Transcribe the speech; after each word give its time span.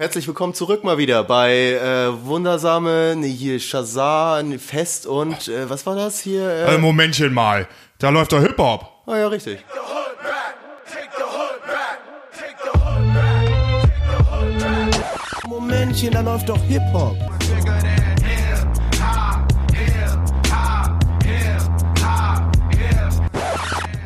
Herzlich 0.00 0.26
willkommen 0.26 0.54
zurück 0.54 0.82
mal 0.82 0.96
wieder 0.96 1.22
bei 1.24 1.72
äh, 1.72 2.24
wundersame, 2.24 3.16
nee, 3.18 3.28
hier 3.28 3.60
Shazam, 3.60 4.58
Fest 4.58 5.04
und 5.06 5.48
äh, 5.48 5.68
was 5.68 5.84
war 5.84 5.94
das 5.94 6.20
hier? 6.20 6.48
Äh, 6.48 6.76
Äh, 6.76 6.78
Momentchen 6.78 7.34
mal. 7.34 7.68
Da 7.98 8.08
läuft 8.08 8.32
doch 8.32 8.40
Hip-Hop. 8.40 9.02
ah 9.04 9.18
ja, 9.18 9.28
richtig. 9.28 9.62
Momentchen, 15.46 16.12
da 16.12 16.22
läuft 16.22 16.48
doch 16.48 16.62
Hip-Hop. 16.64 17.18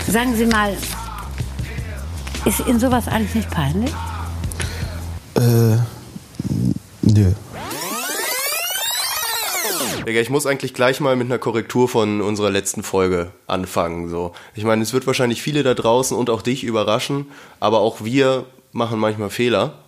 Sagen 0.08 0.34
Sie 0.34 0.46
mal, 0.46 0.76
ist 2.44 2.66
Ihnen 2.66 2.80
sowas 2.80 3.06
eigentlich 3.06 3.34
nicht 3.36 3.50
peinlich? 3.50 3.92
Äh, 5.36 5.76
nö. 7.02 7.32
Digga, 10.06 10.20
ich 10.20 10.28
muss 10.28 10.46
eigentlich 10.46 10.74
gleich 10.74 11.00
mal 11.00 11.16
mit 11.16 11.26
einer 11.26 11.38
Korrektur 11.38 11.88
von 11.88 12.20
unserer 12.20 12.50
letzten 12.50 12.82
Folge 12.82 13.32
anfangen. 13.46 14.10
So, 14.10 14.32
ich 14.54 14.64
meine, 14.64 14.82
es 14.82 14.92
wird 14.92 15.06
wahrscheinlich 15.06 15.42
viele 15.42 15.62
da 15.62 15.74
draußen 15.74 16.16
und 16.16 16.28
auch 16.28 16.42
dich 16.42 16.62
überraschen, 16.62 17.26
aber 17.58 17.80
auch 17.80 18.04
wir 18.04 18.44
machen 18.72 18.98
manchmal 18.98 19.30
Fehler. 19.30 19.78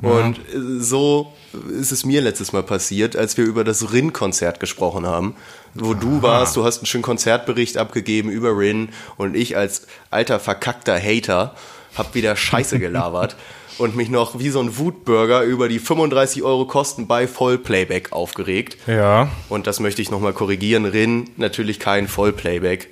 Und 0.00 0.38
äh, 0.38 0.80
so 0.80 1.32
ist 1.70 1.90
es 1.90 2.04
mir 2.04 2.22
letztes 2.22 2.52
Mal 2.52 2.62
passiert, 2.62 3.16
als 3.16 3.36
wir 3.36 3.44
über 3.44 3.64
das 3.64 3.92
Rin-Konzert 3.92 4.60
gesprochen 4.60 5.06
haben, 5.06 5.34
wo 5.74 5.92
du 5.94 6.22
warst, 6.22 6.56
du 6.56 6.64
hast 6.64 6.78
einen 6.78 6.86
schönen 6.86 7.02
Konzertbericht 7.02 7.76
abgegeben 7.78 8.30
über 8.30 8.56
Rin 8.56 8.90
und 9.16 9.36
ich 9.36 9.56
als 9.56 9.86
alter 10.10 10.38
verkackter 10.38 10.98
Hater 11.00 11.54
hab 11.96 12.14
wieder 12.14 12.36
Scheiße 12.36 12.78
gelabert 12.78 13.36
und 13.78 13.96
mich 13.96 14.10
noch 14.10 14.38
wie 14.38 14.50
so 14.50 14.60
ein 14.60 14.76
Wutbürger 14.76 15.42
über 15.42 15.68
die 15.68 15.78
35 15.78 16.42
Euro 16.42 16.66
Kosten 16.66 17.06
bei 17.06 17.26
Vollplayback 17.26 18.12
aufgeregt. 18.12 18.76
Ja. 18.86 19.28
Und 19.48 19.66
das 19.66 19.80
möchte 19.80 20.02
ich 20.02 20.10
nochmal 20.10 20.32
korrigieren. 20.32 20.84
Rin, 20.84 21.30
natürlich 21.36 21.78
kein 21.78 22.08
Vollplayback. 22.08 22.90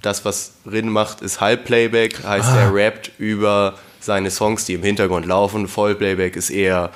Das, 0.00 0.24
was 0.24 0.52
Rin 0.70 0.88
macht, 0.88 1.22
ist 1.22 1.40
Halbplayback, 1.40 2.22
heißt 2.24 2.54
er 2.54 2.72
rappt 2.72 3.10
über 3.18 3.74
seine 4.00 4.30
Songs, 4.30 4.64
die 4.64 4.74
im 4.74 4.82
Hintergrund 4.82 5.26
laufen. 5.26 5.66
Vollplayback 5.66 6.36
ist 6.36 6.50
eher, 6.50 6.90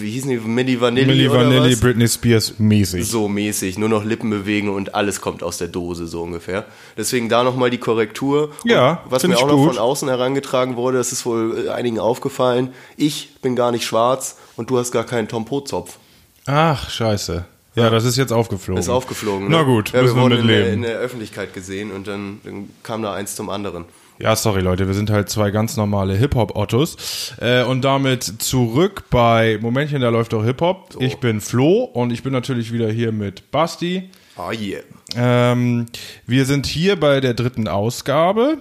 wie 0.00 0.10
hießen 0.10 0.30
die, 0.30 0.38
Milli 0.38 0.80
Vanilli 0.80 1.06
Milli 1.06 1.30
Vanilli? 1.30 1.76
Britney 1.76 2.08
Spears 2.08 2.58
mäßig. 2.58 3.06
So 3.06 3.28
mäßig, 3.28 3.78
nur 3.78 3.88
noch 3.88 4.04
Lippen 4.04 4.30
bewegen 4.30 4.68
und 4.68 4.94
alles 4.94 5.20
kommt 5.20 5.42
aus 5.42 5.58
der 5.58 5.68
Dose, 5.68 6.06
so 6.06 6.22
ungefähr. 6.22 6.64
Deswegen 6.96 7.28
da 7.28 7.44
nochmal 7.44 7.70
die 7.70 7.78
Korrektur. 7.78 8.50
Und 8.62 8.70
Ja, 8.70 9.02
was 9.06 9.26
mir 9.26 9.36
auch 9.36 9.46
noch 9.46 9.56
gut. 9.56 9.74
von 9.74 9.78
außen 9.78 10.08
herangetragen 10.08 10.76
wurde, 10.76 10.98
das 10.98 11.12
ist 11.12 11.26
wohl 11.26 11.66
äh, 11.66 11.70
einigen 11.70 11.98
aufgefallen. 11.98 12.72
Ich 12.96 13.40
bin 13.42 13.56
gar 13.56 13.72
nicht 13.72 13.84
schwarz 13.84 14.36
und 14.56 14.70
du 14.70 14.78
hast 14.78 14.92
gar 14.92 15.04
keinen 15.04 15.28
Tom 15.28 15.44
Pot-Zopf. 15.44 15.98
Ach, 16.46 16.90
scheiße. 16.90 17.44
Ja, 17.74 17.90
das 17.90 18.04
ist 18.04 18.16
jetzt 18.16 18.32
aufgeflogen. 18.32 18.80
Ist 18.80 18.88
aufgeflogen. 18.88 19.48
Na 19.50 19.58
ne? 19.58 19.64
gut, 19.66 19.92
ja, 19.92 20.02
wir 20.02 20.16
wurden 20.16 20.38
in 20.38 20.46
der, 20.46 20.72
in 20.72 20.82
der 20.82 20.98
Öffentlichkeit 20.98 21.52
gesehen 21.52 21.92
und 21.92 22.06
dann, 22.06 22.40
dann 22.42 22.70
kam 22.82 23.02
da 23.02 23.12
eins 23.12 23.36
zum 23.36 23.50
anderen. 23.50 23.84
Ja, 24.18 24.34
sorry 24.34 24.62
Leute, 24.62 24.86
wir 24.86 24.94
sind 24.94 25.10
halt 25.10 25.28
zwei 25.28 25.50
ganz 25.50 25.76
normale 25.76 26.14
Hip-Hop-Ottos. 26.14 27.34
Äh, 27.38 27.64
und 27.64 27.82
damit 27.84 28.24
zurück 28.24 29.04
bei 29.10 29.58
Momentchen, 29.60 30.00
da 30.00 30.08
läuft 30.08 30.32
doch 30.32 30.42
Hip-Hop. 30.42 30.96
Ich 31.00 31.18
bin 31.18 31.42
Flo 31.42 31.84
und 31.84 32.12
ich 32.12 32.22
bin 32.22 32.32
natürlich 32.32 32.72
wieder 32.72 32.90
hier 32.90 33.12
mit 33.12 33.50
Basti. 33.50 34.10
Ah, 34.36 34.52
yeah. 34.52 34.82
Ähm, 35.14 35.86
wir 36.26 36.46
sind 36.46 36.66
hier 36.66 36.98
bei 36.98 37.20
der 37.20 37.34
dritten 37.34 37.68
Ausgabe 37.68 38.58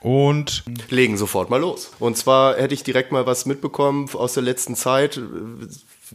und 0.00 0.64
Legen 0.90 1.16
sofort 1.16 1.50
mal 1.50 1.60
los. 1.60 1.92
Und 1.98 2.16
zwar 2.16 2.56
hätte 2.56 2.74
ich 2.74 2.82
direkt 2.82 3.12
mal 3.12 3.26
was 3.26 3.46
mitbekommen 3.46 4.08
aus 4.12 4.34
der 4.34 4.42
letzten 4.42 4.74
Zeit. 4.74 5.20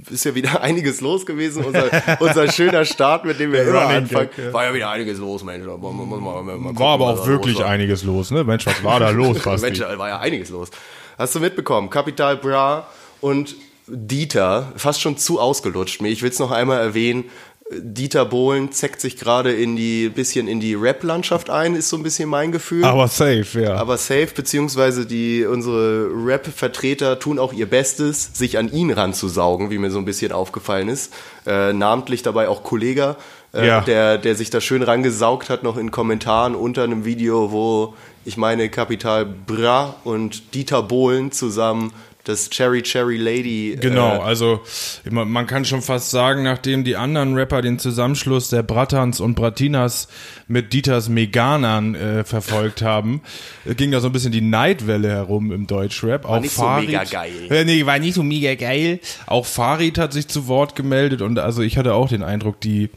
Ist 0.10 0.26
ja 0.26 0.34
wieder 0.36 0.62
einiges 0.62 1.02
los 1.02 1.26
gewesen. 1.26 1.64
Unser, 1.64 1.86
unser 2.20 2.52
schöner 2.52 2.86
Start, 2.86 3.26
mit 3.26 3.40
dem 3.40 3.52
wir 3.52 3.64
immer 3.68 3.82
anfangen. 3.88 4.30
War 4.52 4.66
ja 4.66 4.74
wieder 4.74 4.90
einiges 4.90 5.20
los, 5.20 5.44
Mensch. 5.44 5.66
Da 5.66 5.78
muss 5.78 5.94
man- 5.94 6.08
muss 6.20 6.20
man 6.64 6.80
war 6.80 6.94
aber 6.96 7.08
auch 7.10 7.28
wirklich 7.28 7.60
war. 7.60 7.68
einiges 7.68 8.04
los, 8.04 8.32
ne? 8.32 8.44
Mensch, 8.44 8.66
was 8.66 8.84
war 8.84 9.00
da 9.00 9.10
los, 9.12 9.40
Basti? 9.40 9.66
Mensch, 9.68 9.80
da 9.80 9.98
war 9.98 10.10
ja 10.10 10.20
einiges 10.20 10.50
los. 10.50 10.70
Hast 11.18 11.36
du 11.36 11.40
mitbekommen? 11.40 11.90
Capital 11.90 12.38
Bra 12.38 12.88
und 13.22 13.56
Dieter, 13.88 14.72
fast 14.78 15.02
schon 15.02 15.18
zu 15.18 15.40
ausgelutscht. 15.42 16.02
Ich 16.04 16.22
will 16.22 16.30
es 16.30 16.40
noch 16.40 16.52
einmal 16.52 16.80
erwähnen. 16.80 17.26
Dieter 17.72 18.26
Bohlen 18.26 18.72
zeckt 18.72 19.00
sich 19.02 19.18
gerade 19.18 19.52
in 19.54 19.76
die 19.76 20.10
bisschen 20.10 20.48
in 20.48 20.60
die 20.60 20.76
Rap-Landschaft 20.76 21.50
ein, 21.50 21.76
ist 21.76 21.90
so 21.90 21.98
ein 21.98 22.04
bisschen 22.04 22.30
mein 22.30 22.52
Gefühl. 22.52 22.84
Aber 22.84 23.08
safe, 23.08 23.62
ja. 23.62 23.76
Aber 23.76 23.98
safe, 23.98 24.28
beziehungsweise 24.36 25.06
die, 25.06 25.46
unsere 25.46 26.10
Rap-Vertreter 26.14 27.20
tun 27.20 27.40
auch 27.40 27.54
ihr 27.54 27.68
Bestes, 27.70 28.32
sich 28.34 28.58
an 28.58 28.72
ihn 28.72 28.92
ranzusaugen, 28.92 29.70
wie 29.72 29.78
mir 29.78 29.92
so 29.92 29.98
ein 29.98 30.06
bisschen 30.06 30.32
aufgefallen 30.34 30.90
ist. 30.90 31.14
Äh, 31.48 31.74
namentlich 31.74 32.22
dabei 32.22 32.50
auch 32.50 32.64
Kollega, 32.64 33.16
äh, 33.54 33.66
Ja. 33.66 33.82
der, 33.82 34.18
der 34.18 34.36
sich 34.36 34.50
da 34.50 34.60
schön 34.62 34.84
rangesaugt 34.84 35.50
hat, 35.50 35.64
noch 35.64 35.78
in 35.78 35.90
Kommentaren 35.90 36.56
unter 36.56 36.84
einem 36.84 37.06
Video, 37.06 37.52
wo 37.52 37.94
ich 38.26 38.38
meine 38.38 38.70
Kapital 38.70 39.26
Bra 39.26 39.96
und 40.04 40.54
Dieter 40.54 40.84
Bohlen 40.84 41.32
zusammen 41.32 41.94
das 42.24 42.50
Cherry 42.50 42.82
Cherry 42.82 43.18
Lady. 43.18 43.78
Genau, 43.80 44.16
Äh, 44.18 44.20
also 44.20 44.62
man 45.10 45.46
kann 45.48 45.66
schon 45.66 45.82
fast 45.82 46.12
sagen, 46.12 46.44
nachdem 46.44 46.84
die 46.84 46.96
anderen 46.96 47.36
Rapper 47.36 47.62
den 47.62 47.80
Zusammenschluss 47.80 48.50
der 48.50 48.64
Brattans 48.64 49.20
und 49.20 49.36
Bratinas 49.36 50.08
mit 50.48 50.72
Dieters 50.74 51.10
Meganern 51.10 51.96
äh, 51.96 52.24
verfolgt 52.24 52.82
haben, 52.82 53.22
äh, 53.66 53.76
ging 53.76 53.92
da 53.92 54.00
so 54.00 54.08
ein 54.08 54.14
bisschen 54.14 54.32
die 54.32 54.42
Neidwelle 54.42 55.10
herum 55.10 55.52
im 55.52 55.68
Deutschrap. 55.68 56.26
Auch 56.26 56.40
nicht 56.40 56.54
so 56.54 56.62
Farid, 56.62 56.88
mega 56.88 57.04
geil. 57.04 57.34
Äh, 57.50 57.66
nee, 57.66 57.86
war 57.86 58.00
nicht 58.00 58.14
so 58.14 58.24
mega 58.24 58.56
geil. 58.56 59.00
Auch 59.26 59.46
Farid 59.46 59.98
hat 59.98 60.14
sich 60.14 60.28
zu 60.28 60.48
Wort 60.48 60.76
gemeldet 60.76 61.22
und 61.22 61.40
also 61.40 61.62
ich 61.62 61.78
hatte 61.78 61.94
auch 61.94 62.08
den 62.10 62.24
Eindruck, 62.24 62.62
die, 62.62 62.90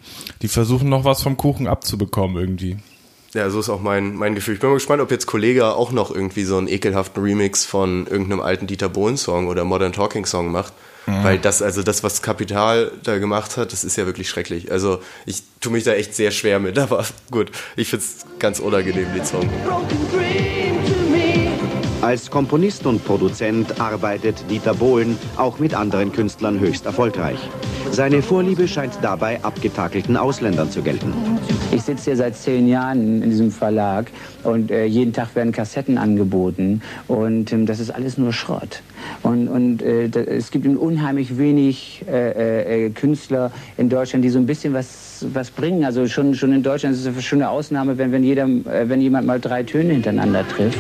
die 0.43 0.49
versuchen 0.49 0.89
noch 0.89 1.05
was 1.05 1.23
vom 1.23 1.37
Kuchen 1.37 1.67
abzubekommen 1.67 2.37
irgendwie. 2.37 2.77
Ja, 3.37 3.51
so 3.51 3.61
ist 3.61 3.69
auch 3.69 3.83
mein, 3.83 4.15
mein 4.15 4.35
Gefühl. 4.35 4.55
Ich 4.55 4.61
bin 4.61 4.71
mal 4.71 4.77
gespannt, 4.77 5.03
ob 5.03 5.11
jetzt 5.11 5.27
Kollege 5.27 5.75
auch 5.75 5.93
noch 5.93 6.11
irgendwie 6.11 6.45
so 6.45 6.57
einen 6.57 6.69
ekelhaften 6.69 7.23
Remix 7.23 7.67
von 7.67 8.07
irgendeinem 8.07 8.41
alten 8.41 8.67
Dieter 8.67 8.89
Bohlen-Song 8.89 9.49
oder 9.49 9.63
Modern 9.65 9.93
Talking-Song 9.93 10.51
macht. 10.51 10.73
Weil 11.05 11.39
das, 11.39 11.61
also 11.63 11.83
das, 11.83 12.03
was 12.03 12.23
Kapital 12.23 12.91
da 13.05 13.19
gemacht 13.19 13.59
hat, 13.59 13.73
das 13.73 13.85
ist 13.85 13.97
ja 13.97 14.07
wirklich 14.07 14.29
schrecklich. 14.29 14.73
Also 14.73 15.01
ich 15.27 15.43
tue 15.61 15.71
mich 15.71 15.85
da 15.85 15.93
echt 15.93 16.15
sehr 16.15 16.31
schwer 16.31 16.59
mit, 16.59 16.79
aber 16.81 17.05
gut, 17.31 17.53
ich 17.77 17.91
find's 17.91 18.25
ganz 18.39 18.59
unangenehm, 18.59 19.13
den 19.15 19.25
Song. 19.25 19.49
Als 22.01 22.31
Komponist 22.31 22.87
und 22.87 23.05
Produzent 23.05 23.81
arbeitet 23.81 24.51
Dieter 24.51 24.75
Bohlen 24.75 25.19
auch 25.37 25.59
mit 25.59 25.75
anderen 25.75 26.11
Künstlern 26.11 26.59
höchst 26.59 26.87
erfolgreich. 26.87 27.39
Seine 27.91 28.23
Vorliebe 28.23 28.67
scheint 28.67 28.95
dabei 29.03 29.45
abgetakelten 29.45 30.17
Ausländern 30.17 30.71
zu 30.71 30.83
gelten. 30.83 31.13
Ich 31.73 31.83
sitze 31.83 32.05
hier 32.05 32.17
seit 32.17 32.37
zehn 32.37 32.69
Jahren 32.69 33.23
in 33.23 33.31
diesem 33.31 33.51
Verlag 33.51 34.07
und 34.45 34.71
äh, 34.71 34.85
jeden 34.85 35.13
Tag 35.13 35.35
werden 35.35 35.53
Kassetten 35.53 35.99
angeboten 35.99 36.81
und 37.09 37.53
ähm, 37.53 37.67
das 37.67 37.81
ist 37.81 37.91
alles 37.91 38.19
nur 38.19 38.33
Schrott. 38.33 38.83
Und, 39.23 39.49
und 39.49 39.83
äh, 39.83 40.09
da, 40.09 40.21
es 40.21 40.51
gibt 40.51 40.67
unheimlich 40.67 41.39
wenig 41.39 42.05
äh, 42.09 42.87
äh, 42.87 42.91
Künstler 42.91 43.51
in 43.77 43.89
Deutschland, 43.89 44.25
die 44.25 44.31
so 44.31 44.39
ein 44.39 44.47
bisschen 44.47 44.75
was, 44.75 45.25
was 45.33 45.51
bringen. 45.51 45.85
Also 45.85 46.07
schon, 46.07 46.35
schon 46.35 46.53
in 46.53 46.63
Deutschland 46.63 46.95
ist 46.95 47.07
es 47.07 47.33
eine 47.33 47.49
Ausnahme, 47.51 47.99
wenn, 47.99 48.13
wenn, 48.13 48.25
jeder, 48.25 48.45
äh, 48.45 48.89
wenn 48.89 49.01
jemand 49.01 49.27
mal 49.27 49.41
drei 49.41 49.63
Töne 49.63 49.95
hintereinander 49.95 50.47
trifft. 50.49 50.79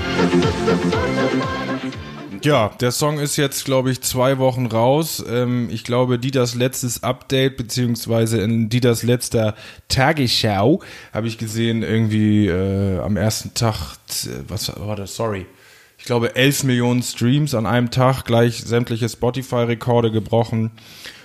Ja, 2.46 2.70
der 2.80 2.92
Song 2.92 3.18
ist 3.18 3.36
jetzt, 3.38 3.64
glaube 3.64 3.90
ich, 3.90 4.02
zwei 4.02 4.38
Wochen 4.38 4.66
raus. 4.66 5.24
Ähm, 5.28 5.68
ich 5.68 5.82
glaube, 5.82 6.16
Dieters 6.16 6.54
letztes 6.54 7.02
Update, 7.02 7.56
beziehungsweise 7.56 8.40
in 8.40 8.68
Dieters 8.68 9.02
letzter 9.02 9.56
Tagesschau, 9.88 10.80
habe 11.12 11.26
ich 11.26 11.38
gesehen, 11.38 11.82
irgendwie 11.82 12.46
äh, 12.46 13.00
am 13.00 13.16
ersten 13.16 13.52
Tag, 13.54 13.96
was 14.46 14.72
war 14.78 14.94
das? 14.94 15.16
Sorry. 15.16 15.46
Ich 15.98 16.04
glaube, 16.04 16.36
11 16.36 16.62
Millionen 16.62 17.02
Streams 17.02 17.52
an 17.52 17.66
einem 17.66 17.90
Tag, 17.90 18.22
gleich 18.22 18.62
sämtliche 18.62 19.08
Spotify-Rekorde 19.08 20.12
gebrochen. 20.12 20.70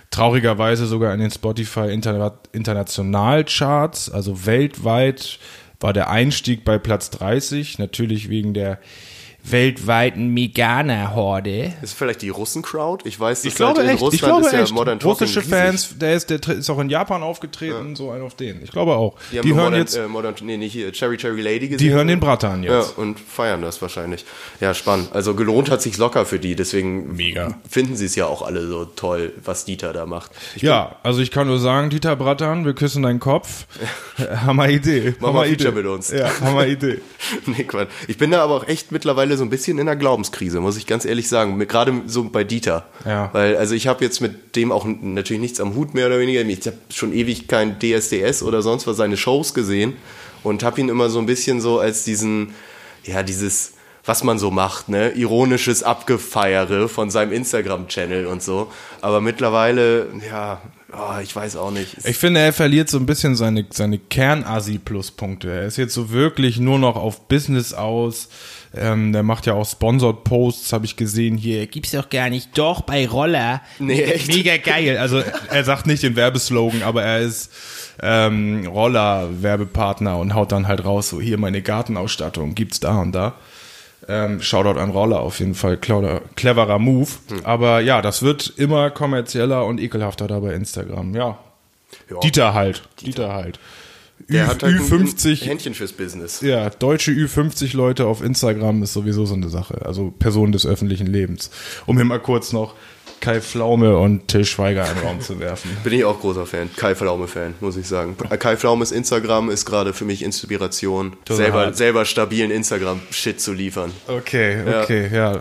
Traurigerweise 0.10 0.88
sogar 0.88 1.14
in 1.14 1.20
den 1.20 1.30
Spotify 1.30 1.94
Interna 1.94 2.34
International 2.52 3.44
Charts, 3.44 4.10
also 4.10 4.48
weltweit 4.48 5.38
war 5.80 5.94
der 5.94 6.10
Einstieg 6.10 6.66
bei 6.66 6.80
Platz 6.80 7.12
30, 7.12 7.78
natürlich 7.78 8.30
wegen 8.30 8.56
der 8.56 8.80
weltweiten 9.44 10.28
Meganer-Horde. 10.34 11.74
Ist 11.82 11.94
vielleicht 11.94 12.22
die 12.22 12.30
Russen-Crowd? 12.30 13.08
Ich 13.08 13.20
weiß, 13.20 13.46
Ich 13.46 13.56
glaube 13.56 13.80
halt 13.80 13.88
in 13.90 13.94
echt, 13.96 14.02
Russland 14.02 14.14
ich 14.14 14.22
glaube 14.22 14.46
ist 14.46 14.54
ja 14.54 14.62
echt. 14.64 14.74
Modern 14.74 15.00
Talking 15.00 15.28
Russische. 15.28 15.42
Fans, 15.42 15.98
der 15.98 16.14
ist, 16.16 16.30
der 16.30 16.40
ist 16.48 16.70
auch 16.70 16.80
in 16.80 16.90
Japan 16.90 17.24
aufgetreten, 17.24 17.96
so 17.96 18.12
ein 18.12 18.22
auf 18.22 18.36
den. 18.36 18.64
Ich 18.64 18.72
glaube 18.72 18.96
auch. 18.96 19.16
Die, 19.32 19.38
haben 19.40 19.48
Die, 19.48 19.54
hören 19.54 19.64
Modern, 19.66 19.80
jetzt, 19.80 19.96
äh, 19.96 20.08
Modern, 20.08 20.36
nee, 20.44 20.58
nicht 20.58 20.74
hier, 20.74 20.92
Cherry 20.92 21.18
Cherry 21.18 21.42
Lady 21.42 21.68
gesehen. 21.70 21.78
die 21.88 21.92
hören 21.94 22.08
den 22.08 22.20
Bratan 22.20 22.64
Ja, 22.64 22.80
jetzt. 22.80 22.98
und 22.98 23.20
feiern 23.20 23.62
das 23.62 23.82
wahrscheinlich. 23.82 24.26
Ja, 24.60 24.74
spannend. 24.74 25.10
Also 25.14 25.34
gelohnt 25.36 25.70
hat 25.72 25.82
sich 25.82 25.98
locker 25.98 26.26
für 26.26 26.40
die, 26.40 26.56
deswegen 26.56 27.16
Mega. 27.16 27.60
finden 27.70 27.96
sie 27.96 28.06
es 28.06 28.16
ja 28.16 28.26
auch 28.28 28.42
alle 28.42 28.68
so 28.68 28.86
toll, 28.86 29.34
was 29.44 29.66
Dieter 29.66 29.94
da 29.94 30.06
macht. 30.06 30.32
Ich 30.56 30.62
Ja, 30.62 30.98
also 31.04 31.22
ich 31.22 31.32
kann 31.32 31.48
nur 31.48 31.60
sagen, 31.60 31.90
Dieter 31.90 32.16
Bratan, 32.16 32.66
wir 32.66 32.74
küssen 32.74 33.04
deinen 33.04 33.20
Kopf. 33.20 33.66
Hammer 34.46 34.70
Idee. 34.70 35.16
Mach 35.20 35.30
Hammer 35.30 35.40
mal 35.40 35.48
Idee. 35.50 35.72
mit 35.72 35.86
uns. 35.86 36.12
Ja, 36.12 36.30
Hammer 36.42 36.68
Idee. 36.68 37.02
nee, 37.46 37.64
Quatsch. 37.64 37.90
Ich 38.08 38.18
bin 38.18 38.32
da 38.32 38.44
aber 38.44 38.56
auch 38.56 38.68
echt 38.68 38.92
mittlerweile 38.92 39.31
mittlerweile 39.32 39.38
so 39.38 39.44
ein 39.44 39.50
bisschen 39.50 39.78
in 39.80 39.88
einer 39.88 39.96
Glaubenskrise, 39.96 40.60
muss 40.60 40.78
ich 40.78 40.86
ganz 40.88 41.06
ehrlich 41.06 41.28
sagen. 41.28 41.58
Gerade 41.68 42.02
so 42.08 42.24
bei 42.24 42.44
Dieter. 42.44 42.86
Ja. 43.06 43.30
Weil, 43.34 43.56
also 43.58 43.76
ich 43.76 43.88
habe 43.88 44.04
jetzt 44.04 44.22
mit 44.22 44.56
dem 44.56 44.72
auch 44.72 44.86
natürlich 44.86 45.42
nichts 45.42 45.60
am 45.60 45.76
Hut 45.76 45.94
mehr 45.94 46.08
oder 46.08 46.20
weniger. 46.20 46.42
Ich 46.42 46.66
habe 46.66 46.78
schon 46.90 47.14
ewig 47.14 47.48
kein 47.48 47.78
DSDS 47.80 48.44
oder 48.44 48.62
sonst 48.62 48.88
was 48.88 48.98
seine 48.98 49.18
Shows 49.18 49.54
gesehen 49.54 49.94
und 50.44 50.64
habe 50.64 50.82
ihn 50.82 50.90
immer 50.90 51.10
so 51.10 51.20
ein 51.20 51.26
bisschen 51.26 51.62
so 51.62 51.80
als 51.80 52.04
diesen, 52.04 52.54
ja, 53.04 53.24
dieses, 53.24 53.74
was 54.06 54.24
man 54.24 54.40
so 54.40 54.52
macht, 54.52 54.90
ne? 54.90 55.12
Ironisches 55.12 55.84
Abgefeiere 55.84 56.90
von 56.90 57.10
seinem 57.10 57.32
Instagram-Channel 57.32 58.26
und 58.26 58.42
so. 58.42 58.72
Aber 59.02 59.22
mittlerweile, 59.22 60.08
ja, 60.30 60.62
oh, 60.94 61.20
ich 61.22 61.36
weiß 61.36 61.56
auch 61.56 61.72
nicht. 61.72 61.98
Ich 62.04 62.18
finde, 62.18 62.40
er 62.40 62.54
verliert 62.54 62.90
so 62.90 62.98
ein 62.98 63.06
bisschen 63.06 63.36
seine, 63.36 63.66
seine 63.70 64.00
Kern-Asi-Pluspunkte. 64.00 65.52
Er 65.52 65.66
ist 65.68 65.78
jetzt 65.78 65.94
so 65.94 66.12
wirklich 66.12 66.60
nur 66.60 66.80
noch 66.80 66.96
auf 66.96 67.28
Business 67.28 67.74
aus. 67.74 68.30
Ähm, 68.74 69.12
der 69.12 69.24
macht 69.24 69.46
ja 69.48 69.54
auch 69.54 69.66
Sponsored 69.66 70.24
Posts, 70.24 70.72
habe 70.72 70.86
ich 70.86 70.96
gesehen. 70.96 71.38
Hier 71.38 71.68
gibt's 71.68 71.92
doch 71.92 72.10
gar 72.10 72.30
nicht. 72.30 72.58
Doch, 72.58 72.82
bei 72.82 73.06
Roller. 73.08 73.62
Nee, 73.80 74.02
echt? 74.02 74.28
Mega 74.30 74.56
geil. 74.58 74.98
Also 74.98 75.22
er 75.50 75.64
sagt 75.66 75.88
nicht 75.88 76.04
den 76.04 76.16
Werbeslogan, 76.16 76.82
aber 76.82 77.04
er 77.04 77.20
ist 77.20 77.52
ähm, 78.02 78.66
Roller-Werbepartner 78.68 80.18
und 80.18 80.34
haut 80.34 80.52
dann 80.52 80.68
halt 80.68 80.86
raus, 80.86 81.10
so 81.10 81.20
hier 81.20 81.38
meine 81.38 81.62
Gartenausstattung 81.62 82.56
gibt's 82.56 82.80
da 82.80 83.00
und 83.02 83.12
da. 83.12 83.34
Ähm, 84.08 84.42
Shoutout 84.42 84.80
an 84.80 84.90
Roller 84.92 85.20
auf 85.20 85.40
jeden 85.40 85.54
Fall, 85.54 85.78
cleverer, 85.78 86.22
cleverer 86.36 86.80
Move. 86.80 87.10
Hm. 87.30 87.42
Aber 87.46 87.82
ja, 87.82 88.02
das 88.02 88.24
wird 88.24 88.54
immer 88.58 88.90
kommerzieller 88.90 89.66
und 89.66 89.80
ekelhafter 89.80 90.28
da 90.28 90.40
bei 90.40 90.54
Instagram. 90.54 91.14
Ja, 91.14 91.38
Ja. 92.10 92.20
Dieter 92.20 92.54
halt. 92.54 92.84
Dieter 93.02 93.34
halt. 93.34 93.60
Der 94.30 94.46
Ü, 94.46 94.48
hat 94.48 94.64
halt 94.64 94.76
ein 94.76 94.82
Ü50, 94.82 95.46
Händchen 95.46 95.74
fürs 95.74 95.94
Business. 95.94 96.42
ja, 96.42 96.70
deutsche 96.70 97.12
Ü50 97.12 97.76
Leute 97.76 98.06
auf 98.06 98.22
Instagram 98.22 98.84
ist 98.84 98.94
sowieso 98.94 99.26
so 99.26 99.36
eine 99.36 99.50
Sache. 99.50 99.86
Also 99.86 100.12
Personen 100.12 100.52
des 100.52 100.66
öffentlichen 100.66 101.08
Lebens. 101.08 101.52
Um 101.86 101.98
hier 101.98 102.06
mal 102.06 102.20
kurz 102.20 102.54
noch 102.54 102.76
Kai 103.22 103.40
Pflaume 103.40 103.98
und 103.98 104.28
Till 104.28 104.44
Schweiger 104.44 104.86
in 104.90 104.96
den 104.96 105.06
Raum 105.06 105.22
zu 105.22 105.40
werfen. 105.40 105.78
Bin 105.84 105.94
ich 105.94 106.04
auch 106.04 106.20
großer 106.20 106.46
Fan. 106.46 106.70
Kai 106.76 106.96
Pflaume-Fan, 106.96 107.54
muss 107.62 107.78
ich 107.78 107.88
sagen. 107.88 108.18
Kai 108.18 108.58
Pflaumes 108.58 108.92
Instagram 108.92 109.50
ist 109.50 109.66
gerade 109.66 109.94
für 109.94 110.06
mich 110.06 110.24
Inspiration, 110.24 111.14
Total 111.24 111.38
selber, 111.38 111.60
hart. 111.60 111.78
selber 111.78 112.06
stabilen 112.06 112.52
Instagram-Shit 112.52 113.40
zu 113.40 113.54
liefern. 113.54 113.92
Okay, 114.08 114.58
okay, 114.84 115.10
ja. 115.14 115.40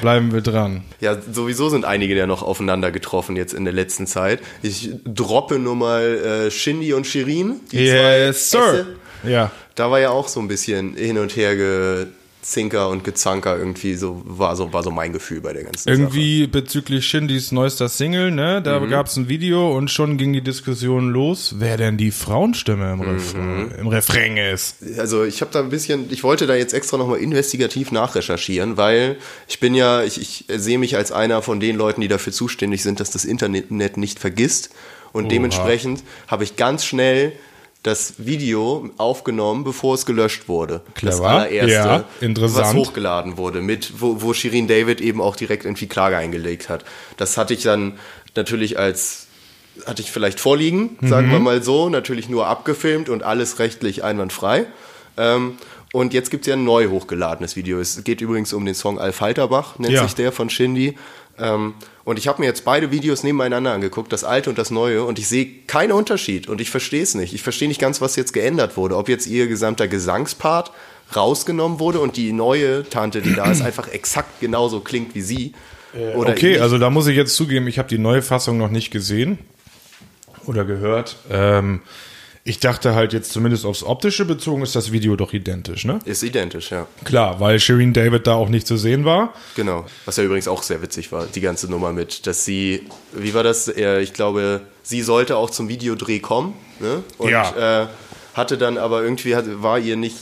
Bleiben 0.00 0.32
wir 0.32 0.40
dran. 0.40 0.82
Ja, 1.00 1.16
sowieso 1.32 1.68
sind 1.68 1.84
einige 1.84 2.14
ja 2.16 2.26
noch 2.26 2.42
aufeinander 2.42 2.90
getroffen 2.90 3.36
jetzt 3.36 3.54
in 3.54 3.64
der 3.64 3.72
letzten 3.72 4.06
Zeit. 4.06 4.40
Ich 4.62 4.90
droppe 5.06 5.58
nur 5.58 5.76
mal 5.76 6.46
äh, 6.46 6.50
Shindy 6.50 6.92
und 6.92 7.06
Shirin. 7.06 7.60
Yes, 7.70 8.50
sir. 8.50 8.60
Esse. 8.60 8.86
Ja. 9.22 9.50
Da 9.76 9.90
war 9.90 10.00
ja 10.00 10.10
auch 10.10 10.28
so 10.28 10.40
ein 10.40 10.48
bisschen 10.48 10.94
hin 10.96 11.16
und 11.16 11.36
her 11.36 12.06
gezinker 12.40 12.88
und 12.88 13.04
gezanker 13.04 13.58
irgendwie. 13.58 13.94
So 13.94 14.22
war 14.24 14.56
so 14.56 14.72
war 14.72 14.82
so 14.82 14.90
mein 14.90 15.12
Gefühl 15.12 15.40
bei 15.40 15.52
der 15.52 15.64
ganzen 15.64 15.84
Sache. 15.84 15.94
Irgendwie 15.94 16.46
bezüglich 16.46 17.06
Shindys 17.06 17.52
neuester 17.52 17.88
Single, 17.88 18.30
ne? 18.30 18.62
Da 18.62 18.80
Mhm. 18.80 18.88
gab's 18.90 19.16
ein 19.16 19.28
Video 19.28 19.76
und 19.76 19.90
schon 19.90 20.16
ging 20.16 20.32
die 20.32 20.40
Diskussion 20.40 21.10
los, 21.10 21.56
wer 21.58 21.76
denn 21.76 21.96
die 21.98 22.10
Frauenstimme 22.10 22.96
Mhm. 22.96 23.02
im, 23.02 23.08
Refrain, 23.08 23.70
im 23.78 23.86
Refrain 23.88 24.36
ist. 24.36 24.76
also 24.98 25.24
ich 25.24 25.40
habe 25.42 25.50
da 25.52 25.60
ein 25.60 25.68
bisschen, 25.70 26.06
ich 26.10 26.22
wollte 26.22 26.46
da 26.46 26.54
jetzt 26.54 26.72
extra 26.72 26.96
nochmal 26.96 27.18
investigativ 27.18 27.92
nachrecherchieren, 27.92 28.76
weil 28.76 29.16
ich 29.48 29.60
bin 29.60 29.74
ja, 29.74 30.02
ich, 30.02 30.20
ich 30.20 30.44
sehe 30.48 30.78
mich 30.78 30.96
als 30.96 31.12
einer 31.12 31.42
von 31.42 31.60
den 31.60 31.76
Leuten, 31.76 32.00
die 32.00 32.08
dafür 32.08 32.32
zuständig 32.32 32.82
sind, 32.82 33.00
dass 33.00 33.10
das 33.10 33.24
Internet 33.24 33.96
nicht 33.96 34.18
vergisst. 34.18 34.70
Und 35.12 35.30
dementsprechend 35.32 36.04
habe 36.28 36.44
ich 36.44 36.54
ganz 36.56 36.84
schnell 36.84 37.32
das 37.82 38.14
Video 38.18 38.90
aufgenommen, 38.98 39.64
bevor 39.64 39.94
es 39.94 40.04
gelöscht 40.04 40.48
wurde. 40.48 40.82
Das 41.00 41.16
Clever. 41.16 41.28
allererste, 41.30 41.72
Ja, 41.72 42.04
interessant. 42.20 42.66
was 42.66 42.74
hochgeladen 42.74 43.36
wurde, 43.38 43.62
mit, 43.62 44.00
wo, 44.00 44.20
wo 44.20 44.34
Shirin 44.34 44.68
David 44.68 45.00
eben 45.00 45.20
auch 45.20 45.34
direkt 45.36 45.64
irgendwie 45.64 45.86
Klage 45.86 46.16
eingelegt 46.16 46.68
hat. 46.68 46.84
Das 47.16 47.36
hatte 47.38 47.54
ich 47.54 47.62
dann 47.62 47.98
natürlich 48.36 48.78
als 48.78 49.26
hatte 49.86 50.02
ich 50.02 50.10
vielleicht 50.10 50.40
vorliegen, 50.40 50.98
sagen 51.00 51.28
Mhm. 51.28 51.32
wir 51.32 51.40
mal 51.40 51.62
so, 51.62 51.88
natürlich 51.88 52.28
nur 52.28 52.46
abgefilmt 52.48 53.08
und 53.08 53.22
alles 53.22 53.58
rechtlich 53.60 54.04
einwandfrei. 54.04 54.66
Ähm, 55.16 55.56
und 55.92 56.12
jetzt 56.12 56.30
gibt 56.30 56.42
es 56.42 56.48
ja 56.48 56.54
ein 56.54 56.64
neu 56.64 56.88
hochgeladenes 56.88 57.56
Video. 57.56 57.80
Es 57.80 58.04
geht 58.04 58.20
übrigens 58.20 58.52
um 58.52 58.66
den 58.66 58.74
Song 58.74 58.98
Alfalterbach, 58.98 59.78
nennt 59.78 59.94
Ja. 59.94 60.02
sich 60.02 60.14
der 60.14 60.32
von 60.32 60.50
Shindy. 60.50 60.98
Ähm, 61.38 61.74
und 62.04 62.18
ich 62.18 62.28
habe 62.28 62.40
mir 62.40 62.46
jetzt 62.46 62.64
beide 62.64 62.90
Videos 62.90 63.22
nebeneinander 63.22 63.72
angeguckt, 63.72 64.12
das 64.12 64.24
alte 64.24 64.50
und 64.50 64.58
das 64.58 64.70
neue, 64.70 65.04
und 65.04 65.18
ich 65.18 65.28
sehe 65.28 65.46
keinen 65.66 65.92
Unterschied 65.92 66.48
und 66.48 66.60
ich 66.60 66.70
verstehe 66.70 67.02
es 67.02 67.14
nicht. 67.14 67.34
Ich 67.34 67.42
verstehe 67.42 67.68
nicht 67.68 67.80
ganz, 67.80 68.00
was 68.00 68.16
jetzt 68.16 68.32
geändert 68.32 68.76
wurde. 68.76 68.96
Ob 68.96 69.08
jetzt 69.08 69.26
ihr 69.26 69.46
gesamter 69.48 69.88
Gesangspart 69.88 70.72
rausgenommen 71.14 71.78
wurde 71.78 72.00
und 72.00 72.16
die 72.16 72.32
neue 72.32 72.88
Tante, 72.88 73.20
die 73.20 73.34
da 73.34 73.50
ist, 73.50 73.62
einfach 73.64 73.88
exakt 73.88 74.40
genauso 74.40 74.80
klingt 74.80 75.14
wie 75.14 75.22
sie. 75.22 75.52
Oder 76.14 76.30
okay, 76.30 76.58
also 76.60 76.78
da 76.78 76.88
muss 76.88 77.08
ich 77.08 77.16
jetzt 77.16 77.34
zugeben, 77.34 77.66
ich 77.66 77.78
habe 77.78 77.88
die 77.88 77.98
neue 77.98 78.22
Fassung 78.22 78.58
noch 78.58 78.70
nicht 78.70 78.90
gesehen 78.90 79.38
oder 80.46 80.64
gehört. 80.64 81.16
Ähm, 81.30 81.80
ich 82.44 82.58
dachte 82.58 82.94
halt 82.94 83.12
jetzt 83.12 83.32
zumindest 83.32 83.64
aufs 83.66 83.82
Optische 83.82 84.24
bezogen 84.24 84.62
ist 84.62 84.74
das 84.74 84.92
Video 84.92 85.14
doch 85.16 85.32
identisch, 85.32 85.84
ne? 85.84 85.98
ist 86.04 86.22
identisch, 86.22 86.70
ja. 86.70 86.86
Klar, 87.04 87.38
weil 87.40 87.60
Shireen 87.60 87.92
David 87.92 88.26
da 88.26 88.34
auch 88.34 88.48
nicht 88.48 88.66
zu 88.66 88.76
sehen 88.76 89.04
war. 89.04 89.34
Genau. 89.56 89.84
Was 90.06 90.16
ja 90.16 90.24
übrigens 90.24 90.48
auch 90.48 90.62
sehr 90.62 90.80
witzig 90.82 91.12
war, 91.12 91.26
die 91.26 91.40
ganze 91.40 91.70
Nummer 91.70 91.92
mit, 91.92 92.26
dass 92.26 92.44
sie, 92.44 92.86
wie 93.12 93.34
war 93.34 93.42
das? 93.42 93.68
Ich 93.68 94.12
glaube, 94.14 94.62
sie 94.82 95.02
sollte 95.02 95.36
auch 95.36 95.50
zum 95.50 95.68
Videodreh 95.68 96.18
kommen, 96.20 96.54
ne? 96.80 97.02
Und 97.18 97.30
Ja. 97.30 97.82
äh, 97.82 97.86
hatte 98.34 98.56
dann 98.56 98.78
aber 98.78 99.02
irgendwie, 99.02 99.34
war 99.62 99.78
ihr 99.78 99.96
nicht, 99.96 100.16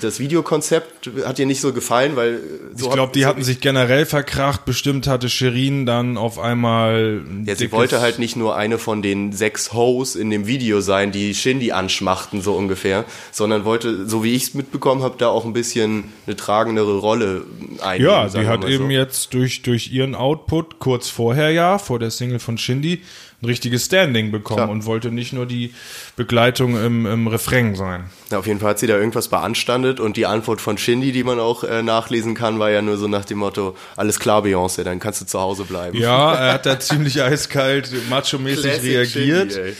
das 0.00 0.18
Videokonzept 0.18 1.10
hat 1.24 1.38
ihr 1.38 1.46
nicht 1.46 1.60
so 1.60 1.72
gefallen, 1.72 2.16
weil 2.16 2.34
äh, 2.34 2.38
so 2.74 2.86
ich 2.86 2.92
glaube, 2.92 3.12
die 3.14 3.22
so- 3.22 3.26
hatten 3.26 3.42
sich 3.44 3.60
generell 3.60 4.06
verkracht. 4.06 4.64
Bestimmt 4.64 5.06
hatte 5.06 5.28
Shirin 5.28 5.86
dann 5.86 6.16
auf 6.16 6.38
einmal. 6.38 7.20
ein 7.26 7.44
Ja, 7.46 7.54
sie 7.54 7.70
wollte 7.72 8.00
halt 8.00 8.18
nicht 8.18 8.36
nur 8.36 8.56
eine 8.56 8.78
von 8.78 9.02
den 9.02 9.32
sechs 9.32 9.72
Hoes 9.72 10.16
in 10.16 10.30
dem 10.30 10.46
Video 10.46 10.80
sein, 10.80 11.12
die 11.12 11.34
Shindy 11.34 11.72
anschmachten, 11.72 12.40
so 12.42 12.54
ungefähr, 12.54 13.04
sondern 13.32 13.64
wollte, 13.64 14.08
so 14.08 14.24
wie 14.24 14.34
ich 14.34 14.44
es 14.44 14.54
mitbekommen 14.54 15.02
habe, 15.02 15.16
da 15.18 15.28
auch 15.28 15.44
ein 15.44 15.52
bisschen 15.52 16.04
eine 16.26 16.36
tragendere 16.36 16.98
Rolle 16.98 17.42
einnehmen. 17.82 18.10
Ja, 18.10 18.32
wir 18.32 18.48
hat 18.48 18.60
mal 18.62 18.70
eben 18.72 18.86
so. 18.86 18.90
jetzt 18.90 19.34
durch, 19.34 19.62
durch 19.62 19.92
ihren 19.92 20.14
Output 20.14 20.78
kurz 20.78 21.08
vorher 21.08 21.50
ja, 21.50 21.78
vor 21.78 21.98
der 21.98 22.10
Single 22.10 22.38
von 22.38 22.58
Shindy, 22.58 23.02
ein 23.42 23.46
richtiges 23.46 23.84
Standing 23.84 24.30
bekommen 24.30 24.58
Klar. 24.58 24.70
und 24.70 24.86
wollte 24.86 25.10
nicht 25.10 25.32
nur 25.32 25.46
die 25.46 25.74
Begleitung 26.16 26.82
im, 26.82 27.04
im 27.04 27.26
Refrain 27.26 27.74
sein. 27.74 28.04
Ja, 28.30 28.38
auf 28.38 28.46
jeden 28.46 28.60
Fall 28.60 28.70
hat 28.70 28.78
sie 28.78 28.86
da 28.86 28.96
irgendwas 28.96 29.28
beanstandet 29.28 30.00
und 30.00 30.16
die 30.16 30.26
Antwort 30.26 30.60
von 30.60 30.78
Shindy, 30.78 31.12
die 31.12 31.22
man 31.22 31.38
auch 31.38 31.62
äh, 31.62 31.82
nachlesen 31.82 32.34
kann, 32.34 32.58
war 32.58 32.70
ja 32.70 32.80
nur 32.80 32.96
so 32.96 33.08
nach 33.08 33.24
dem 33.24 33.38
Motto, 33.38 33.76
alles 33.96 34.18
klar, 34.18 34.42
Beyoncé, 34.42 34.84
dann 34.84 35.00
kannst 35.00 35.20
du 35.20 35.26
zu 35.26 35.38
Hause 35.38 35.64
bleiben. 35.64 35.98
Ja, 35.98 36.34
er 36.38 36.54
hat 36.54 36.66
da 36.66 36.80
ziemlich 36.80 37.22
eiskalt, 37.22 37.90
macho-mäßig 38.08 38.82
reagiert. 38.82 39.52
Shindy, 39.52 39.74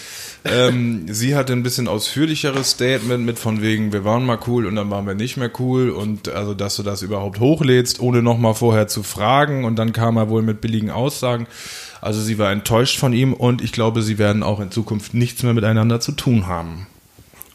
ähm, 0.49 1.07
sie 1.09 1.35
hatte 1.35 1.53
ein 1.53 1.63
bisschen 1.63 1.89
ausführlicheres 1.89 2.71
Statement 2.71 3.25
mit 3.25 3.39
von 3.39 3.63
wegen, 3.63 3.93
wir 3.93 4.05
waren 4.05 4.25
mal 4.25 4.39
cool 4.47 4.67
und 4.67 4.77
dann 4.77 4.91
waren 4.91 5.07
wir 5.07 5.15
nicht 5.15 5.37
mehr 5.37 5.51
cool 5.59 5.91
und 5.91 6.29
also, 6.29 6.55
dass 6.55 6.77
du 6.77 6.83
das 6.83 7.03
überhaupt 7.03 7.41
hochlädst, 7.41 8.01
ohne 8.01 8.23
nochmal 8.23 8.55
vorher 8.55 8.87
zu 8.87 9.03
fragen 9.03 9.65
und 9.65 9.77
dann 9.77 9.93
kam 9.93 10.17
er 10.17 10.29
wohl 10.29 10.43
mit 10.43 10.61
billigen 10.61 10.91
Aussagen. 10.91 11.47
Also 12.01 12.21
sie 12.21 12.39
war 12.39 12.53
enttäuscht 12.53 12.99
von 12.99 13.13
ihm 13.13 13.33
und 13.33 13.63
ich 13.63 13.73
glaube, 13.73 14.03
sie 14.03 14.19
werden 14.19 14.43
auch 14.43 14.61
in 14.61 14.71
Zukunft 14.71 15.15
nichts 15.15 15.43
mehr 15.43 15.55
miteinander 15.55 16.01
zu 16.01 16.13
tun 16.13 16.47
haben. 16.47 16.87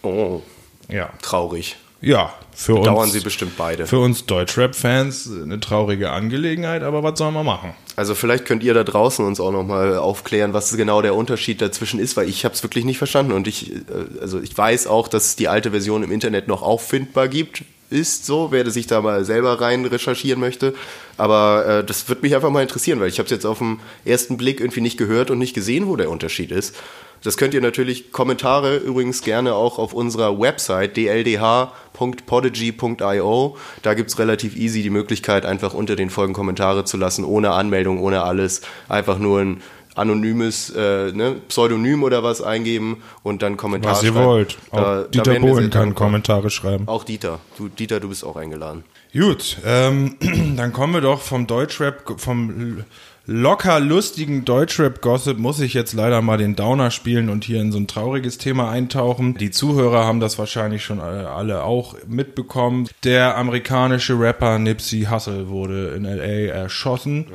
Oh, 0.03 0.41
Ja. 0.89 1.10
traurig. 1.21 1.77
Ja, 2.03 2.33
für 2.55 2.81
Dauern 2.81 3.03
uns. 3.03 3.13
sie 3.13 3.19
bestimmt 3.19 3.55
beide. 3.57 3.86
Für 3.86 4.00
uns 4.00 4.25
Deutschrap-Fans 4.25 5.29
eine 5.43 5.60
traurige 5.60 6.10
Angelegenheit, 6.10 6.81
aber 6.81 7.03
was 7.03 7.19
sollen 7.19 7.36
wir 7.36 7.43
machen? 7.43 7.74
Also 7.95 8.15
vielleicht 8.15 8.45
könnt 8.45 8.63
ihr 8.63 8.74
da 8.74 8.83
draußen 8.83 9.24
uns 9.24 9.39
auch 9.39 9.51
nochmal 9.51 9.98
aufklären, 9.98 10.53
was 10.53 10.75
genau 10.75 11.03
der 11.03 11.13
Unterschied 11.13 11.62
dazwischen 11.62 12.00
ist, 12.00 12.17
weil 12.17 12.27
ich 12.27 12.43
habe 12.43 12.55
es 12.55 12.63
wirklich 12.63 12.86
nicht 12.86 12.98
verstanden 12.98 13.33
und 13.33 13.48
ich, 13.48 13.71
äh, 13.71 13.79
also 14.19 14.39
ich 14.41 14.57
weiß 14.57 14.88
auch, 14.88 15.07
dass 15.07 15.25
es 15.27 15.36
die 15.36 15.48
alte 15.48 15.69
Version 15.69 16.01
im 16.01 16.12
Internet 16.12 16.48
noch 16.48 16.63
auffindbar 16.63 17.27
gibt, 17.27 17.63
ist 17.91 18.25
so, 18.25 18.48
wer 18.51 18.69
sich 18.71 18.88
da 18.88 19.01
mal 19.01 19.25
selber 19.25 19.62
rein 19.62 19.86
recherchieren 19.86 20.39
möchte, 20.39 20.74
aber 21.17 21.65
äh, 21.65 21.83
das 21.83 22.10
wird 22.10 22.24
mich 22.24 22.33
einfach 22.36 22.50
mal 22.50 22.63
interessieren, 22.63 23.00
weil 23.00 23.10
ich 23.10 23.19
habe 23.19 23.25
es 23.25 23.31
jetzt 23.31 23.45
auf 23.45 23.60
den 23.60 23.79
ersten 24.05 24.38
Blick 24.38 24.60
irgendwie 24.60 24.81
nicht 24.81 24.98
gehört 24.98 25.29
und 25.29 25.38
nicht 25.38 25.53
gesehen, 25.53 25.88
wo 25.88 25.95
der 25.95 26.10
Unterschied 26.10 26.51
ist. 26.51 26.75
Das 27.24 27.38
könnt 27.38 27.53
ihr 27.53 27.62
natürlich 27.62 28.12
Kommentare 28.12 28.77
übrigens 28.77 29.21
gerne 29.21 29.53
auch 29.53 29.77
auf 29.77 29.93
unserer 29.93 30.39
Website 30.39 30.98
dldh.podigy.io. 30.98 33.57
Da 33.83 33.93
gibt's 33.93 34.17
relativ 34.17 34.55
easy 34.55 34.81
die 34.81 34.89
Möglichkeit, 34.89 35.45
einfach 35.45 35.75
unter 35.75 35.95
den 35.95 36.10
Folgen 36.10 36.33
Kommentare 36.33 36.83
zu 36.83 36.98
lassen, 36.98 37.24
ohne 37.24 37.51
Anmeldung, 37.51 38.00
ohne 38.00 38.24
alles. 38.24 38.62
Einfach 38.89 39.19
nur 39.19 39.39
ein 39.39 39.62
anonymes 39.95 40.69
äh, 40.71 41.12
ne, 41.12 41.36
Pseudonym 41.48 42.03
oder 42.03 42.24
was 42.24 42.41
eingeben 42.41 43.01
und 43.24 43.41
dann 43.41 43.57
Kommentare 43.57 43.95
Was 43.95 44.03
ihr 44.03 44.12
schreiben. 44.13 44.25
wollt. 44.25 44.57
Da- 44.71 45.03
Dieter 45.03 45.39
Bohlen 45.39 45.69
kann. 45.69 45.95
Kommentare 45.95 46.50
schreiben. 46.50 46.88
Auch 46.88 47.03
Dieter. 47.03 47.39
Du, 47.57 47.67
Dieter, 47.67 48.00
du 48.00 48.10
bist 48.10 48.24
auch 48.24 48.36
eingeladen. 48.36 48.83
Gut, 49.13 49.57
ähm, 49.65 50.15
dann 50.55 50.71
kommen 50.74 50.93
wir 50.93 51.01
doch 51.01 51.21
vom 51.21 51.45
Deutschrap, 51.48 52.03
vom 52.17 52.86
locker 53.27 53.79
lustigen 53.79 54.45
Deutschrap-Gossip 54.45 55.38
muss 55.38 55.60
ich 55.60 55.74
jetzt 55.74 55.93
leider 55.93 56.21
mal 56.21 56.38
den 56.38 56.55
Downer 56.55 56.89
spielen 56.91 57.29
und 57.29 57.43
hier 57.43 57.62
in 57.62 57.71
so 57.71 57.77
ein 57.77 57.88
trauriges 57.88 58.38
Thema 58.38 58.69
eintauchen. 58.71 59.36
Die 59.38 59.51
Zuhörer 59.51 60.05
haben 60.05 60.19
das 60.21 60.39
wahrscheinlich 60.39 60.83
schon 60.83 61.00
alle, 61.00 61.29
alle 61.29 61.63
auch 61.63 61.95
mitbekommen. 62.07 62.88
Der 63.03 63.38
amerikanische 63.38 64.19
Rapper 64.19 64.57
Nipsey 64.60 65.07
Hussle 65.12 65.50
wurde 65.50 65.89
in 65.89 66.05
L.A. 66.05 66.51
erschossen. 66.53 67.27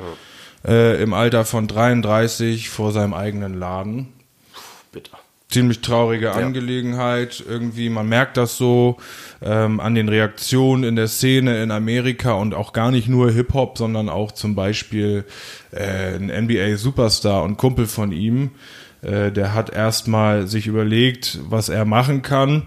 Äh, 0.65 1.01
Im 1.01 1.13
Alter 1.13 1.45
von 1.45 1.67
33 1.67 2.69
vor 2.69 2.91
seinem 2.91 3.13
eigenen 3.13 3.53
Laden 3.53 4.13
Bitter. 4.91 5.17
ziemlich 5.49 5.81
traurige 5.81 6.33
Angelegenheit. 6.33 7.43
Irgendwie, 7.47 7.89
man 7.89 8.09
merkt 8.09 8.37
das 8.37 8.57
so 8.57 8.97
ähm, 9.41 9.79
an 9.79 9.95
den 9.95 10.09
Reaktionen 10.09 10.83
in 10.83 10.95
der 10.95 11.07
Szene 11.07 11.61
in 11.61 11.71
Amerika 11.71 12.33
und 12.33 12.53
auch 12.53 12.73
gar 12.73 12.91
nicht 12.91 13.07
nur 13.07 13.31
Hip-Hop, 13.31 13.77
sondern 13.77 14.09
auch 14.09 14.31
zum 14.31 14.55
Beispiel 14.55 15.25
äh, 15.71 16.15
ein 16.15 16.45
NBA-Superstar 16.45 17.43
und 17.43 17.57
Kumpel 17.57 17.85
von 17.85 18.11
ihm, 18.11 18.51
äh, 19.01 19.31
der 19.31 19.53
hat 19.53 19.69
erstmal 19.69 20.47
sich 20.47 20.67
überlegt, 20.67 21.39
was 21.47 21.69
er 21.69 21.85
machen 21.85 22.21
kann 22.21 22.63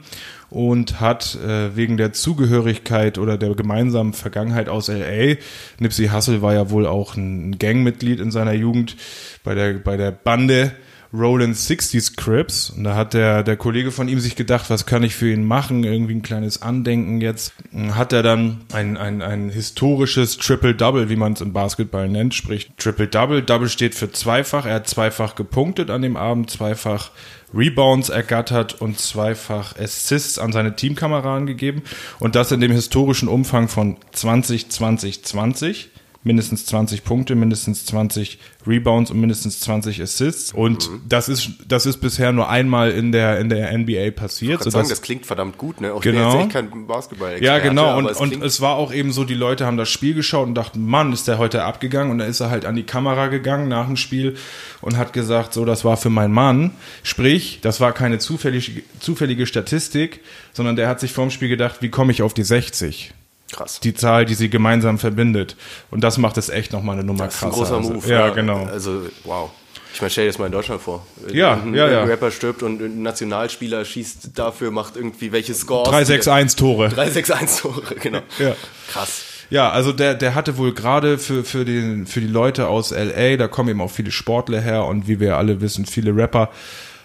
und 0.51 1.01
hat 1.01 1.37
äh, 1.37 1.77
wegen 1.77 1.97
der 1.97 2.13
Zugehörigkeit 2.13 3.19
oder 3.19 3.39
der 3.39 3.55
gemeinsamen 3.55 4.13
Vergangenheit 4.13 4.69
aus 4.69 4.89
LA, 4.89 5.37
Nipsey 5.79 6.09
Hussle 6.09 6.43
war 6.43 6.55
ja 6.55 6.71
wohl 6.71 6.87
auch 6.87 7.17
ein 7.17 7.59
Gangmitglied 7.59 8.21
in 8.21 8.31
seiner 8.31 8.53
Jugend 8.53 8.97
bei 9.45 9.55
der, 9.55 9.75
bei 9.75 9.97
der 9.97 10.11
Bande 10.11 10.73
Roland 11.13 11.57
60s 11.57 12.17
Crips 12.17 12.71
und 12.71 12.85
da 12.85 12.95
hat 12.95 13.15
der, 13.15 13.43
der 13.43 13.57
Kollege 13.57 13.91
von 13.91 14.07
ihm 14.07 14.21
sich 14.21 14.37
gedacht, 14.37 14.71
was 14.71 14.87
kann 14.87 15.03
ich 15.03 15.17
für 15.17 15.33
ihn 15.33 15.45
machen, 15.45 15.83
irgendwie 15.83 16.15
ein 16.15 16.23
kleines 16.23 16.63
Andenken 16.63 17.21
jetzt. 17.21 17.53
Hat 17.93 18.13
er 18.13 18.23
dann 18.23 18.61
ein, 18.73 18.97
ein, 18.97 19.21
ein 19.21 19.51
historisches 19.51 20.37
Triple-Double, 20.37 21.09
wie 21.09 21.17
man 21.17 21.33
es 21.33 21.41
im 21.41 21.53
Basketball 21.53 22.09
nennt, 22.09 22.35
sprich 22.35 22.71
Triple-Double. 22.77 23.43
Double 23.43 23.69
steht 23.69 23.97
für 23.97 24.13
zweifach, 24.13 24.67
er 24.67 24.75
hat 24.75 24.89
zweifach 24.89 25.35
gepunktet 25.35 25.91
an 25.91 26.03
dem 26.03 26.17
Abend, 26.17 26.49
zweifach 26.49 27.11
Rebounds 27.55 28.09
ergattert 28.09 28.81
und 28.81 28.99
zweifach 28.99 29.77
Assists 29.77 30.39
an 30.39 30.53
seine 30.53 30.77
Teamkameraden 30.77 31.47
gegeben. 31.47 31.83
Und 32.19 32.35
das 32.35 32.53
in 32.53 32.61
dem 32.61 32.73
historischen 32.73 33.29
Umfang 33.29 33.69
von 33.69 33.97
20, 34.13 34.71
20, 34.71 35.25
20 35.25 35.91
mindestens 36.23 36.67
20 36.67 37.03
Punkte, 37.03 37.35
mindestens 37.35 37.87
20 37.87 38.39
Rebounds 38.67 39.11
und 39.11 39.21
mindestens 39.21 39.61
20 39.61 40.03
Assists. 40.03 40.53
Und 40.53 40.91
das 41.09 41.29
ist 41.31 41.51
das 41.67 41.87
ist 41.87 41.99
bisher 41.99 42.33
nur 42.33 42.51
einmal 42.51 42.91
in 42.91 43.11
der 43.11 43.39
in 43.39 43.49
der 43.49 43.77
NBA 43.77 44.11
passiert. 44.11 44.59
Ich 44.59 44.65
kann 44.65 44.71
sagen, 44.71 44.89
das 44.89 45.01
klingt 45.01 45.25
verdammt 45.25 45.57
gut, 45.57 45.81
ne? 45.81 45.95
Auch 45.95 45.99
ich 45.99 46.05
bin 46.05 46.15
Genau. 46.17 46.35
jetzt 46.35 46.43
echt 46.43 46.53
kein 46.53 46.87
basketball 46.87 47.43
ja, 47.43 47.59
genau. 47.59 47.97
Und, 47.97 48.11
es 48.11 48.19
und 48.19 48.43
es 48.43 48.61
war 48.61 48.77
auch 48.77 48.93
eben 48.93 49.13
so, 49.13 49.25
die 49.25 49.35
Leute 49.35 49.65
haben 49.65 49.77
das 49.79 49.89
Spiel 49.89 50.15
geschaut 50.15 50.47
und 50.47 50.55
dachten, 50.55 50.85
Mann, 50.85 51.13
ist 51.13 51.27
der 51.27 51.39
heute 51.39 51.65
abgegangen. 51.65 52.11
Und 52.11 52.19
dann 52.19 52.29
ist 52.29 52.41
er 52.41 52.51
halt 52.51 52.67
an 52.67 52.77
die 52.77 52.83
Kamera 52.85 53.29
gegangen 53.29 53.69
nach 53.69 53.87
dem 53.87 53.97
Spiel 53.97 54.37
und 54.83 54.99
hat 54.99 55.13
gesagt, 55.13 55.55
so, 55.55 55.65
das 55.65 55.85
war 55.85 55.97
für 55.97 56.11
meinen 56.11 56.35
Mann. 56.35 56.73
Sprich, 57.03 57.61
das 57.63 57.81
war 57.81 57.93
keine 57.93 58.19
zufällige, 58.19 58.83
zufällige 58.99 59.47
Statistik, 59.47 60.21
sondern 60.53 60.77
der 60.77 60.89
hat 60.89 61.01
sich 61.01 61.13
vorm 61.13 61.31
Spiel 61.31 61.49
gedacht, 61.49 61.77
wie 61.81 61.89
komme 61.89 62.13
ich 62.13 62.23
auf 62.23 62.35
die 62.35 62.43
60? 62.43 63.13
Krass. 63.53 63.81
Die 63.81 63.95
Zahl, 63.95 64.25
die 64.25 64.35
sie 64.35 64.51
gemeinsam 64.51 64.99
verbindet. 64.99 65.57
Und 65.91 66.03
das 66.03 66.19
macht 66.19 66.37
es 66.39 66.49
echt 66.49 66.73
nochmal 66.73 66.97
eine 66.97 67.05
Nummer 67.05 67.25
Das 67.27 67.35
ist 67.37 67.43
ein 67.43 67.51
krasser. 67.51 67.63
großer 67.63 67.77
Also, 67.77 67.93
Move. 67.93 68.09
Ja, 68.09 68.29
ne? 68.29 68.35
genau. 68.35 68.65
Also, 68.67 69.03
wow. 69.25 69.51
Ich 69.93 70.01
meine, 70.01 70.11
stell 70.11 70.25
dir 70.25 70.31
das 70.31 70.39
mal 70.39 70.47
in 70.47 70.53
Deutschland 70.53 70.81
vor. 70.81 71.05
Ja, 71.33 71.55
ein, 71.55 71.75
ja, 71.75 71.91
ja. 71.91 72.03
Ein 72.03 72.09
Rapper 72.09 72.31
stirbt 72.31 72.63
und 72.63 72.81
ein 72.81 73.03
Nationalspieler 73.03 73.85
schießt 73.85 74.39
dafür, 74.39 74.71
macht 74.71 74.97
irgendwie 74.97 75.33
welche 75.33 75.53
Scores. 75.53 75.89
3-6-1 75.93 76.57
Tore. 76.57 76.89
3-6-1 76.89 77.61
Tore, 77.63 77.83
genau. 78.01 78.21
Ja. 78.39 78.55
Krass. 78.93 79.23
Ja, 79.51 79.71
also 79.71 79.93
der, 79.93 80.15
der 80.15 80.37
hatte 80.37 80.59
wohl 80.59 80.73
gerade 80.73 81.19
für, 81.19 81.43
für, 81.43 81.65
den, 81.65 82.07
für 82.07 82.21
die 82.21 82.29
Leute 82.29 82.69
aus 82.69 82.93
LA, 82.93 83.37
da 83.37 83.49
kommen 83.49 83.69
eben 83.69 83.81
auch 83.81 83.91
viele 83.91 84.13
Sportler 84.13 84.61
her 84.61 84.85
und 84.85 85.09
wie 85.09 85.19
wir 85.19 85.37
alle 85.39 85.61
wissen, 85.61 85.87
viele 85.87 86.15
Rapper, 86.15 86.51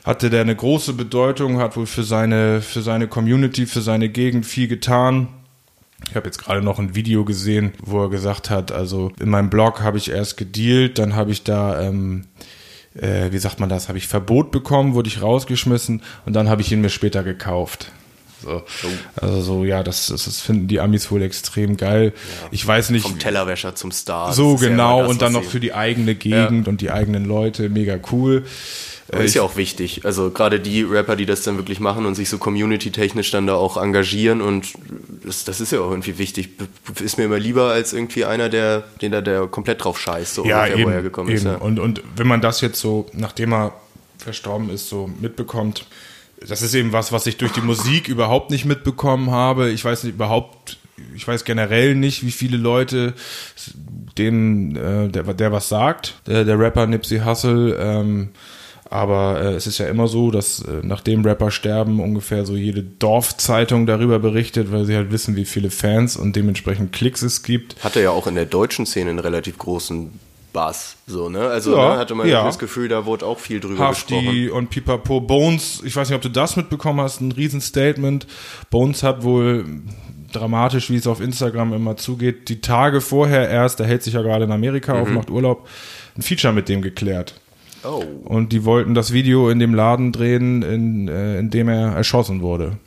hatte 0.04 0.30
der 0.30 0.42
eine 0.42 0.56
große 0.56 0.94
Bedeutung, 0.94 1.58
hat 1.58 1.76
wohl 1.76 1.88
für 1.88 2.04
seine, 2.04 2.62
für 2.62 2.84
seine 2.84 3.08
Community, 3.08 3.66
für 3.66 3.82
seine 3.82 4.10
Gegend 4.10 4.46
viel 4.46 4.68
getan. 4.68 5.28
Ich 6.10 6.16
habe 6.16 6.28
jetzt 6.28 6.38
gerade 6.38 6.62
noch 6.62 6.80
ein 6.80 6.96
Video 6.96 7.26
gesehen, 7.26 7.74
wo 7.84 8.04
er 8.04 8.10
gesagt 8.10 8.50
hat, 8.50 8.72
also 8.72 9.12
in 9.20 9.30
meinem 9.30 9.50
Blog 9.50 9.82
habe 9.82 9.98
ich 9.98 10.12
erst 10.12 10.38
gedealt, 10.38 11.00
dann 11.00 11.16
habe 11.16 11.32
ich 11.32 11.44
da, 11.44 11.82
ähm, 11.82 12.26
äh, 12.96 13.32
wie 13.32 13.38
sagt 13.38 13.60
man 13.60 13.70
das, 13.70 13.88
habe 13.88 13.98
ich 13.98 14.08
Verbot 14.08 14.52
bekommen, 14.52 14.94
wurde 14.94 15.08
ich 15.08 15.22
rausgeschmissen 15.22 16.02
und 16.26 16.34
dann 16.34 16.50
habe 16.50 16.62
ich 16.62 16.72
ihn 16.72 16.82
mir 16.82 16.90
später 16.90 17.24
gekauft. 17.24 17.92
So. 18.44 18.64
Also 19.20 19.42
so, 19.42 19.66
ja, 19.66 19.82
das, 19.82 20.08
das, 20.08 20.26
das 20.26 20.42
finden 20.42 20.68
die 20.68 20.80
Amis 20.80 21.10
wohl 21.10 21.24
extrem 21.24 21.78
geil. 21.78 22.14
Ich 22.52 22.66
weiß 22.66 22.92
nicht. 22.92 23.04
Vom 23.04 23.18
Tellerwäscher 23.18 23.74
zum 23.76 23.92
Star. 23.92 24.34
So 24.34 24.56
ja 24.56 24.70
genau 24.70 25.00
immer 25.00 25.04
das, 25.04 25.12
und 25.12 25.22
dann 25.22 25.34
noch 25.34 25.44
für 25.44 25.60
die 25.60 25.74
eigene 25.74 26.14
Gegend 26.14 26.68
und 26.68 26.82
die 26.82 26.92
eigenen 26.92 27.26
Leute, 27.26 27.70
mega 27.70 27.98
cool. 28.12 28.46
Aber 29.12 29.24
ist 29.24 29.36
ja 29.36 29.44
auch 29.44 29.56
wichtig. 29.56 30.02
Also 30.04 30.32
gerade 30.32 30.60
die 30.60 30.82
Rapper, 30.82 31.16
die 31.16 31.28
das 31.28 31.44
dann 31.44 31.58
wirklich 31.58 31.80
machen 31.80 32.06
und 32.06 32.16
sich 32.16 32.28
so 32.28 32.40
community-technisch 32.40 33.30
dann 33.30 33.46
da 33.46 33.54
auch 33.54 33.78
engagieren 33.78 34.42
und 34.42 34.74
das, 35.24 35.44
das 35.44 35.62
ist 35.62 35.72
ja 35.72 35.82
auch 35.82 35.92
irgendwie 35.92 36.18
wichtig. 36.18 36.50
Ist 37.04 37.18
mir 37.18 37.26
immer 37.26 37.38
lieber 37.38 37.72
als 37.72 37.94
irgendwie 37.94 38.26
einer, 38.26 38.50
der, 38.50 38.84
den 39.02 39.12
da 39.12 39.22
der 39.22 39.46
komplett 39.48 39.84
drauf 39.84 40.00
scheißt, 40.00 40.34
so 40.34 40.46
ja, 40.46 40.64
ungefähr, 40.64 40.80
eben, 40.80 40.90
wo 40.90 40.96
er 40.96 41.02
gekommen 41.04 41.30
eben. 41.30 41.38
ist. 41.38 41.44
Ja. 41.44 41.56
Und, 41.58 41.80
und 41.80 42.02
wenn 42.16 42.26
man 42.26 42.42
das 42.42 42.62
jetzt 42.62 42.80
so, 42.80 43.08
nachdem 43.14 43.54
er 43.54 43.74
verstorben 44.18 44.72
ist, 44.72 44.90
so 44.90 45.10
mitbekommt, 45.22 45.86
das 46.48 46.62
ist 46.62 46.74
eben 46.74 46.92
was, 46.92 47.12
was 47.12 47.28
ich 47.28 47.38
durch 47.38 47.52
die 47.52 47.62
Musik 47.62 48.08
überhaupt 48.08 48.50
nicht 48.50 48.66
mitbekommen 48.66 49.32
habe. 49.32 49.70
Ich 49.70 49.86
weiß 49.86 50.04
nicht 50.04 50.16
überhaupt, 50.16 50.78
ich 51.16 51.28
weiß 51.28 51.46
generell 51.46 51.96
nicht, 51.96 52.26
wie 52.26 52.32
viele 52.32 52.58
Leute 52.58 53.14
dem, 54.18 54.76
äh, 54.76 55.10
der, 55.10 55.24
der 55.24 55.52
was 55.52 55.70
sagt, 55.70 56.16
der, 56.28 56.44
der 56.44 56.60
Rapper 56.60 56.88
Nipsey 56.88 57.20
Hussle, 57.20 57.76
ähm, 57.76 58.30
aber 58.90 59.42
äh, 59.42 59.54
es 59.54 59.68
ist 59.68 59.78
ja 59.80 59.88
immer 59.88 60.08
so, 60.08 60.32
dass 60.32 60.60
äh, 60.62 60.82
nachdem 60.84 61.26
Rapper 61.26 61.52
sterben, 61.52 62.00
ungefähr 62.00 62.46
so 62.46 62.56
jede 62.56 62.84
Dorfzeitung 62.84 63.86
darüber 63.86 64.20
berichtet, 64.20 64.72
weil 64.72 64.86
sie 64.86 64.96
halt 64.96 65.12
wissen, 65.12 65.36
wie 65.36 65.46
viele 65.46 65.70
Fans 65.72 66.18
und 66.18 66.36
dementsprechend 66.36 66.92
Klicks 66.92 67.22
es 67.22 67.44
gibt. 67.44 67.84
Hatte 67.84 68.02
ja 68.02 68.12
auch 68.12 68.28
in 68.28 68.36
der 68.36 68.46
deutschen 68.46 68.86
Szene 68.86 69.10
einen 69.12 69.20
relativ 69.20 69.58
großen 69.58 70.12
Bass, 70.54 70.96
so, 71.06 71.28
ne? 71.28 71.42
Also 71.42 71.76
Ja, 71.76 71.96
ne, 71.96 72.00
hatte 72.00 72.16
man 72.16 72.28
ja. 72.30 72.44
das 72.46 72.58
Gefühl, 72.60 72.88
da 72.88 73.06
wurde 73.06 73.26
auch 73.26 73.40
viel 73.40 73.60
drüber 73.60 73.90
gesprochen. 73.90 74.26
Hafti 74.26 74.50
und 74.50 74.70
Pipapo. 74.70 75.20
Bones, 75.20 75.82
ich 75.84 75.94
weiß 75.96 76.08
nicht, 76.10 76.16
ob 76.16 76.22
du 76.22 76.30
das 76.30 76.56
mitbekommen 76.56 77.02
hast, 77.02 77.20
ein 77.20 77.34
Riesenstatement. 77.34 78.26
Bones 78.70 79.04
hat 79.04 79.24
wohl 79.24 79.66
dramatisch, 80.32 80.90
wie 80.90 80.96
es 80.96 81.08
auf 81.08 81.20
Instagram 81.22 81.74
immer 81.74 81.98
zugeht, 81.98 82.48
die 82.50 82.62
Tage 82.62 83.02
vorher 83.02 83.50
erst, 83.50 83.80
der 83.80 83.88
hält 83.88 84.04
sich 84.04 84.14
ja 84.14 84.22
gerade 84.22 84.46
in 84.46 84.52
Amerika 84.52 84.94
auf, 84.94 85.08
Mhm. 85.10 85.16
macht 85.16 85.30
Urlaub, 85.30 85.68
ein 86.18 86.22
Feature 86.22 86.54
mit 86.54 86.70
dem 86.70 86.82
geklärt. 86.82 87.36
Oh. 87.88 88.04
Und 88.26 88.52
die 88.52 88.66
wollten 88.66 88.94
das 88.96 89.14
Video 89.14 89.50
in 89.50 89.60
dem 89.60 89.74
Laden 89.74 90.12
drehen, 90.12 90.62
in, 90.62 91.08
äh, 91.08 91.40
in 91.40 91.50
dem 91.50 91.70
er 91.70 91.94
erschossen 91.94 92.42
wurde. 92.42 92.78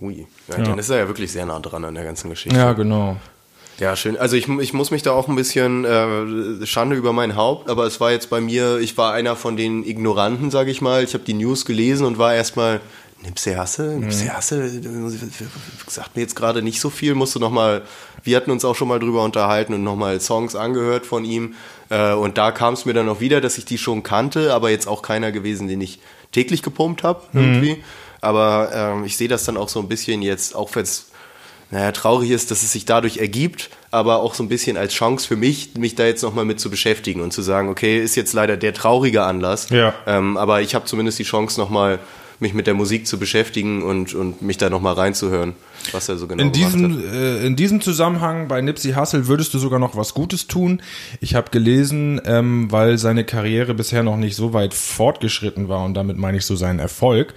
Hui. 0.00 0.26
Ja, 0.48 0.62
Dann 0.62 0.78
ist 0.78 0.90
er 0.90 0.98
ja 0.98 1.08
wirklich 1.08 1.32
sehr 1.32 1.46
nah 1.46 1.58
dran 1.60 1.84
an 1.84 1.94
der 1.94 2.04
ganzen 2.04 2.30
Geschichte. 2.30 2.56
Ja, 2.56 2.72
genau. 2.72 3.16
Ja, 3.78 3.94
schön. 3.94 4.16
Also 4.16 4.36
ich, 4.36 4.48
ich 4.48 4.72
muss 4.72 4.90
mich 4.90 5.02
da 5.02 5.12
auch 5.12 5.28
ein 5.28 5.36
bisschen 5.36 5.84
äh, 5.84 6.66
Schande 6.66 6.96
über 6.96 7.12
mein 7.12 7.36
Haupt, 7.36 7.70
aber 7.70 7.86
es 7.86 8.00
war 8.00 8.10
jetzt 8.10 8.28
bei 8.28 8.40
mir, 8.40 8.78
ich 8.78 8.98
war 8.98 9.12
einer 9.12 9.36
von 9.36 9.56
den 9.56 9.84
Ignoranten, 9.84 10.50
sage 10.50 10.70
ich 10.70 10.80
mal. 10.80 11.04
Ich 11.04 11.14
habe 11.14 11.24
die 11.24 11.34
News 11.34 11.64
gelesen 11.64 12.04
und 12.04 12.18
war 12.18 12.34
erstmal, 12.34 12.80
Nipsey 13.22 13.54
Hasse, 13.54 13.96
Nipsey 13.98 14.28
Hasse, 14.28 14.68
sagt 15.88 16.16
mir 16.16 16.22
jetzt 16.22 16.36
gerade 16.36 16.62
nicht 16.62 16.80
so 16.80 16.90
viel, 16.90 17.14
musste 17.14 17.40
noch 17.40 17.50
mal, 17.50 17.82
wir 18.22 18.36
hatten 18.36 18.50
uns 18.50 18.64
auch 18.64 18.74
schon 18.74 18.88
mal 18.88 18.98
drüber 18.98 19.24
unterhalten 19.24 19.74
und 19.74 19.84
noch 19.84 19.96
mal 19.96 20.20
Songs 20.20 20.54
angehört 20.54 21.06
von 21.06 21.24
ihm 21.24 21.54
äh, 21.90 22.12
und 22.12 22.38
da 22.38 22.50
kam 22.52 22.74
es 22.74 22.84
mir 22.84 22.92
dann 22.94 23.08
auch 23.08 23.20
wieder, 23.20 23.40
dass 23.40 23.58
ich 23.58 23.64
die 23.64 23.78
schon 23.78 24.02
kannte, 24.02 24.52
aber 24.54 24.70
jetzt 24.70 24.86
auch 24.88 25.02
keiner 25.02 25.32
gewesen, 25.32 25.68
den 25.68 25.80
ich 25.80 25.98
täglich 26.32 26.62
gepumpt 26.62 27.02
habe 27.02 27.22
irgendwie. 27.32 27.82
Aber 28.20 28.70
ähm, 28.74 29.04
ich 29.04 29.16
sehe 29.16 29.28
das 29.28 29.44
dann 29.44 29.56
auch 29.56 29.68
so 29.68 29.80
ein 29.80 29.88
bisschen 29.88 30.22
jetzt, 30.22 30.54
auch 30.56 30.74
wenn 30.74 30.82
es 30.82 31.10
naja, 31.70 31.92
traurig 31.92 32.30
ist, 32.30 32.50
dass 32.50 32.62
es 32.62 32.72
sich 32.72 32.86
dadurch 32.86 33.18
ergibt, 33.18 33.68
aber 33.90 34.20
auch 34.22 34.34
so 34.34 34.42
ein 34.42 34.48
bisschen 34.48 34.76
als 34.78 34.94
Chance 34.94 35.28
für 35.28 35.36
mich, 35.36 35.74
mich 35.76 35.94
da 35.94 36.04
jetzt 36.06 36.22
nochmal 36.22 36.46
mit 36.46 36.58
zu 36.60 36.70
beschäftigen 36.70 37.20
und 37.20 37.32
zu 37.32 37.42
sagen, 37.42 37.68
okay, 37.68 37.98
ist 38.02 38.16
jetzt 38.16 38.32
leider 38.32 38.56
der 38.56 38.72
traurige 38.72 39.22
Anlass, 39.22 39.68
Ja. 39.68 39.94
ähm, 40.06 40.36
aber 40.38 40.62
ich 40.62 40.74
habe 40.74 40.86
zumindest 40.86 41.18
die 41.18 41.24
Chance 41.24 41.60
nochmal, 41.60 41.98
mich 42.40 42.54
mit 42.54 42.66
der 42.66 42.74
Musik 42.74 43.06
zu 43.06 43.18
beschäftigen 43.18 43.82
und, 43.82 44.14
und 44.14 44.42
mich 44.42 44.56
da 44.58 44.70
nochmal 44.70 44.94
reinzuhören, 44.94 45.54
was 45.92 46.08
er 46.08 46.18
so 46.18 46.26
genau 46.26 46.42
In 46.42 46.52
gemacht 46.52 46.72
hat. 46.72 46.80
diesem, 46.80 47.12
äh, 47.12 47.46
in 47.46 47.56
diesem 47.56 47.80
Zusammenhang 47.80 48.48
bei 48.48 48.60
Nipsey 48.60 48.92
Hussle 48.92 49.26
würdest 49.26 49.54
du 49.54 49.58
sogar 49.58 49.78
noch 49.78 49.96
was 49.96 50.14
Gutes 50.14 50.46
tun. 50.46 50.80
Ich 51.20 51.34
habe 51.34 51.50
gelesen, 51.50 52.20
ähm, 52.24 52.70
weil 52.70 52.98
seine 52.98 53.24
Karriere 53.24 53.74
bisher 53.74 54.02
noch 54.02 54.16
nicht 54.16 54.36
so 54.36 54.52
weit 54.52 54.74
fortgeschritten 54.74 55.68
war 55.68 55.84
und 55.84 55.94
damit 55.94 56.16
meine 56.16 56.38
ich 56.38 56.46
so 56.46 56.54
seinen 56.54 56.78
Erfolg, 56.78 57.34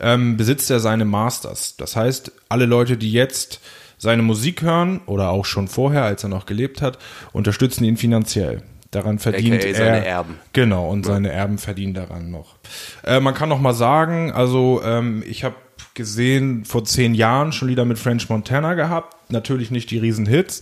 ähm, 0.00 0.36
besitzt 0.36 0.70
er 0.70 0.80
seine 0.80 1.04
Masters. 1.04 1.76
Das 1.76 1.94
heißt, 1.94 2.32
alle 2.48 2.66
Leute, 2.66 2.96
die 2.96 3.12
jetzt 3.12 3.60
seine 3.98 4.22
Musik 4.22 4.62
hören 4.62 5.00
oder 5.06 5.30
auch 5.30 5.44
schon 5.44 5.68
vorher, 5.68 6.04
als 6.04 6.24
er 6.24 6.30
noch 6.30 6.46
gelebt 6.46 6.80
hat, 6.82 6.98
unterstützen 7.32 7.84
ihn 7.84 7.96
finanziell. 7.98 8.62
Daran 8.90 9.18
verdient 9.20 9.54
AKA 9.56 9.68
er 9.68 9.74
seine 9.74 10.04
Erben. 10.04 10.36
Genau, 10.52 10.90
und 10.90 11.06
seine 11.06 11.30
Erben 11.30 11.58
verdienen 11.58 11.94
daran 11.94 12.30
noch. 12.30 12.56
Äh, 13.04 13.20
man 13.20 13.34
kann 13.34 13.48
noch 13.48 13.60
mal 13.60 13.74
sagen, 13.74 14.32
also 14.32 14.82
ähm, 14.84 15.22
ich 15.26 15.44
habe 15.44 15.54
gesehen, 15.94 16.64
vor 16.64 16.84
zehn 16.84 17.14
Jahren 17.14 17.52
schon 17.52 17.68
Lieder 17.68 17.84
mit 17.84 17.98
French 17.98 18.28
Montana 18.28 18.74
gehabt. 18.74 19.16
natürlich 19.30 19.70
nicht 19.70 19.90
die 19.90 19.98
Riesenhits. 19.98 20.60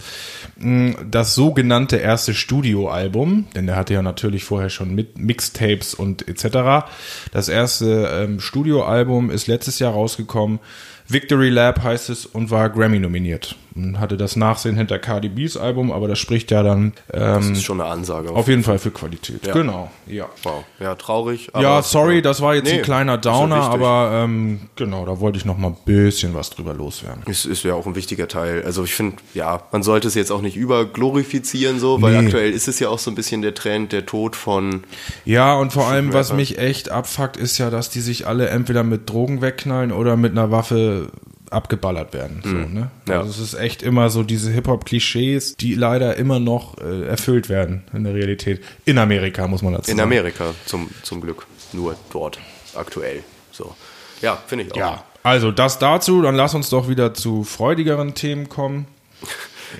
Mm, 0.57 0.91
Das 1.11 1.35
sogenannte 1.35 1.97
erste 1.97 2.35
Studioalbum, 2.35 3.47
denn 3.55 3.67
der 3.67 3.77
hatte 3.77 3.95
ja 3.95 4.03
natürlich 4.03 4.45
vorher 4.45 4.69
schon 4.69 4.95
mit 4.95 5.19
Mixtapes 5.19 5.95
und 5.95 6.29
etc. 6.29 6.87
Das 7.33 7.49
erste 7.49 8.11
ähm, 8.13 8.41
Studioalbum 8.41 9.31
ist 9.31 9.47
letztes 9.47 9.79
Jahr 9.79 9.93
rausgekommen. 9.93 10.59
Victory 11.07 11.49
Lab 11.49 11.83
heißt 11.83 12.11
es 12.11 12.27
und 12.27 12.51
war 12.51 12.69
Grammy 12.69 12.99
nominiert. 12.99 13.57
Und 13.79 14.01
hatte 14.01 14.17
das 14.17 14.37
Nachsehen 14.37 14.77
hinter 14.77 14.99
Cardi 14.99 15.29
B's 15.29 15.57
Album, 15.57 15.93
aber 15.93 16.09
das 16.09 16.19
spricht 16.19 16.51
ja 16.51 16.63
dann 16.63 16.93
Das 17.09 17.45
ähm, 17.47 17.53
ist 17.53 17.63
schon 17.65 17.81
eine 17.81 17.91
Ansage. 17.91 18.31
auf 18.31 18.49
jeden 18.49 18.63
Fall 18.63 18.79
für 18.79 18.91
Qualität. 18.91 19.47
Ja. 19.47 19.53
Genau, 19.53 19.91
ja. 20.07 20.27
Wow. 20.43 20.65
Ja, 20.81 20.95
traurig. 20.95 21.51
ja, 21.59 21.83
sorry, 21.83 22.23
das 22.23 22.41
war 22.41 22.55
jetzt 22.55 22.65
Nee, 22.67 22.79
ein 22.79 22.83
kleiner 22.83 23.13
ja 23.13 23.17
Downer, 23.19 23.57
wichtig. 23.59 23.75
aber 23.75 24.11
ähm, 24.25 24.61
genau, 24.77 25.07
da 25.07 25.21
wollte 25.21 25.39
ich 25.39 25.45
noch 25.45 25.57
mal 25.59 25.69
ein 25.69 25.77
bisschen 25.85 26.35
was 26.35 26.51
drüber 26.51 26.75
loswerden. 26.75 27.23
Es 27.27 27.45
ist 27.47 27.63
ja 27.65 27.75
auch 27.75 27.87
ein 27.87 27.95
wichtiger 27.95 28.29
Teil. 28.29 28.63
Also 28.65 28.85
ich 28.85 28.95
finde, 28.95 29.17
ja, 29.35 29.63
man 29.73 29.83
sollte 29.83 30.09
es 30.09 30.15
jetzt 30.15 30.31
auch 30.33 30.43
nicht 30.43 30.57
überglorifizieren, 30.57 31.79
so, 31.79 32.01
weil 32.03 32.13
Nee. 32.13 32.27
aktuell 32.27 32.51
ist 32.53 32.69
es 32.69 32.79
ja 32.81 32.89
auch 32.89 32.99
so 32.99 33.11
ein 33.11 33.15
bisschen 33.15 33.43
der 33.43 33.55
Trend, 33.55 33.93
der 33.93 34.07
Tod 34.07 34.37
von. 34.37 34.85
Ja, 35.25 35.55
und 35.57 35.73
vor 35.73 35.87
allem, 35.87 36.13
was 36.13 36.33
mich 36.33 36.59
echt 36.59 36.91
abfuckt, 36.91 37.37
ist 37.37 37.59
ja, 37.59 37.71
dass 37.71 37.91
die 37.91 38.01
sich 38.01 38.27
alle 38.27 38.49
entweder 38.49 38.83
mit 38.83 39.09
Drogen 39.09 39.41
wegknallen 39.43 39.93
oder 39.93 40.17
mit 40.17 40.33
einer 40.33 40.51
Waffe 40.51 41.11
abgeballert 41.51 42.13
werden. 42.15 42.41
So, 42.45 42.51
ne? 42.51 42.65
Mhm. 42.67 42.89
Ja. 43.13 43.19
Also 43.21 43.31
es 43.31 43.39
ist 43.39 43.55
echt 43.55 43.83
immer 43.83 44.11
so 44.11 44.23
diese 44.23 44.51
Hip-Hop-Klischees, 44.51 45.57
die 45.57 45.75
leider 45.75 46.17
immer 46.17 46.39
noch 46.41 46.79
äh, 46.79 47.07
erfüllt 47.07 47.49
werden 47.49 47.85
in 47.93 48.05
der 48.05 48.15
Realität. 48.15 48.63
In 48.85 48.99
Amerika, 48.99 49.47
muss 49.49 49.63
man 49.63 49.73
dazu 49.73 49.91
In 49.91 49.97
sagen. 49.97 50.09
Amerika, 50.09 50.55
zum, 50.67 50.91
zum 51.03 51.21
Glück. 51.21 51.47
Nur 51.73 51.97
dort, 52.13 52.39
aktuell. 52.75 53.23
So. 53.53 53.75
Ja, 54.23 54.39
finde 54.47 54.65
ich 54.65 54.73
auch. 54.73 54.77
Ja, 54.77 55.05
also 55.23 55.51
das 55.53 55.79
dazu, 55.79 56.23
dann 56.23 56.35
lass 56.35 56.55
uns 56.55 56.71
doch 56.71 56.89
wieder 56.89 57.15
zu 57.15 57.45
freudigeren 57.45 58.15
Themen 58.15 58.49
kommen. 58.49 58.87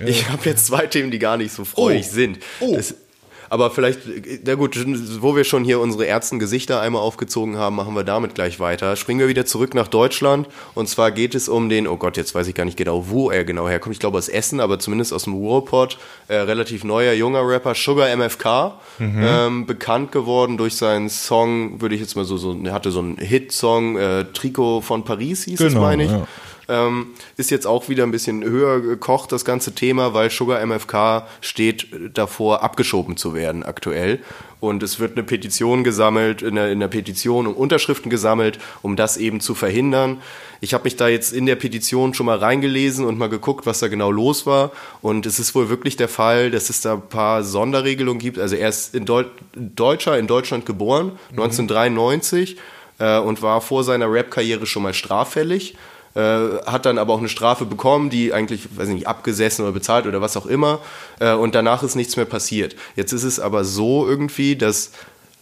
Ich 0.05 0.29
habe 0.29 0.45
jetzt 0.45 0.67
zwei 0.67 0.85
Themen, 0.85 1.09
die 1.09 1.17
gar 1.17 1.35
nicht 1.35 1.51
so 1.51 1.65
freudig 1.65 2.05
Oh. 2.07 2.13
sind. 2.13 2.39
Oh. 2.59 2.75
Das, 2.75 2.93
aber 3.49 3.71
vielleicht, 3.71 4.01
na 4.45 4.55
gut, 4.55 4.77
wo 5.21 5.35
wir 5.35 5.43
schon 5.43 5.63
hier 5.63 5.79
unsere 5.79 6.05
Ärztengesichter 6.05 6.81
einmal 6.81 7.01
aufgezogen 7.01 7.57
haben, 7.57 7.75
machen 7.75 7.95
wir 7.95 8.03
damit 8.03 8.35
gleich 8.35 8.59
weiter. 8.59 8.95
Springen 8.95 9.19
wir 9.19 9.27
wieder 9.27 9.45
zurück 9.45 9.73
nach 9.73 9.87
Deutschland. 9.87 10.47
Und 10.75 10.87
zwar 10.87 11.11
geht 11.11 11.35
es 11.35 11.49
um 11.49 11.69
den, 11.69 11.87
oh 11.87 11.97
Gott, 11.97 12.17
jetzt 12.17 12.35
weiß 12.35 12.47
ich 12.47 12.55
gar 12.55 12.65
nicht 12.65 12.77
genau, 12.77 13.09
wo 13.09 13.31
er 13.31 13.43
genau 13.43 13.67
herkommt. 13.67 13.93
Ich 13.93 13.99
glaube 13.99 14.17
aus 14.17 14.29
Essen, 14.29 14.59
aber 14.59 14.79
zumindest 14.79 15.13
aus 15.13 15.23
dem 15.23 15.33
Ruhrpott. 15.33 15.97
Äh, 16.27 16.35
relativ 16.35 16.83
neuer, 16.83 17.13
junger 17.13 17.47
Rapper, 17.47 17.75
Sugar 17.75 18.07
MFK. 18.15 18.73
Ähm, 18.99 19.65
bekannt 19.65 20.11
geworden 20.11 20.57
durch 20.57 20.75
seinen 20.75 21.09
Song, 21.09 21.81
würde 21.81 21.95
ich 21.95 22.01
jetzt 22.01 22.15
mal 22.15 22.25
so, 22.25 22.37
so 22.37 22.55
er 22.63 22.73
hatte 22.73 22.91
so 22.91 22.99
einen 22.99 23.17
Hit-Song, 23.17 23.97
äh, 23.97 24.25
Trikot 24.33 24.81
von 24.81 25.03
Paris 25.03 25.45
hieß 25.45 25.59
es, 25.59 25.67
Genau, 25.73 25.81
meine 25.81 26.03
ich. 26.05 26.11
ja. 26.11 26.27
Ähm, 26.69 27.07
ist 27.35 27.49
jetzt 27.49 27.65
auch 27.65 27.89
wieder 27.89 28.03
ein 28.03 28.11
bisschen 28.11 28.43
höher 28.43 28.79
gekocht, 28.79 29.31
das 29.31 29.43
ganze 29.43 29.73
Thema, 29.73 30.13
weil 30.13 30.29
Sugar 30.29 30.63
MFK 30.63 31.27
steht 31.41 31.87
davor, 32.13 32.61
abgeschoben 32.61 33.17
zu 33.17 33.33
werden 33.33 33.63
aktuell. 33.63 34.19
Und 34.59 34.83
es 34.83 34.99
wird 34.99 35.13
eine 35.13 35.23
Petition 35.23 35.83
gesammelt, 35.83 36.41
in 36.41 36.55
der, 36.55 36.71
in 36.71 36.79
der 36.79 36.89
Petition 36.89 37.47
um 37.47 37.55
Unterschriften 37.55 38.09
gesammelt, 38.09 38.59
um 38.81 38.95
das 38.97 39.15
eben 39.17 39.39
zu 39.39 39.55
verhindern. 39.55 40.21
Ich 40.61 40.73
habe 40.73 40.83
mich 40.83 40.97
da 40.97 41.07
jetzt 41.07 41.31
in 41.31 41.45
der 41.45 41.55
Petition 41.55 42.13
schon 42.13 42.25
mal 42.25 42.37
reingelesen 42.37 43.05
und 43.05 43.17
mal 43.17 43.29
geguckt, 43.29 43.65
was 43.65 43.79
da 43.79 43.87
genau 43.87 44.11
los 44.11 44.45
war. 44.45 44.71
Und 45.01 45.25
es 45.25 45.39
ist 45.39 45.55
wohl 45.55 45.69
wirklich 45.69 45.95
der 45.95 46.09
Fall, 46.09 46.51
dass 46.51 46.69
es 46.69 46.81
da 46.81 46.95
ein 46.95 47.07
paar 47.07 47.43
Sonderregelungen 47.43 48.19
gibt. 48.19 48.37
Also 48.37 48.57
er 48.57 48.69
ist 48.69 48.93
in 48.93 49.05
Deu 49.05 49.23
Deutscher 49.55 50.19
in 50.19 50.27
Deutschland 50.27 50.65
geboren, 50.65 51.17
1993, 51.31 52.57
äh, 52.99 53.17
und 53.17 53.41
war 53.41 53.61
vor 53.61 53.85
seiner 53.85 54.11
Rap-Karriere 54.11 54.65
schon 54.65 54.83
mal 54.83 54.93
straffällig 54.93 55.75
hat 56.15 56.85
dann 56.85 56.97
aber 56.97 57.13
auch 57.13 57.19
eine 57.19 57.29
Strafe 57.29 57.65
bekommen, 57.65 58.09
die 58.09 58.33
eigentlich, 58.33 58.67
weiß 58.77 58.87
ich 58.89 58.95
nicht, 58.95 59.07
abgesessen 59.07 59.63
oder 59.63 59.71
bezahlt 59.73 60.07
oder 60.07 60.21
was 60.21 60.35
auch 60.37 60.45
immer. 60.45 60.79
Äh, 61.19 61.33
und 61.33 61.55
danach 61.55 61.83
ist 61.83 61.95
nichts 61.95 62.15
mehr 62.17 62.25
passiert. 62.25 62.75
Jetzt 62.95 63.11
ist 63.13 63.23
es 63.23 63.39
aber 63.39 63.63
so 63.63 64.07
irgendwie, 64.07 64.55
dass 64.55 64.91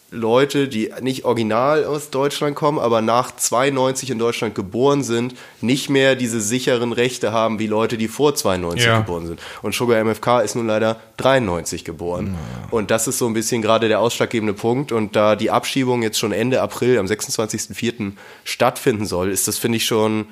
Leute, 0.09 0.69
die 0.69 0.89
nicht 1.01 1.25
original 1.25 1.83
aus 1.83 2.12
Deutschland 2.12 2.55
kommen, 2.55 2.79
aber 2.79 3.01
nach 3.01 3.36
92 3.36 4.09
in 4.12 4.17
Deutschland 4.19 4.55
geboren 4.55 5.03
sind, 5.03 5.36
nicht 5.59 5.89
mehr 5.89 6.15
diese 6.15 6.39
sicheren 6.39 6.93
Rechte 6.93 7.33
haben 7.33 7.59
wie 7.59 7.67
Leute, 7.67 7.97
die 7.97 8.07
vor 8.07 8.33
92 8.33 8.86
Ja. 8.86 9.00
geboren 9.00 9.27
sind. 9.27 9.41
Und 9.63 9.75
Sugar 9.75 10.00
MFK 10.00 10.39
ist 10.43 10.55
nun 10.55 10.65
leider 10.67 10.95
93 11.17 11.83
geboren. 11.83 12.38
Und 12.71 12.89
das 12.89 13.09
ist 13.09 13.17
so 13.17 13.27
ein 13.27 13.33
bisschen 13.33 13.62
gerade 13.62 13.89
der 13.89 14.00
ausschlaggebende 14.00 14.53
Punkt. 14.53 14.93
Und 14.93 15.17
da 15.17 15.36
die 15.36 15.51
Abschiebung 15.51 16.01
jetzt 16.03 16.17
schon 16.19 16.31
Ende 16.31 16.62
April, 16.62 17.00
am 17.00 17.05
26.04. 17.07 18.13
stattfinden 18.45 19.05
soll, 19.05 19.29
ist 19.29 19.50
das, 19.50 19.57
finde 19.57 19.75
ich, 19.75 19.85
schon, 19.85 20.27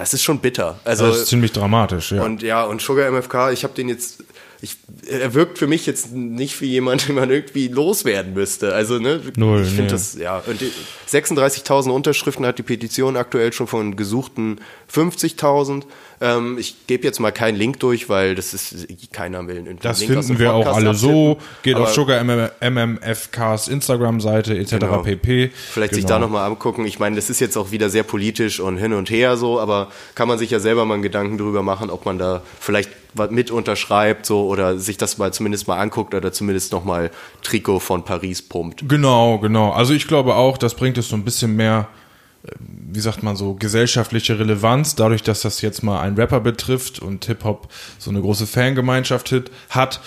das 0.00 0.14
ist 0.14 0.22
schon 0.22 0.38
bitter. 0.38 0.80
Also, 0.84 1.06
Das 1.06 1.18
ist 1.18 1.26
ziemlich 1.26 1.52
dramatisch, 1.52 2.12
ja. 2.12 2.22
und 2.22 2.40
ja, 2.42 2.64
und 2.64 2.80
Sugar 2.80 3.10
MFK, 3.10 3.52
ich 3.52 3.64
habe 3.64 3.74
den 3.74 3.90
jetzt, 3.90 4.24
ich, 4.62 4.78
er 5.06 5.34
wirkt 5.34 5.58
für 5.58 5.66
mich 5.66 5.84
jetzt 5.84 6.12
nicht 6.12 6.58
wie 6.62 6.68
jemand, 6.68 7.06
den 7.08 7.16
man 7.16 7.30
irgendwie 7.30 7.68
loswerden 7.68 8.32
müsste. 8.32 8.74
Also, 8.74 8.98
ne, 8.98 9.20
Null, 9.36 9.60
ich 9.60 9.68
finde 9.68 9.82
nee. 9.82 9.88
das, 9.90 10.14
ja, 10.14 10.38
und 10.38 10.58
die 10.62 10.72
36.000 11.06 11.90
Unterschriften 11.90 12.46
hat 12.46 12.56
die 12.56 12.62
Petition 12.62 13.18
aktuell 13.18 13.52
schon 13.52 13.66
von 13.66 13.94
gesuchten 13.94 14.62
50.000. 14.90 15.82
Ähm, 16.22 16.58
ich 16.58 16.86
gebe 16.86 17.04
jetzt 17.04 17.18
mal 17.18 17.30
keinen 17.30 17.56
Link 17.56 17.80
durch, 17.80 18.10
weil 18.10 18.34
das 18.34 18.52
ist, 18.52 18.86
keiner 19.10 19.46
will 19.46 19.58
einen 19.58 19.78
Das 19.80 20.00
Link 20.00 20.12
finden 20.12 20.38
wir 20.38 20.52
auch 20.52 20.66
alle 20.66 20.94
so. 20.94 21.38
Geht 21.62 21.76
auf 21.76 21.94
Sugar 21.94 22.22
MMFKs 22.22 23.68
Instagram-Seite 23.68 24.56
etc. 24.58 24.70
Genau. 24.72 25.02
pp. 25.02 25.50
Vielleicht 25.54 25.94
sich 25.94 26.04
Genau. 26.04 26.14
da 26.16 26.20
nochmal 26.20 26.46
angucken. 26.46 26.84
Ich 26.84 26.98
meine, 26.98 27.16
das 27.16 27.30
ist 27.30 27.40
jetzt 27.40 27.56
auch 27.56 27.70
wieder 27.70 27.88
sehr 27.88 28.02
politisch 28.02 28.60
und 28.60 28.76
hin 28.76 28.92
und 28.92 29.08
her 29.10 29.38
so, 29.38 29.58
aber 29.58 29.88
kann 30.14 30.28
man 30.28 30.38
sich 30.38 30.50
ja 30.50 30.60
selber 30.60 30.84
mal 30.84 30.94
einen 30.94 31.02
Gedanken 31.02 31.38
drüber 31.38 31.62
machen, 31.62 31.88
ob 31.88 32.04
man 32.04 32.18
da 32.18 32.42
vielleicht 32.58 32.90
was 33.14 33.30
mit 33.30 33.50
unterschreibt 33.50 34.26
so 34.26 34.46
oder 34.46 34.78
sich 34.78 34.96
das 34.96 35.18
mal 35.18 35.32
zumindest 35.32 35.66
mal 35.68 35.78
anguckt 35.78 36.14
oder 36.14 36.32
zumindest 36.32 36.70
nochmal 36.72 37.10
Trikot 37.42 37.80
von 37.80 38.04
Paris 38.04 38.42
pumpt. 38.42 38.88
Genau, 38.88 39.38
genau. 39.38 39.70
Also 39.72 39.94
ich 39.94 40.06
glaube 40.06 40.34
auch, 40.34 40.58
das 40.58 40.74
bringt 40.74 40.98
es 40.98 41.08
so 41.08 41.16
ein 41.16 41.24
bisschen 41.24 41.56
mehr, 41.56 41.88
wie 42.58 43.00
sagt 43.00 43.22
man 43.22 43.36
so, 43.36 43.54
gesellschaftliche 43.54 44.38
Relevanz, 44.38 44.94
dadurch, 44.94 45.22
dass 45.22 45.42
das 45.42 45.60
jetzt 45.60 45.82
mal 45.82 46.00
einen 46.00 46.16
Rapper 46.16 46.40
betrifft 46.40 47.00
und 47.00 47.24
Hip-Hop 47.26 47.68
so 47.98 48.10
eine 48.10 48.20
große 48.20 48.46
Fangemeinschaft 48.46 49.34
hat. 49.68 50.00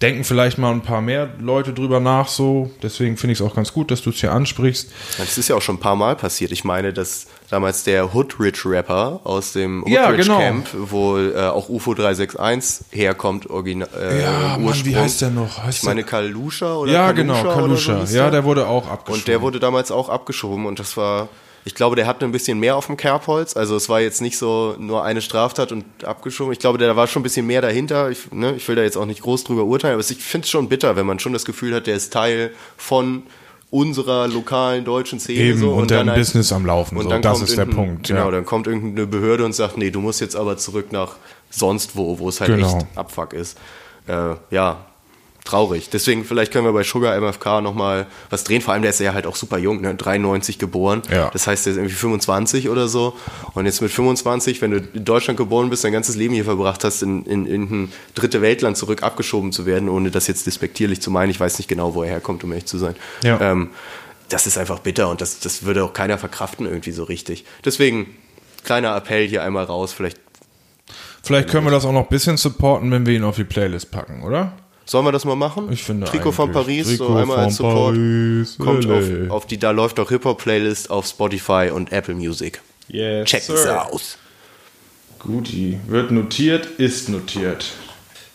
Denken 0.00 0.22
vielleicht 0.22 0.58
mal 0.58 0.70
ein 0.70 0.82
paar 0.82 1.00
mehr 1.00 1.28
Leute 1.40 1.72
drüber 1.72 1.98
nach 1.98 2.28
so. 2.28 2.70
Deswegen 2.84 3.16
finde 3.16 3.32
ich 3.32 3.40
es 3.40 3.44
auch 3.44 3.56
ganz 3.56 3.72
gut, 3.72 3.90
dass 3.90 4.00
du 4.00 4.10
es 4.10 4.16
hier 4.20 4.30
ansprichst. 4.30 4.92
Das 5.18 5.36
ist 5.38 5.48
ja 5.48 5.56
auch 5.56 5.60
schon 5.60 5.74
ein 5.74 5.80
paar 5.80 5.96
Mal 5.96 6.14
passiert. 6.14 6.52
Ich 6.52 6.62
meine, 6.62 6.92
dass 6.92 7.26
damals 7.50 7.82
der 7.82 8.14
Hoodrich 8.14 8.64
Rapper 8.64 9.20
aus 9.24 9.54
dem 9.54 9.80
Hoodrich 9.80 9.94
Ja, 9.94 10.12
genau. 10.12 10.38
Camp, 10.38 10.68
wo 10.72 11.18
äh, 11.18 11.48
auch 11.48 11.68
UFO 11.68 11.94
361 11.94 12.86
herkommt, 12.96 13.50
original 13.50 13.88
äh, 14.00 14.22
Ja, 14.22 14.56
Mann, 14.56 14.84
wie 14.84 14.94
heißt 14.94 15.20
der 15.20 15.30
noch? 15.30 15.64
Heißt 15.64 15.78
ich 15.78 15.84
meine 15.84 16.04
Kalusha 16.04 16.76
oder 16.76 16.92
ja, 16.92 17.12
Kalusha 17.12 17.42
genau, 17.42 17.54
Kalusha. 17.54 18.06
so 18.06 18.16
ja, 18.16 18.22
der? 18.22 18.30
der 18.30 18.44
wurde 18.44 18.68
auch 18.68 18.88
abgeschoben. 18.88 19.20
Und 19.20 19.26
der 19.26 19.42
wurde 19.42 19.58
damals 19.58 19.90
auch 19.90 20.08
abgeschoben 20.08 20.66
und 20.66 20.78
das 20.78 20.96
war, 20.96 21.28
ich 21.64 21.74
glaube, 21.74 21.96
der 21.96 22.06
hatte 22.06 22.24
ein 22.24 22.32
bisschen 22.32 22.58
mehr 22.60 22.76
auf 22.76 22.86
dem 22.86 22.96
Kerbholz. 22.96 23.56
Also 23.56 23.76
es 23.76 23.88
war 23.88 24.00
jetzt 24.00 24.20
nicht 24.22 24.38
so 24.38 24.74
nur 24.78 25.04
eine 25.04 25.20
Straftat 25.20 25.70
und 25.72 25.84
abgeschoben. 26.04 26.52
Ich 26.52 26.58
glaube, 26.58 26.78
da 26.78 26.96
war 26.96 27.06
schon 27.06 27.20
ein 27.20 27.22
bisschen 27.24 27.46
mehr 27.46 27.60
dahinter. 27.60 28.10
Ich, 28.10 28.30
ne, 28.32 28.54
ich 28.56 28.66
will 28.68 28.76
da 28.76 28.82
jetzt 28.82 28.96
auch 28.96 29.06
nicht 29.06 29.20
groß 29.22 29.44
drüber 29.44 29.64
urteilen, 29.64 29.94
aber 29.94 30.00
ich 30.08 30.16
finde 30.16 30.44
es 30.46 30.50
schon 30.50 30.68
bitter, 30.68 30.96
wenn 30.96 31.06
man 31.06 31.18
schon 31.18 31.32
das 31.32 31.44
Gefühl 31.44 31.74
hat, 31.74 31.86
der 31.86 31.96
ist 31.96 32.12
Teil 32.12 32.52
von 32.76 33.24
unserer 33.70 34.28
lokalen 34.28 34.84
deutschen 34.86 35.20
Szene. 35.20 35.40
Eben, 35.40 35.58
so, 35.58 35.72
und, 35.72 35.90
der 35.90 36.00
ein 36.00 36.08
halt- 36.08 36.18
Business 36.18 36.52
am 36.52 36.64
Laufen. 36.64 36.96
und 36.96 37.02
so. 37.04 37.10
dann 37.10 37.20
Das 37.20 37.36
kommt 37.38 37.48
ist 37.50 37.58
der 37.58 37.66
Punkt. 37.66 38.06
Genau, 38.08 38.24
ja. 38.26 38.30
dann 38.30 38.46
kommt 38.46 38.66
irgendeine 38.66 39.06
Behörde 39.06 39.44
und 39.44 39.52
sagt, 39.54 39.76
nee, 39.76 39.90
du 39.90 40.00
musst 40.00 40.22
jetzt 40.22 40.36
aber 40.36 40.56
zurück 40.56 40.90
nach 40.90 41.16
sonst 41.50 41.94
wo, 41.94 42.18
wo 42.18 42.30
es 42.30 42.40
halt 42.40 42.50
Genau. 42.50 42.78
echt 42.78 42.86
Abfuck 42.96 43.34
ist. 43.34 43.58
Äh, 44.06 44.36
ja, 44.50 44.86
traurig. 45.48 45.88
Deswegen, 45.90 46.24
vielleicht 46.24 46.52
können 46.52 46.64
wir 46.64 46.72
bei 46.72 46.82
Sugar 46.82 47.18
MFK 47.18 47.62
nochmal 47.62 48.06
was 48.30 48.44
drehen. 48.44 48.60
Vor 48.60 48.74
allem, 48.74 48.82
der 48.82 48.90
ist 48.90 49.00
ja 49.00 49.14
halt 49.14 49.26
auch 49.26 49.36
super 49.36 49.58
jung, 49.58 49.80
ne? 49.80 49.94
93 49.94 50.58
geboren. 50.58 51.02
Ja. 51.10 51.30
Das 51.32 51.46
heißt, 51.46 51.66
der 51.66 51.72
ist 51.72 51.76
irgendwie 51.78 51.94
25 51.94 52.68
oder 52.68 52.88
so. 52.88 53.16
Und 53.54 53.66
jetzt 53.66 53.80
mit 53.80 53.90
25, 53.90 54.60
wenn 54.60 54.70
du 54.72 54.76
in 54.78 55.04
Deutschland 55.04 55.38
geboren 55.38 55.70
bist, 55.70 55.84
dein 55.84 55.92
ganzes 55.92 56.16
Leben 56.16 56.34
hier 56.34 56.44
verbracht 56.44 56.84
hast, 56.84 57.02
in, 57.02 57.24
in, 57.24 57.46
in 57.46 57.62
ein 57.62 57.92
dritte 58.14 58.42
Weltland 58.42 58.76
zurück 58.76 59.02
abgeschoben 59.02 59.52
zu 59.52 59.64
werden, 59.64 59.88
ohne 59.88 60.10
das 60.10 60.26
jetzt 60.26 60.46
despektierlich 60.46 61.00
zu 61.00 61.10
meinen. 61.10 61.30
Ich 61.30 61.40
weiß 61.40 61.58
nicht 61.58 61.68
genau, 61.68 61.94
wo 61.94 62.02
er 62.02 62.10
herkommt, 62.10 62.44
um 62.44 62.52
ehrlich 62.52 62.66
zu 62.66 62.78
sein. 62.78 62.94
Ja. 63.22 63.40
Ähm, 63.40 63.70
das 64.28 64.46
ist 64.46 64.58
einfach 64.58 64.80
bitter 64.80 65.08
und 65.08 65.22
das, 65.22 65.40
das 65.40 65.62
würde 65.62 65.82
auch 65.82 65.94
keiner 65.94 66.18
verkraften 66.18 66.66
irgendwie 66.66 66.92
so 66.92 67.04
richtig. 67.04 67.46
Deswegen, 67.64 68.14
kleiner 68.64 68.94
Appell 68.94 69.26
hier 69.26 69.42
einmal 69.42 69.64
raus. 69.64 69.94
Vielleicht 69.94 70.18
Vielleicht 71.22 71.50
können 71.50 71.66
wir 71.66 71.70
das 71.70 71.84
auch 71.84 71.92
noch 71.92 72.04
ein 72.04 72.08
bisschen 72.08 72.36
supporten, 72.36 72.90
wenn 72.90 73.04
wir 73.04 73.14
ihn 73.14 73.24
auf 73.24 73.36
die 73.36 73.44
Playlist 73.44 73.90
packen, 73.90 74.22
oder? 74.22 74.52
Sollen 74.88 75.04
wir 75.04 75.12
das 75.12 75.24
mal 75.24 75.36
machen? 75.36 75.70
Ich 75.70 75.82
finde 75.82 76.06
Trikot 76.06 76.32
von. 76.32 76.50
Paris, 76.52 76.86
so 76.96 77.06
Trikot 77.06 77.16
einmal 77.18 77.38
als 77.38 77.56
von 77.58 77.70
Support. 77.70 77.94
Paris, 77.94 78.58
Kommt 78.58 78.86
auf, 78.90 79.30
auf 79.30 79.46
die, 79.46 79.58
da 79.58 79.70
läuft 79.70 80.00
auch 80.00 80.08
Hip-Hop-Playlist 80.08 80.90
auf 80.90 81.06
Spotify 81.06 81.70
und 81.72 81.92
Apple 81.92 82.14
Music. 82.14 82.60
Yes, 82.88 83.28
Check 83.28 83.42
sir. 83.42 83.54
es 83.54 83.66
aus. 83.66 84.18
Guti, 85.18 85.78
wird 85.88 86.10
notiert, 86.10 86.66
ist 86.78 87.08
notiert. 87.08 87.72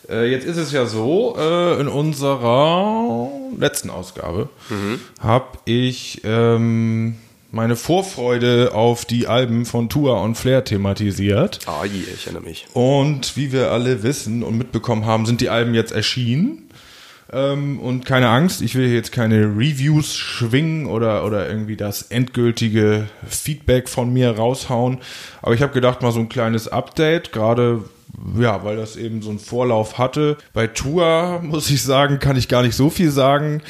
Äh, 0.09 0.29
jetzt 0.29 0.45
ist 0.45 0.57
es 0.57 0.71
ja 0.71 0.85
so, 0.85 1.35
äh, 1.39 1.79
in 1.79 1.87
unserer 1.87 3.29
letzten 3.57 3.89
Ausgabe 3.89 4.49
habe 5.21 5.57
ich 5.65 6.21
ähm, 6.23 7.15
meine 7.53 7.75
Vorfreude 7.75 8.71
auf 8.73 9.05
die 9.05 9.27
Alben 9.27 9.67
von 9.67 9.87
Tua 9.87 10.19
und 10.21 10.35
Flair 10.35 10.63
thematisiert. 10.63 11.59
Ah, 11.67 11.85
je, 11.85 12.01
ich 12.01 12.25
erinnere 12.25 12.43
mich. 12.43 12.65
Und 12.73 13.37
wie 13.37 13.51
wir 13.51 13.69
alle 13.69 14.01
wissen 14.01 14.41
und 14.41 14.57
mitbekommen 14.57 15.05
haben, 15.05 15.27
sind 15.27 15.39
die 15.39 15.49
Alben 15.49 15.75
jetzt 15.75 15.91
erschienen. 15.91 16.67
Ähm, 17.31 17.79
und 17.79 18.05
keine 18.05 18.29
Angst, 18.29 18.63
ich 18.63 18.73
will 18.73 18.87
hier 18.87 18.95
jetzt 18.95 19.11
keine 19.11 19.55
Reviews 19.55 20.15
schwingen 20.15 20.87
oder, 20.87 21.25
oder 21.25 21.47
irgendwie 21.47 21.75
das 21.75 22.01
endgültige 22.01 23.07
Feedback 23.29 23.87
von 23.87 24.11
mir 24.11 24.31
raushauen. 24.31 24.97
Aber 25.43 25.53
ich 25.53 25.61
habe 25.61 25.73
gedacht, 25.73 26.01
mal 26.01 26.11
so 26.11 26.21
ein 26.21 26.29
kleines 26.29 26.67
Update, 26.67 27.31
gerade 27.31 27.83
ja, 28.39 28.63
weil 28.63 28.77
das 28.77 28.95
eben 28.95 29.21
so 29.21 29.29
einen 29.29 29.37
Vorlauf 29.37 29.99
hatte. 29.99 30.37
Bei 30.53 30.65
Tour, 30.65 31.39
muss 31.43 31.69
ich 31.69 31.83
sagen, 31.83 32.17
kann 32.17 32.35
ich 32.35 32.47
gar 32.47 32.63
nicht 32.63 32.75
so 32.75 32.89
viel 32.89 33.11
sagen. 33.11 33.61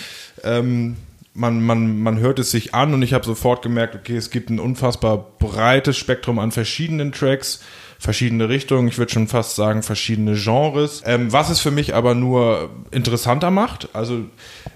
Ähm, 0.41 0.95
man, 1.33 1.61
man, 1.61 1.99
man 1.99 2.19
hört 2.19 2.39
es 2.39 2.51
sich 2.51 2.73
an 2.75 2.93
und 2.93 3.01
ich 3.01 3.13
habe 3.13 3.25
sofort 3.25 3.61
gemerkt, 3.61 3.95
okay, 3.95 4.15
es 4.15 4.29
gibt 4.29 4.49
ein 4.49 4.59
unfassbar 4.59 5.17
breites 5.39 5.97
Spektrum 5.97 6.39
an 6.39 6.51
verschiedenen 6.51 7.11
Tracks 7.11 7.61
verschiedene 8.03 8.49
Richtungen, 8.49 8.89
ich 8.89 8.97
würde 8.97 9.13
schon 9.13 9.29
fast 9.29 9.55
sagen 9.55 9.81
verschiedene 9.81 10.35
Genres. 10.35 11.01
Ähm, 11.05 11.31
was 11.31 11.49
es 11.49 11.61
für 11.61 11.71
mich 11.71 11.95
aber 11.95 12.15
nur 12.15 12.69
interessanter 12.91 13.49
macht, 13.49 13.87
also 13.93 14.25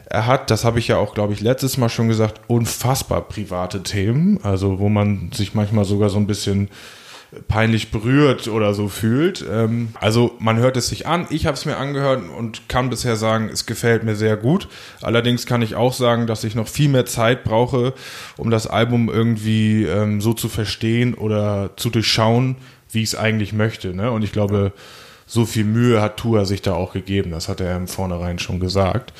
er 0.09 0.25
hat, 0.25 0.49
das 0.49 0.63
habe 0.63 0.79
ich 0.79 0.87
ja 0.87 0.97
auch, 0.97 1.13
glaube 1.13 1.33
ich, 1.33 1.41
letztes 1.41 1.77
Mal 1.77 1.89
schon 1.89 2.07
gesagt, 2.07 2.39
unfassbar 2.47 3.27
private 3.27 3.83
Themen, 3.83 4.39
also 4.43 4.79
wo 4.79 4.87
man 4.87 5.29
sich 5.33 5.53
manchmal 5.53 5.83
sogar 5.83 6.09
so 6.09 6.17
ein 6.17 6.25
bisschen 6.25 6.69
peinlich 7.47 7.91
berührt 7.91 8.47
oder 8.47 8.73
so 8.73 8.87
fühlt. 8.87 9.45
Ähm, 9.49 9.89
also 9.99 10.35
man 10.39 10.57
hört 10.57 10.77
es 10.77 10.87
sich 10.87 11.07
an. 11.07 11.27
Ich 11.29 11.45
habe 11.45 11.55
es 11.55 11.65
mir 11.65 11.77
angehört 11.77 12.23
und 12.37 12.69
kann 12.69 12.89
bisher 12.89 13.15
sagen, 13.15 13.49
es 13.51 13.65
gefällt 13.65 14.03
mir 14.03 14.15
sehr 14.15 14.37
gut. 14.37 14.67
Allerdings 15.01 15.45
kann 15.45 15.61
ich 15.61 15.75
auch 15.75 15.93
sagen, 15.93 16.27
dass 16.27 16.43
ich 16.43 16.55
noch 16.55 16.67
viel 16.67 16.89
mehr 16.89 17.05
Zeit 17.05 17.43
brauche, 17.43 17.93
um 18.37 18.49
das 18.49 18.67
Album 18.67 19.09
irgendwie 19.09 19.83
ähm, 19.83 20.21
so 20.21 20.33
zu 20.33 20.49
verstehen 20.49 21.13
oder 21.13 21.71
zu 21.75 21.89
durchschauen, 21.89 22.55
wie 22.91 23.03
ich 23.03 23.09
es 23.09 23.15
eigentlich 23.15 23.53
möchte. 23.53 23.93
Ne? 23.93 24.11
Und 24.11 24.23
ich 24.23 24.31
glaube, 24.31 24.73
so 25.29 25.45
viel 25.45 25.65
Mühe 25.65 26.01
hat 26.01 26.15
Tua 26.15 26.45
sich 26.45 26.61
da 26.61 26.73
auch 26.73 26.93
gegeben. 26.93 27.31
Das 27.31 27.49
hat 27.49 27.59
er 27.59 27.75
im 27.75 27.87
Vornherein 27.89 28.39
schon 28.39 28.61
gesagt. 28.61 29.11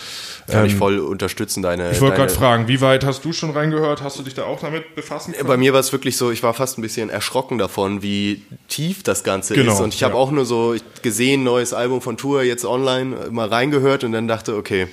Kann 0.48 0.66
ich 0.66 0.76
voll 0.76 1.00
unterstützen, 1.00 1.62
deine. 1.62 1.92
Ich 1.92 2.00
wollte 2.00 2.16
gerade 2.16 2.34
fragen, 2.34 2.70
wie 2.70 2.80
weit 2.80 3.04
hast 3.06 3.26
du 3.26 3.34
schon 3.34 3.52
reingehört? 3.52 4.02
Hast 4.02 4.18
du 4.18 4.24
dich 4.24 4.34
da 4.34 4.46
auch 4.46 4.62
damit 4.62 4.96
befassen 4.96 5.34
können? 5.34 5.46
Bei 5.46 5.58
mir 5.58 5.74
war 5.74 5.82
es 5.82 5.92
wirklich 5.92 6.16
so, 6.16 6.32
ich 6.32 6.42
war 6.44 6.54
fast 6.54 6.80
ein 6.80 6.82
bisschen 6.82 7.10
erschrocken 7.10 7.58
davon, 7.58 8.02
wie 8.02 8.44
tief 8.70 9.04
das 9.04 9.26
Ganze 9.26 9.54
Genau, 9.54 9.74
ist. 9.74 9.82
Und 9.82 9.94
ich 9.94 10.04
habe 10.04 10.14
ja. 10.14 10.20
auch 10.20 10.32
nur 10.32 10.46
so 10.46 10.76
gesehen, 11.02 11.44
neues 11.44 11.74
Album 11.74 12.00
von 12.00 12.16
Tour 12.16 12.42
jetzt 12.44 12.64
online, 12.64 13.30
mal 13.30 13.50
reingehört 13.50 14.06
und 14.06 14.14
dann 14.14 14.30
dachte, 14.30 14.56
okay, 14.56 14.88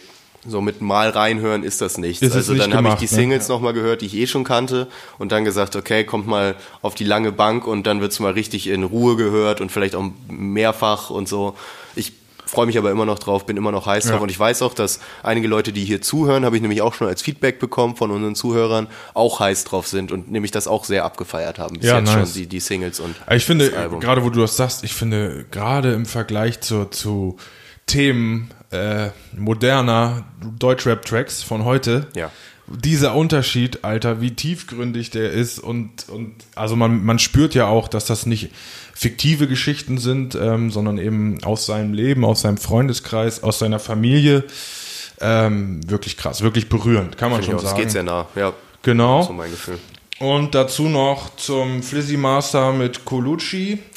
so 0.46 0.60
mit 0.60 0.80
mal 0.82 1.08
reinhören 1.10 1.62
ist 1.62 1.80
das 1.80 1.98
nichts. 1.98 2.22
Ist 2.22 2.30
es 2.30 2.36
also 2.36 2.52
nicht 2.52 2.64
dann 2.64 2.74
habe 2.74 2.88
ich 2.88 2.94
die 2.94 3.04
ne? 3.04 3.20
Singles 3.20 3.48
noch 3.48 3.54
nochmal 3.56 3.72
gehört, 3.72 4.02
die 4.02 4.06
ich 4.06 4.14
eh 4.14 4.26
schon 4.26 4.44
kannte 4.44 4.88
und 5.18 5.32
dann 5.32 5.44
gesagt, 5.44 5.76
okay, 5.76 6.04
kommt 6.04 6.26
mal 6.26 6.54
auf 6.82 6.94
die 6.94 7.04
lange 7.04 7.32
Bank 7.32 7.66
und 7.66 7.86
dann 7.86 8.00
wird's 8.00 8.20
mal 8.20 8.32
richtig 8.32 8.66
in 8.66 8.82
Ruhe 8.82 9.16
gehört 9.16 9.60
und 9.60 9.70
vielleicht 9.72 9.94
auch 9.94 10.04
mehrfach 10.28 11.10
und 11.10 11.28
so. 11.28 11.54
Ich 11.96 12.12
freue 12.46 12.66
mich 12.66 12.76
aber 12.78 12.90
immer 12.90 13.06
noch 13.06 13.18
drauf, 13.18 13.46
bin 13.46 13.56
immer 13.56 13.72
noch 13.72 13.86
heiß 13.86 14.04
drauf 14.04 14.16
Ja. 14.16 14.20
und 14.22 14.30
ich 14.30 14.38
weiß 14.38 14.62
auch, 14.62 14.74
dass 14.74 15.00
einige 15.22 15.48
Leute, 15.48 15.72
die 15.72 15.84
hier 15.84 16.02
zuhören, 16.02 16.44
habe 16.44 16.56
ich 16.56 16.62
nämlich 16.62 16.82
auch 16.82 16.94
schon 16.94 17.08
als 17.08 17.22
Feedback 17.22 17.58
bekommen 17.58 17.96
von 17.96 18.10
unseren 18.10 18.34
Zuhörern, 18.34 18.86
auch 19.14 19.40
heiß 19.40 19.64
drauf 19.64 19.86
sind 19.88 20.12
und 20.12 20.30
nämlich 20.30 20.50
das 20.50 20.68
auch 20.68 20.84
sehr 20.84 21.04
abgefeiert 21.04 21.58
haben 21.58 21.78
bis 21.78 21.88
Ja, 21.88 21.98
jetzt 21.98 22.14
nice. 22.14 22.28
schon, 22.28 22.34
die, 22.34 22.46
die 22.46 22.60
Singles 22.60 23.00
und 23.00 23.14
ich 23.30 23.44
finde, 23.44 23.70
gerade 24.00 24.24
wo 24.24 24.30
du 24.30 24.40
das 24.40 24.56
sagst, 24.56 24.84
ich 24.84 24.94
finde, 24.94 25.46
gerade 25.50 25.94
im 25.94 26.06
Vergleich 26.06 26.60
zu, 26.60 26.84
zu 26.86 27.36
Themen 27.86 28.50
äh, 28.74 29.10
moderner 29.38 30.24
Deutschrap-Tracks 30.58 31.42
von 31.42 31.64
heute, 31.64 32.08
Ja. 32.14 32.30
dieser 32.66 33.14
Unterschied, 33.14 33.84
Alter, 33.84 34.20
wie 34.20 34.32
tiefgründig 34.32 35.10
der 35.10 35.30
ist 35.32 35.58
und, 35.58 36.08
und 36.08 36.34
also 36.54 36.76
man, 36.76 37.04
man 37.04 37.18
spürt 37.18 37.54
ja 37.54 37.66
auch, 37.66 37.88
dass 37.88 38.06
das 38.06 38.26
nicht 38.26 38.50
fiktive 38.94 39.46
Geschichten 39.48 39.98
sind, 39.98 40.34
ähm, 40.34 40.70
sondern 40.70 40.98
eben 40.98 41.42
aus 41.44 41.66
seinem 41.66 41.92
Leben, 41.94 42.24
aus 42.24 42.42
seinem 42.42 42.58
Freundeskreis, 42.58 43.42
aus 43.42 43.58
seiner 43.58 43.78
Familie. 43.78 44.44
Ähm, 45.20 45.80
wirklich 45.88 46.16
krass, 46.16 46.42
wirklich 46.42 46.68
berührend, 46.68 47.16
kann 47.16 47.30
man 47.30 47.42
Finde 47.42 47.58
schon 47.58 47.66
sagen. 47.68 47.80
geht 47.80 47.90
sehr 47.92 48.02
nah, 48.02 48.26
ja. 48.34 48.52
Genau. 48.82 49.22
So 49.22 49.32
mein 49.32 49.50
Gefühl. 49.50 49.78
Und 50.18 50.54
dazu 50.54 50.88
noch 50.88 51.34
zum 51.36 51.82
Flizzy 51.82 52.16
Master 52.16 52.72
mit 52.72 53.04
Colucci. 53.04 53.78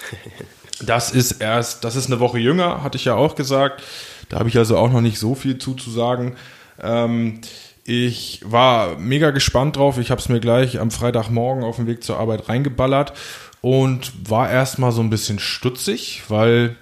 Das 0.80 1.10
ist 1.10 1.42
erst, 1.42 1.84
das 1.84 1.96
ist 1.96 2.06
eine 2.06 2.20
Woche 2.20 2.38
jünger, 2.38 2.84
hatte 2.84 2.98
ich 2.98 3.06
ja 3.06 3.16
auch 3.16 3.34
gesagt. 3.34 3.82
Da 4.30 4.40
habe 4.40 4.50
ich 4.50 4.58
also 4.58 4.78
auch 4.78 4.92
noch 4.92 5.02
nicht 5.02 5.20
so 5.20 5.36
viel 5.36 5.58
zuzusagen. 5.58 6.36
Ähm, 6.82 7.42
ich 7.84 8.42
war 8.44 8.98
mega 8.98 9.32
gespannt 9.32 9.78
drauf. 9.78 9.98
Ich 9.98 10.12
habe 10.12 10.20
es 10.20 10.30
mir 10.30 10.40
gleich 10.40 10.80
am 10.80 10.92
Freitagmorgen 10.92 11.63
auf 11.63 11.78
dem 11.78 11.88
Weg 11.88 12.04
zur 12.04 12.20
Arbeit 12.20 12.50
reingeballert 12.50 13.13
und 13.62 14.30
war 14.30 14.50
erstmal 14.52 14.92
so 14.92 15.02
ein 15.02 15.10
bisschen 15.10 15.40
stutzig, 15.40 16.24
weil 16.28 16.76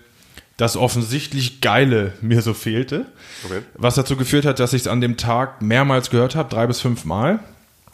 das 0.58 0.78
offensichtlich 0.78 1.62
Geile 1.62 2.14
mir 2.22 2.42
so 2.42 2.54
fehlte. 2.54 3.06
Okay. 3.44 3.62
Was 3.76 3.96
dazu 3.96 4.16
geführt 4.16 4.46
hat, 4.46 4.60
dass 4.60 4.74
ich 4.74 4.84
es 4.84 4.88
an 4.88 5.02
dem 5.02 5.18
Tag 5.18 5.62
mehrmals 5.62 6.10
gehört 6.10 6.36
habe, 6.36 6.50
drei 6.50 6.66
bis 6.66 6.80
fünf 6.80 7.06
Mal. 7.06 7.40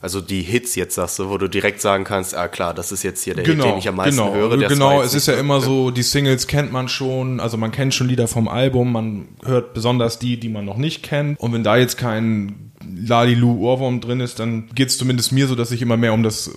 Also 0.01 0.19
die 0.19 0.41
Hits 0.41 0.75
jetzt 0.75 0.95
sagst 0.95 1.19
du, 1.19 1.29
wo 1.29 1.37
du 1.37 1.47
direkt 1.47 1.79
sagen 1.79 2.03
kannst, 2.03 2.35
ah 2.35 2.47
klar, 2.47 2.73
das 2.73 2.91
ist 2.91 3.03
jetzt 3.03 3.23
hier 3.23 3.35
der 3.35 3.45
Hit, 3.45 3.63
den 3.63 3.77
ich 3.77 3.87
am 3.87 3.95
meisten 3.95 4.17
genau, 4.19 4.33
höre. 4.33 4.57
Der 4.57 4.69
genau. 4.69 5.01
Es 5.01 5.13
ist 5.13 5.27
ja 5.27 5.35
immer 5.35 5.61
so, 5.61 5.91
die 5.91 6.01
Singles 6.01 6.47
kennt 6.47 6.71
man 6.71 6.87
schon, 6.87 7.39
also 7.39 7.55
man 7.57 7.71
kennt 7.71 7.93
schon 7.93 8.07
Lieder 8.07 8.27
vom 8.27 8.47
Album, 8.47 8.91
man 8.91 9.27
hört 9.45 9.75
besonders 9.75 10.17
die, 10.17 10.39
die 10.39 10.49
man 10.49 10.65
noch 10.65 10.77
nicht 10.77 11.03
kennt. 11.03 11.39
Und 11.39 11.53
wenn 11.53 11.63
da 11.63 11.77
jetzt 11.77 11.97
kein 11.97 12.71
Lalilu 12.83 13.59
Ohrwurm 13.59 14.01
drin 14.01 14.21
ist, 14.21 14.39
dann 14.39 14.69
geht 14.73 14.89
es 14.89 14.97
zumindest 14.97 15.31
mir 15.31 15.45
so, 15.45 15.53
dass 15.53 15.71
ich 15.71 15.83
immer 15.83 15.97
mehr 15.97 16.13
um 16.13 16.23
das 16.23 16.51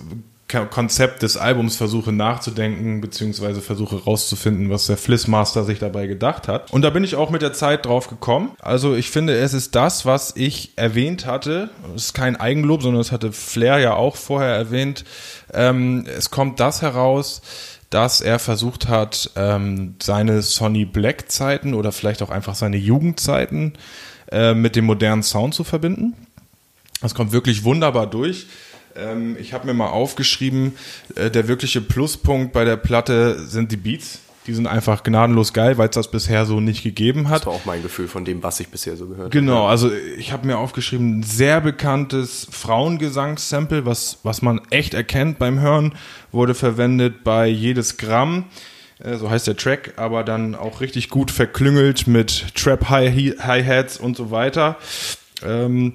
Konzept 0.63 1.21
des 1.21 1.35
Albums 1.35 1.75
versuche 1.75 2.11
nachzudenken, 2.11 3.01
beziehungsweise 3.01 3.61
versuche 3.61 4.03
rauszufinden, 4.03 4.69
was 4.69 4.87
der 4.87 4.97
Flissmaster 4.97 5.63
sich 5.63 5.79
dabei 5.79 6.07
gedacht 6.07 6.47
hat. 6.47 6.71
Und 6.71 6.83
da 6.83 6.89
bin 6.89 7.03
ich 7.03 7.15
auch 7.15 7.29
mit 7.29 7.41
der 7.41 7.53
Zeit 7.53 7.85
drauf 7.85 8.07
gekommen. 8.07 8.51
Also 8.59 8.95
ich 8.95 9.09
finde, 9.09 9.35
es 9.35 9.53
ist 9.53 9.75
das, 9.75 10.05
was 10.05 10.33
ich 10.35 10.71
erwähnt 10.77 11.25
hatte. 11.25 11.69
Es 11.95 12.05
ist 12.05 12.13
kein 12.13 12.35
Eigenlob, 12.35 12.81
sondern 12.81 13.01
das 13.01 13.11
hatte 13.11 13.31
Flair 13.31 13.79
ja 13.79 13.93
auch 13.95 14.15
vorher 14.15 14.55
erwähnt. 14.55 15.03
Ähm, 15.53 16.05
es 16.17 16.31
kommt 16.31 16.59
das 16.59 16.81
heraus, 16.81 17.41
dass 17.89 18.21
er 18.21 18.39
versucht 18.39 18.87
hat, 18.87 19.31
ähm, 19.35 19.95
seine 20.01 20.41
Sonny 20.41 20.85
Black 20.85 21.31
Zeiten 21.31 21.73
oder 21.73 21.91
vielleicht 21.91 22.21
auch 22.21 22.29
einfach 22.29 22.55
seine 22.55 22.77
Jugendzeiten 22.77 23.73
äh, 24.31 24.53
mit 24.53 24.75
dem 24.75 24.85
modernen 24.85 25.23
Sound 25.23 25.53
zu 25.53 25.63
verbinden. 25.63 26.13
Das 27.01 27.13
kommt 27.13 27.31
wirklich 27.31 27.63
wunderbar 27.63 28.07
durch. 28.07 28.47
Ähm, 28.95 29.35
ich 29.39 29.53
habe 29.53 29.65
mir 29.67 29.73
mal 29.73 29.87
aufgeschrieben, 29.89 30.73
äh, 31.15 31.29
der 31.29 31.47
wirkliche 31.47 31.81
Pluspunkt 31.81 32.53
bei 32.53 32.65
der 32.65 32.77
Platte 32.77 33.39
sind 33.47 33.71
die 33.71 33.77
Beats. 33.77 34.19
Die 34.47 34.53
sind 34.53 34.67
einfach 34.67 35.01
gnadenlos 35.01 35.53
geil, 35.53 35.79
weil 35.79 35.89
es 35.89 35.95
das 35.95 36.11
bisher 36.11 36.45
so 36.45 36.59
nicht 36.59 36.83
gegeben 36.83 37.29
hat. 37.29 37.39
Das 37.41 37.45
war 37.47 37.53
auch 37.53 37.65
mein 37.65 37.81
Gefühl 37.81 38.07
von 38.07 38.25
dem, 38.25 38.43
was 38.43 38.59
ich 38.59 38.67
bisher 38.67 38.95
so 38.95 39.07
gehört 39.07 39.31
Genau, 39.31 39.65
also 39.65 39.91
ich 40.19 40.31
habe 40.31 40.45
mir 40.45 40.59
aufgeschrieben, 40.59 41.19
ein 41.19 41.23
sehr 41.23 41.61
bekanntes 41.61 42.47
Frauengesangssample, 42.51 43.87
was, 43.87 44.19
was 44.21 44.43
man 44.43 44.61
echt 44.69 44.93
erkennt 44.93 45.39
beim 45.39 45.59
Hören, 45.59 45.95
wurde 46.31 46.53
verwendet 46.53 47.23
bei 47.23 47.47
Jedes 47.47 47.97
Gramm, 47.97 48.45
äh, 48.99 49.15
so 49.17 49.31
heißt 49.31 49.47
der 49.47 49.57
Track, 49.57 49.93
aber 49.97 50.23
dann 50.23 50.53
auch 50.53 50.79
richtig 50.79 51.09
gut 51.09 51.31
verklüngelt 51.31 52.05
mit 52.05 52.53
Trap 52.55 52.87
Hi- 52.89 53.35
Hi-Hats 53.39 53.97
und 53.97 54.15
so 54.15 54.29
weiter. 54.29 54.77
Ähm, 55.43 55.93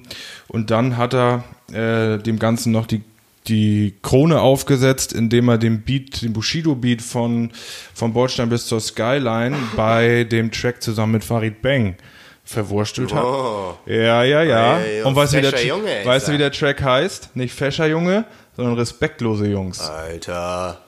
und 0.49 0.71
dann 0.71 0.97
hat 0.97 1.13
er 1.13 1.45
äh, 1.73 2.17
dem 2.17 2.39
Ganzen 2.39 2.71
noch 2.71 2.85
die 2.85 3.01
die 3.47 3.95
Krone 4.03 4.39
aufgesetzt, 4.39 5.13
indem 5.13 5.49
er 5.49 5.57
den 5.57 5.81
Beat, 5.81 6.21
den 6.21 6.33
Bushido-Beat 6.33 7.01
von, 7.01 7.51
von 7.93 8.13
Bordstein 8.13 8.49
bis 8.49 8.67
zur 8.67 8.79
Skyline 8.79 9.57
bei 9.75 10.25
dem 10.25 10.51
Track 10.51 10.81
zusammen 10.81 11.13
mit 11.13 11.23
Farid 11.23 11.61
Bang 11.61 11.95
verwurstelt 12.43 13.13
hat. 13.13 13.23
Oh. 13.23 13.77
Ja, 13.85 14.23
ja, 14.23 14.43
ja. 14.43 14.77
Ey, 14.77 15.03
Und 15.03 15.15
weißt 15.15 15.33
du, 15.33 15.37
wie 15.37 15.41
der, 15.41 15.65
Junge 15.65 16.01
weißt 16.03 16.27
du, 16.27 16.33
wie 16.33 16.37
der 16.37 16.51
Track 16.51 16.81
heißt? 16.81 17.35
Nicht 17.35 17.53
fescher 17.53 17.87
Junge, 17.87 18.25
sondern 18.55 18.75
respektlose 18.75 19.47
Jungs. 19.47 19.79
Alter. 19.79 20.81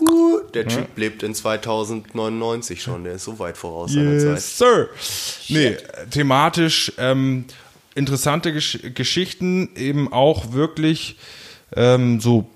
Uh, 0.00 0.40
der 0.54 0.66
Typ 0.66 0.96
lebt 0.96 1.22
in 1.22 1.34
2099 1.34 2.82
schon, 2.82 3.04
der 3.04 3.14
ist 3.14 3.24
so 3.24 3.38
weit 3.38 3.58
voraus 3.58 3.92
seiner 3.92 4.18
Zeit. 4.18 4.28
Yes, 4.34 4.58
sir. 4.58 4.88
Nee, 5.48 5.76
thematisch 6.10 6.92
ähm, 6.96 7.44
interessante 7.94 8.52
Gesch 8.52 8.78
Geschichten, 8.94 9.70
eben 9.76 10.12
auch 10.12 10.52
wirklich 10.52 11.16
ähm, 11.74 12.20
so 12.20 12.50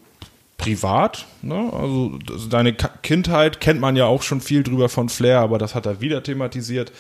privat. 0.56 1.26
Ne? 1.42 1.70
Also 1.72 2.12
deine 2.48 2.72
Kindheit 3.02 3.60
kennt 3.60 3.80
man 3.80 3.96
ja 3.96 4.06
auch 4.06 4.22
schon 4.22 4.40
viel 4.40 4.62
drüber 4.62 4.88
von 4.88 5.08
Flair, 5.08 5.40
aber 5.40 5.58
das 5.58 5.74
hat 5.74 5.84
er 5.84 6.00
wieder 6.00 6.22
thematisiert. 6.22 6.92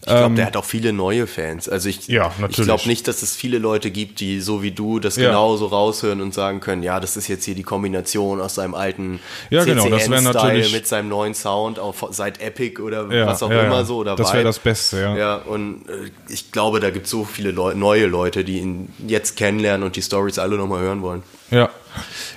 Ich 0.00 0.06
glaube, 0.06 0.34
der 0.34 0.46
hat 0.46 0.56
auch 0.56 0.64
viele 0.64 0.92
neue 0.92 1.28
Fans. 1.28 1.68
Also 1.68 1.88
ich, 1.88 2.08
Ähm, 2.08 2.14
Ja, 2.16 2.32
ich 2.48 2.56
glaube 2.56 2.82
nicht, 2.86 3.06
dass 3.06 3.22
es 3.22 3.36
viele 3.36 3.58
Leute 3.58 3.90
gibt, 3.92 4.18
die 4.18 4.40
so 4.40 4.62
wie 4.62 4.72
du 4.72 4.98
das 4.98 5.14
Ja. 5.16 5.28
genauso 5.28 5.66
raushören 5.66 6.20
und 6.20 6.34
sagen 6.34 6.58
können, 6.58 6.82
ja, 6.82 6.98
das 6.98 7.16
ist 7.16 7.28
jetzt 7.28 7.44
hier 7.44 7.54
die 7.54 7.62
Kombination 7.62 8.40
aus 8.40 8.56
seinem 8.56 8.74
alten 8.74 9.20
Ja, 9.50 9.62
genau, 9.64 9.84
CCN-Style 9.84 10.22
natürlich- 10.22 10.72
mit 10.72 10.88
seinem 10.88 11.08
neuen 11.08 11.34
Sound 11.34 11.78
auf, 11.78 12.04
seit 12.10 12.40
Epic 12.40 12.80
oder 12.82 13.12
Ja, 13.14 13.26
was 13.26 13.42
auch 13.44 13.50
immer 13.50 13.84
so 13.84 13.98
oder 13.98 14.16
Das 14.16 14.28
wär 14.32 14.40
Vibe. 14.40 14.44
das 14.48 14.58
Beste, 14.58 15.00
ja. 15.00 15.16
Ja, 15.16 15.36
und 15.36 15.88
äh, 15.88 16.10
ich 16.28 16.50
glaube, 16.50 16.80
da 16.80 16.90
gibt 16.90 17.04
es 17.04 17.10
so 17.12 17.24
viele 17.24 17.52
Leu 17.52 17.74
neue 17.74 18.06
Leute, 18.06 18.42
die 18.42 18.58
ihn 18.58 18.88
jetzt 19.06 19.36
kennenlernen 19.36 19.84
und 19.86 19.94
die 19.94 20.02
Stories 20.02 20.38
alle 20.40 20.56
nochmal 20.56 20.80
hören 20.80 21.02
wollen. 21.02 21.22
Ja. 21.52 21.70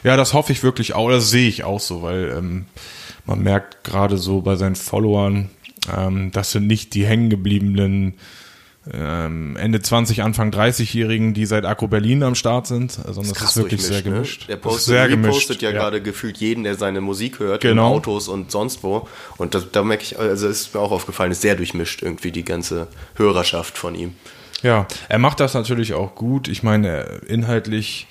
Ja, 0.03 0.17
das 0.17 0.33
hoffe 0.33 0.51
ich 0.51 0.63
wirklich 0.63 0.93
auch, 0.93 1.09
das 1.09 1.29
sehe 1.29 1.47
ich 1.47 1.63
auch 1.63 1.79
so, 1.79 2.01
weil 2.01 2.33
ähm, 2.37 2.65
man 3.25 3.41
merkt 3.41 3.83
gerade 3.83 4.17
so 4.17 4.41
bei 4.41 4.55
seinen 4.55 4.75
Followern, 4.75 5.49
ähm, 5.95 6.31
das 6.31 6.51
sind 6.51 6.67
nicht 6.67 6.93
die 6.93 7.05
hängengebliebenen 7.05 8.15
ähm, 8.93 9.57
Ende 9.57 9.81
20, 9.81 10.21
Anfang 10.21 10.51
30-Jährigen, 10.51 11.33
die 11.33 11.45
seit 11.45 11.65
Akku 11.65 11.87
Berlin 11.87 12.21
am 12.21 12.35
Start 12.35 12.67
sind, 12.67 12.91
sondern 12.91 13.33
das, 13.33 13.41
ist 13.41 13.57
wirklich 13.57 13.81
sehr 13.81 14.03
gemischt. 14.03 14.41
Ne? 14.41 14.47
Der 14.47 14.57
Das 14.57 14.65
ist 14.65 14.71
postet, 14.71 14.85
sehr 14.85 15.09
gemischt, 15.09 15.61
ja, 15.61 15.71
gerade 15.71 16.01
gefühlt 16.01 16.37
jeden, 16.37 16.63
der 16.63 16.75
seine 16.75 17.01
Musik 17.01 17.39
hört, 17.39 17.61
Genau. 17.61 17.87
in 17.87 17.93
Autos 17.97 18.27
und 18.27 18.51
sonst 18.51 18.83
wo. 18.83 19.07
Und 19.37 19.55
da, 19.55 19.63
da 19.71 19.83
merke 19.83 20.03
ich, 20.03 20.19
also 20.19 20.47
ist 20.47 20.75
mir 20.75 20.81
auch 20.81 20.91
aufgefallen, 20.91 21.31
ist 21.31 21.41
sehr 21.41 21.55
durchmischt 21.55 22.03
irgendwie 22.03 22.31
die 22.31 22.45
ganze 22.45 22.87
Hörerschaft 23.15 23.77
von 23.77 23.95
ihm. 23.95 24.13
Ja, 24.61 24.87
er 25.09 25.19
macht 25.19 25.39
das 25.39 25.53
natürlich 25.53 25.93
auch 25.93 26.15
gut. 26.15 26.47
Ich 26.47 26.63
meine, 26.63 27.01
inhaltlich, 27.27 28.07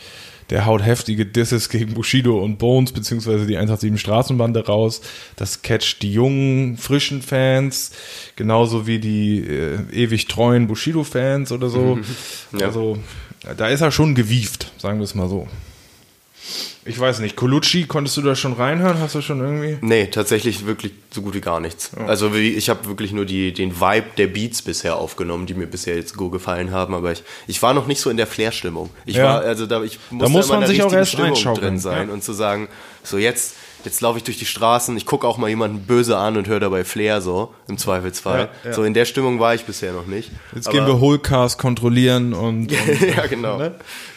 der 0.50 0.66
haut 0.66 0.82
heftige 0.82 1.26
Disses 1.26 1.68
gegen 1.68 1.94
Bushido 1.94 2.42
und 2.42 2.58
Bones, 2.58 2.92
beziehungsweise 2.92 3.46
die 3.46 3.56
187 3.56 4.00
Straßenbande 4.00 4.66
raus. 4.66 5.00
Das 5.36 5.62
catcht 5.62 6.02
die 6.02 6.12
jungen, 6.12 6.76
frischen 6.76 7.22
Fans, 7.22 7.92
genauso 8.36 8.86
wie 8.86 8.98
die 8.98 9.40
äh, 9.40 9.78
ewig 9.92 10.26
treuen 10.26 10.66
Bushido-Fans 10.66 11.52
oder 11.52 11.68
so. 11.68 11.98
Ja. 12.56 12.66
Also, 12.66 12.98
da 13.56 13.68
ist 13.68 13.80
er 13.80 13.90
schon 13.90 14.14
gewieft, 14.14 14.72
sagen 14.78 14.98
wir 14.98 15.04
es 15.04 15.14
mal 15.14 15.28
so. 15.28 15.48
Ich 16.86 16.98
weiß 17.00 17.20
nicht, 17.20 17.34
Colucci, 17.34 17.84
konntest 17.86 18.16
du 18.18 18.22
da 18.22 18.34
schon 18.34 18.52
reinhören? 18.52 19.00
Hast 19.00 19.14
du 19.14 19.22
schon 19.22 19.40
irgendwie? 19.40 19.78
Nee, 19.80 20.08
tatsächlich 20.08 20.66
wirklich 20.66 20.92
so 21.10 21.22
gut 21.22 21.32
wie 21.34 21.40
gar 21.40 21.58
nichts. 21.58 21.92
Also 22.06 22.34
wie, 22.34 22.50
ich 22.50 22.68
habe 22.68 22.86
wirklich 22.86 23.12
nur 23.12 23.24
die, 23.24 23.52
den 23.52 23.80
Vibe 23.80 24.06
der 24.18 24.26
Beats 24.26 24.60
bisher 24.60 24.96
aufgenommen, 24.96 25.46
die 25.46 25.54
mir 25.54 25.66
bisher 25.66 25.96
jetzt 25.96 26.14
gut 26.16 26.32
gefallen 26.32 26.72
haben, 26.72 26.94
aber 26.94 27.12
ich, 27.12 27.22
ich 27.46 27.62
war 27.62 27.72
noch 27.72 27.86
nicht 27.86 28.00
so 28.00 28.10
in 28.10 28.18
der 28.18 28.26
Flair-Stimmung. 28.26 28.90
Ich 29.06 29.16
Ja. 29.16 29.24
war, 29.24 29.40
also 29.40 29.66
da, 29.66 29.82
ich 29.82 29.98
musste 30.10 30.30
muss 30.30 30.46
immer 30.46 30.60
man 30.60 30.68
sich 30.68 30.82
auch 30.82 30.92
erst 30.92 31.12
Stimmung 31.12 31.54
drin 31.54 31.78
sein 31.78 32.08
ja. 32.08 32.14
und 32.14 32.22
zu 32.22 32.34
sagen, 32.34 32.68
so 33.02 33.16
jetzt, 33.16 33.54
jetzt 33.84 34.00
laufe 34.00 34.18
ich 34.18 34.24
durch 34.24 34.38
die 34.38 34.46
Straßen, 34.46 34.96
ich 34.96 35.06
gucke 35.06 35.26
auch 35.26 35.38
mal 35.38 35.48
jemanden 35.48 35.80
böse 35.86 36.16
an 36.16 36.36
und 36.36 36.48
höre 36.48 36.60
dabei 36.60 36.84
Flair 36.84 37.20
so, 37.20 37.54
im 37.68 37.78
Zweifelsfall. 37.78 38.48
Ja, 38.64 38.70
ja. 38.70 38.74
So 38.74 38.84
in 38.84 38.94
der 38.94 39.04
Stimmung 39.04 39.38
war 39.40 39.54
ich 39.54 39.64
bisher 39.64 39.92
noch 39.92 40.06
nicht. 40.06 40.30
Jetzt 40.54 40.68
Aber- 40.68 40.76
gehen 40.78 40.86
wir 40.86 41.00
Holcast 41.00 41.58
kontrollieren 41.58 42.32
und, 42.34 42.70
und 42.88 43.00
ja, 43.00 43.26
genau. 43.26 43.60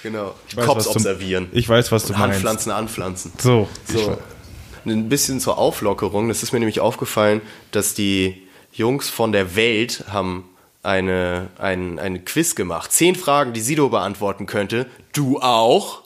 genau. 0.04 0.34
Die 0.52 0.58
weiß, 0.58 0.66
Cops 0.66 0.78
was 0.78 0.86
du- 0.86 0.92
observieren. 0.92 1.50
ich 1.52 1.68
weiß, 1.68 1.92
was 1.92 2.04
du 2.06 2.14
und 2.14 2.20
meinst. 2.20 2.34
Handpflanzen 2.36 2.72
anpflanzen. 2.72 3.32
So. 3.38 3.68
So. 3.86 4.18
Ein 4.86 5.10
bisschen 5.10 5.40
zur 5.42 5.58
Auflockerung. 5.58 6.30
Das 6.30 6.44
ist 6.44 6.54
mir 6.54 6.60
nämlich 6.60 6.80
aufgefallen, 6.80 7.42
dass 7.72 7.94
die 7.94 8.42
Jungs 8.72 9.10
von 9.10 9.32
der 9.34 9.56
Welt 9.56 10.06
haben 10.10 10.46
eine, 10.84 11.48
ein, 11.58 12.00
eine 12.00 12.20
Quiz 12.22 12.56
gemacht. 12.56 12.94
Zehn 12.94 13.16
Fragen, 13.16 13.52
die 13.52 13.60
Sido 13.60 13.90
beantworten 13.90 14.46
könnte. 14.46 14.86
Du 15.12 15.40
auch? 15.42 16.04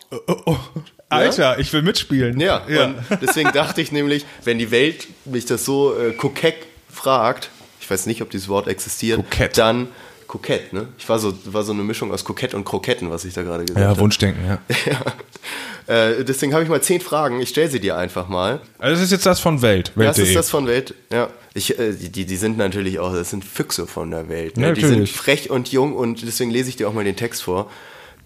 Alter, 1.12 1.60
ich 1.60 1.71
will 1.74 1.82
mitspielen. 1.82 2.39
Ja, 2.39 2.58
und 2.65 2.95
deswegen 3.21 3.52
dachte 3.52 3.82
ich 3.82 3.91
nämlich, 3.91 4.26
wenn 4.43 4.58
die 4.58 4.71
Welt 4.71 5.08
mich 5.26 5.45
das 5.45 5.65
so 5.65 5.97
äh, 5.97 6.12
kokett 6.13 6.56
fragt, 6.89 7.50
ich 7.80 7.89
weiß 7.89 8.06
nicht, 8.06 8.21
ob 8.21 8.30
dieses 8.30 8.47
Wort 8.47 8.67
existiert, 8.67 9.17
Kokett. 9.17 9.58
dann 9.58 9.88
kokett, 10.28 10.71
ne? 10.71 10.88
Ich 10.97 11.10
war 11.10 11.19
so, 11.19 11.34
war 11.45 11.63
so 11.63 11.74
eine 11.74 11.84
Mischung 11.84 12.12
aus 12.12 12.24
kokett 12.24 12.54
und 12.54 12.63
Kroketten, 12.63 13.10
was 13.10 13.26
ich 13.26 13.34
da 13.34 13.41
gerade 13.41 13.65
gesagt 13.65 13.80
Ja, 13.80 13.88
habe. 13.89 14.00
Wunschdenken, 14.00 14.45
ja. 14.47 14.60
ja. 14.91 15.02
Äh, 15.93 16.24
deswegen 16.24 16.54
habe 16.54 16.63
ich 16.63 16.69
mal 16.69 16.82
zehn 16.82 17.02
Fragen. 17.02 17.41
Ich 17.41 17.50
stelle 17.50 17.69
sie 17.69 17.82
dir 17.82 17.97
einfach 17.97 18.30
mal. 18.30 18.62
Also 18.80 18.95
das 18.95 19.04
ist 19.04 19.12
jetzt 19.12 19.26
das 19.26 19.41
von 19.41 19.62
Welt. 19.62 19.89
Das 19.89 19.97
Welt.de. 19.97 20.24
ist 20.26 20.36
das 20.36 20.50
von 20.50 20.67
Welt. 20.67 20.93
Ja. 21.12 21.30
Ich, 21.54 21.78
äh, 21.78 21.91
die, 21.91 22.26
die 22.26 22.38
sind 22.38 22.58
natürlich 22.58 23.00
auch, 23.00 23.13
das 23.13 23.30
sind 23.32 23.43
Füchse 23.43 23.88
von 23.88 24.10
der 24.10 24.30
Welt. 24.30 24.56
Ne? 24.56 24.67
Ja, 24.67 24.74
die 24.74 24.86
sind 24.86 25.10
frech 25.10 25.50
und 25.50 25.69
jung 25.71 25.93
und 25.93 26.21
deswegen 26.21 26.50
lese 26.52 26.69
ich 26.69 26.78
dir 26.78 26.88
auch 26.88 26.93
mal 26.93 27.04
den 27.04 27.17
Text 27.17 27.43
vor. 27.43 27.69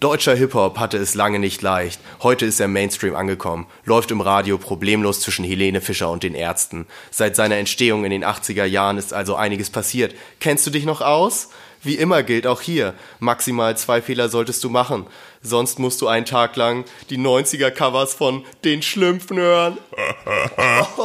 Deutscher 0.01 0.35
Hip-Hop 0.35 0.77
hatte 0.77 0.97
es 0.97 1.15
lange 1.15 1.39
nicht 1.39 1.61
leicht. 1.61 2.01
Heute 2.21 2.45
ist 2.45 2.59
er 2.59 2.67
Mainstream 2.67 3.15
angekommen. 3.15 3.65
Läuft 3.85 4.11
im 4.11 4.19
Radio 4.19 4.57
problemlos 4.57 5.21
zwischen 5.21 5.45
Helene 5.45 5.79
Fischer 5.79 6.11
und 6.11 6.21
den 6.23 6.35
Ärzten. 6.35 6.85
Seit 7.11 7.37
seiner 7.37 7.55
Entstehung 7.55 8.03
in 8.03 8.11
den 8.11 8.25
80er 8.25 8.65
Jahren 8.65 8.97
ist 8.97 9.13
also 9.13 9.35
einiges 9.35 9.69
passiert. 9.69 10.13
Kennst 10.41 10.67
du 10.67 10.71
dich 10.71 10.83
noch 10.83 10.99
aus? 10.99 11.47
Wie 11.81 11.95
immer 11.95 12.23
gilt 12.23 12.45
auch 12.45 12.59
hier, 12.59 12.93
maximal 13.19 13.77
zwei 13.77 14.01
Fehler 14.01 14.27
solltest 14.27 14.63
du 14.65 14.69
machen. 14.69 15.05
Sonst 15.41 15.79
musst 15.79 16.01
du 16.01 16.07
einen 16.07 16.25
Tag 16.25 16.57
lang 16.57 16.83
die 17.09 17.17
90er-Covers 17.17 18.15
von 18.15 18.43
Den 18.65 18.81
Schlümpfen 18.81 19.37
hören. 19.37 19.77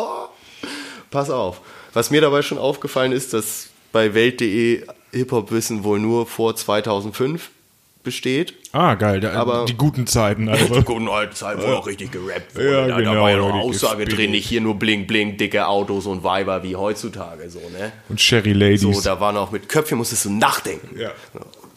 Pass 1.13 1.31
auf. 1.31 1.61
Was 1.93 2.11
mir 2.11 2.23
dabei 2.23 2.43
schon 2.43 2.59
aufgefallen 2.59 3.13
ist, 3.13 3.35
dass 3.35 3.69
bei 3.93 4.15
Welt.de 4.15 4.85
Hip-Hop-Wissen 5.13 5.85
wohl 5.85 6.01
nur 6.01 6.27
vor 6.27 6.57
2005 6.57 7.51
besteht. 8.03 8.55
ah, 8.73 8.95
geil. 8.95 9.21
Da, 9.21 9.33
Aber- 9.33 9.67
die 9.67 9.77
guten 9.77 10.07
Zeiten. 10.07 10.49
Also. 10.49 10.83
guten 10.85 11.09
alten 11.09 11.35
Zeit, 11.35 11.59
wo 11.61 11.67
auch 11.73 11.87
richtig 11.87 12.13
gerappt 12.13 12.55
wurde. 12.55 12.71
Ja, 12.71 12.87
da, 12.89 12.97
genau, 12.99 13.15
da 13.15 13.21
war 13.21 13.31
ja 13.31 13.37
noch 13.37 13.53
Aussage 13.55 14.05
gespielt. 14.05 14.19
drin, 14.19 14.31
nicht 14.31 14.49
hier 14.49 14.61
nur 14.61 14.79
bling 14.79 15.07
bling, 15.07 15.37
dicke 15.37 15.67
Autos 15.67 16.07
und 16.07 16.25
Weiber 16.25 16.63
wie 16.63 16.77
heutzutage, 16.77 17.51
so, 17.51 17.59
ne? 17.59 17.93
Und 18.09 18.21
Sherry 18.21 18.53
Ladies. 18.53 18.81
So, 18.83 19.01
da 19.01 19.21
war 19.21 19.33
noch 19.33 19.51
mit 19.51 19.69
Köpfchen 19.69 19.99
musstest 19.99 20.25
du 20.25 20.31
nachdenken. 20.31 20.99
Ja. 20.99 21.11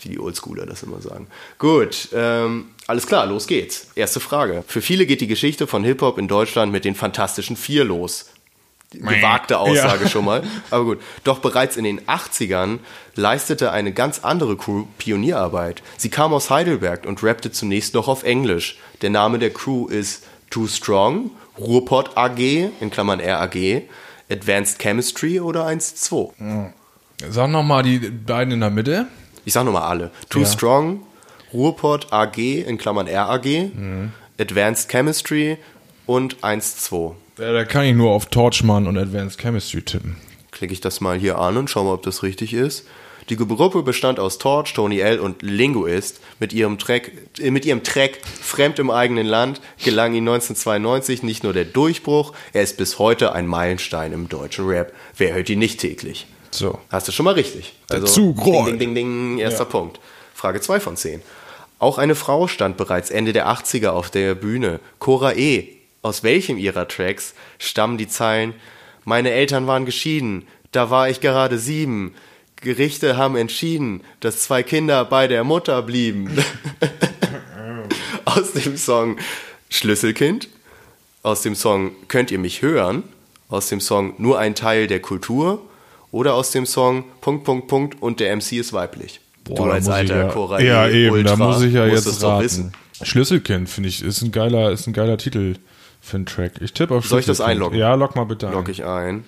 Wie 0.01 0.09
die 0.09 0.19
Oldschooler 0.19 0.65
das 0.65 0.83
immer 0.83 0.99
sagen. 1.01 1.27
Gut, 1.59 2.09
ähm, 2.13 2.65
alles 2.87 3.07
klar, 3.07 3.25
los 3.25 3.47
geht's. 3.47 3.87
Erste 3.95 4.19
Frage. 4.19 4.63
Für 4.67 4.81
viele 4.81 5.05
geht 5.05 5.21
die 5.21 5.27
Geschichte 5.27 5.65
von 5.67 5.83
Hip-Hop 5.85 6.17
in 6.17 6.27
Deutschland 6.27 6.71
mit 6.73 6.83
den 6.83 6.93
Fantastischen 6.95 7.55
Vier 7.55 7.85
los. 7.85 8.25
Gewagte 8.93 9.59
Aussage 9.59 10.03
Ja. 10.03 10.09
schon 10.09 10.25
mal. 10.25 10.43
Aber 10.69 10.83
gut. 10.85 11.01
Doch 11.23 11.39
bereits 11.39 11.77
in 11.77 11.83
den 11.83 12.01
80ern 12.07 12.79
leistete 13.15 13.71
eine 13.71 13.91
ganz 13.93 14.19
andere 14.19 14.55
Crew 14.57 14.85
Pionierarbeit. 14.97 15.81
Sie 15.97 16.09
kam 16.09 16.33
aus 16.33 16.49
Heidelberg 16.49 17.05
und 17.05 17.23
rappte 17.23 17.51
zunächst 17.51 17.93
noch 17.93 18.07
auf 18.07 18.23
Englisch. 18.23 18.77
Der 19.01 19.09
Name 19.09 19.39
der 19.39 19.49
Crew 19.51 19.87
ist 19.87 20.23
Too 20.49 20.67
Strong, 20.67 21.31
Ruhrpott 21.59 22.15
AG, 22.17 22.39
in 22.79 22.89
Klammern 22.91 23.19
RAG, 23.19 23.55
Advanced 24.31 24.79
Chemistry 24.79 25.39
oder 25.39 25.65
1-2. 25.67 26.31
Sag 27.29 27.49
nochmal 27.49 27.83
die 27.83 27.99
beiden 27.99 28.53
in 28.53 28.59
der 28.59 28.69
Mitte. 28.69 29.07
Ich 29.45 29.53
sag 29.53 29.65
nochmal 29.65 29.83
alle. 29.83 30.11
Too 30.29 30.39
Ja. 30.41 30.45
Strong, 30.45 31.01
Ruhrpott 31.53 32.11
AG, 32.11 32.37
in 32.37 32.77
Klammern 32.77 33.07
RAG, 33.07 33.45
Mhm. 33.45 34.11
Advanced 34.39 34.89
Chemistry 34.89 35.57
und 36.05 36.43
1-2. 36.43 37.15
Ja, 37.43 37.51
da 37.51 37.65
kann 37.65 37.83
ich 37.83 37.93
nur 37.93 38.11
auf 38.11 38.27
Torchman 38.27 38.87
und 38.87 38.97
Advanced 38.97 39.37
Chemistry 39.37 39.81
tippen. 39.81 40.15
Klicke 40.51 40.71
ich 40.71 40.79
das 40.79 41.01
mal 41.01 41.19
hier 41.19 41.39
an 41.39 41.57
und 41.57 41.69
schau 41.69 41.83
mal, 41.83 41.93
ob 41.93 42.03
das 42.03 42.23
richtig 42.23 42.53
ist. 42.53 42.87
Die 43.27 43.35
Gruppe 43.35 43.83
bestand 43.83 44.17
aus 44.17 44.37
Torch, 44.37 44.73
Tony 44.73 44.99
L. 44.99 45.19
und 45.19 45.41
Linguist. 45.41 46.21
Mit 46.39 46.53
ihrem 46.53 46.79
Track, 46.79 47.11
äh, 47.39 47.51
mit 47.51 47.65
ihrem 47.65 47.83
Track 47.83 48.19
Fremd 48.23 48.79
im 48.79 48.89
eigenen 48.89 49.25
Land 49.25 49.59
gelang 49.83 50.13
ihm 50.13 50.23
1992 50.23 51.21
nicht 51.23 51.43
nur 51.43 51.51
der 51.51 51.65
Durchbruch, 51.65 52.31
er 52.53 52.63
ist 52.63 52.77
bis 52.77 52.97
heute 52.97 53.33
ein 53.33 53.45
Meilenstein 53.45 54.13
im 54.13 54.29
deutschen 54.29 54.65
Rap. 54.65 54.93
Wer 55.17 55.33
hört 55.33 55.49
ihn 55.49 55.59
nicht 55.59 55.81
täglich? 55.81 56.27
So. 56.49 56.79
Hast 56.89 57.09
du 57.09 57.11
schon 57.11 57.25
mal 57.25 57.33
richtig. 57.33 57.73
Also, 57.89 58.07
Zug 58.07 58.41
ding, 58.41 58.53
rollt. 58.53 58.67
ding, 58.71 58.79
ding, 58.79 58.95
ding, 58.95 59.39
erster 59.39 59.65
Punkt. 59.65 59.99
Frage 60.33 60.61
2 60.61 60.79
von 60.79 60.95
10. 60.95 61.21
Auch 61.79 61.97
eine 61.97 62.15
Frau 62.15 62.47
stand 62.47 62.77
bereits 62.77 63.09
Ende 63.09 63.33
der 63.33 63.49
80er 63.49 63.89
auf 63.89 64.09
der 64.09 64.33
Bühne. 64.33 64.79
Cora 64.99 65.33
E. 65.33 65.82
Aus 66.03 66.21
welchem 66.21 66.57
ihrer 66.57 66.87
Tracks 66.87 67.33
stammen 67.57 67.97
die 67.97 68.09
Zeilen 68.09 68.53
Meine 69.05 69.31
Eltern 69.31 69.67
waren 69.67 69.85
geschieden, 69.85 70.45
da 70.71 70.89
war 70.89 71.09
ich 71.09 71.21
gerade 71.21 71.57
sieben. 71.57 72.13
Gerichte 72.57 73.15
haben 73.17 73.37
entschieden, 73.37 74.01
dass 74.19 74.41
zwei 74.41 74.63
Kinder 74.63 75.05
bei 75.05 75.27
der 75.27 75.43
Mutter 75.45 75.81
blieben. 75.81 76.29
aus 78.25 78.51
dem 78.51 78.75
Song 78.75 79.17
Schlüsselkind, 79.69 80.49
aus 81.23 81.41
dem 81.41 81.55
Song 81.55 81.91
Könnt 82.09 82.31
ihr 82.31 82.39
mich 82.39 82.61
hören, 82.61 83.03
aus 83.47 83.69
dem 83.69 83.79
Song 83.79 84.13
Nur 84.17 84.39
ein 84.39 84.55
Teil 84.55 84.87
der 84.87 84.99
Kultur 84.99 85.61
oder 86.11 86.33
aus 86.33 86.51
dem 86.51 86.65
Song 86.65 87.05
Punkt, 87.21 87.45
Punkt, 87.45 87.67
Punkt 87.69 88.01
und 88.01 88.19
der 88.19 88.35
MC 88.35 88.53
ist 88.53 88.73
weiblich. 88.73 89.21
Boah, 89.45 89.55
du 89.55 89.65
da 89.65 89.71
als 89.71 89.87
alter 89.87 90.17
ja, 90.17 90.27
Cora 90.29 90.61
Ja, 90.61 90.89
eben, 90.89 91.23
da 91.23 91.31
Ultra 91.31 91.47
muss 91.47 91.61
ich 91.61 91.73
ja 91.73 91.85
jetzt 91.85 92.21
raten. 92.21 92.43
wissen. 92.43 92.71
Schlüsselkind, 93.01 93.69
finde 93.69 93.87
ich, 93.87 94.03
ist 94.03 94.21
ein 94.21 94.33
geiler, 94.33 94.71
ist 94.71 94.85
ein 94.87 94.93
geiler 94.93 95.17
Titel 95.17 95.55
für 96.03 96.17
einen 96.17 96.25
Track. 96.25 96.53
Ich 96.61 96.73
tippe 96.73 96.93
auf 96.95 97.07
Soll 97.07 97.21
ich 97.21 97.25
das 97.25 97.39
einloggen? 97.41 97.77
Ja, 97.79 97.93
log 97.95 98.15
mal 98.15 98.25
bitte 98.25 98.47
ein. 98.47 98.53
Log 98.53 98.67
ich 98.69 98.83
ein. 98.85 99.23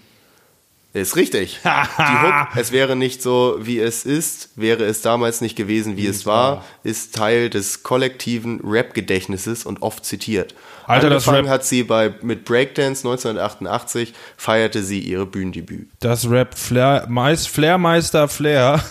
Ist 0.93 1.15
richtig. 1.17 1.59
Die 1.63 1.67
Hook, 1.67 2.47
es 2.55 2.71
wäre 2.71 2.95
nicht 2.95 3.21
so, 3.21 3.57
wie 3.59 3.79
es 3.79 4.05
ist, 4.05 4.49
wäre 4.55 4.85
es 4.85 5.01
damals 5.01 5.41
nicht 5.41 5.57
gewesen, 5.57 5.97
wie, 5.97 6.07
es 6.07 6.25
war, 6.25 6.63
ist 6.83 7.15
Teil 7.15 7.49
des 7.49 7.83
kollektiven 7.83 8.61
Rap-Gedächtnisses 8.63 9.65
und 9.65 9.81
oft 9.81 10.05
zitiert. 10.05 10.55
Alter, 10.87 11.09
das 11.09 11.27
Angefangen 11.27 11.47
Rap- 11.47 11.53
hat 11.55 11.65
sie 11.65 11.83
bei, 11.83 12.13
mit 12.21 12.45
Breakdance 12.45 13.05
1988, 13.05 14.13
feierte 14.37 14.83
sie 14.83 14.99
ihre 14.99 15.25
Bühnendebüt. 15.25 15.89
Das 15.99 16.29
Rap 16.29 16.57
Flair, 16.57 17.07
Meis, 17.09 17.45
Flairmeister 17.47 18.29
Flair. 18.29 18.81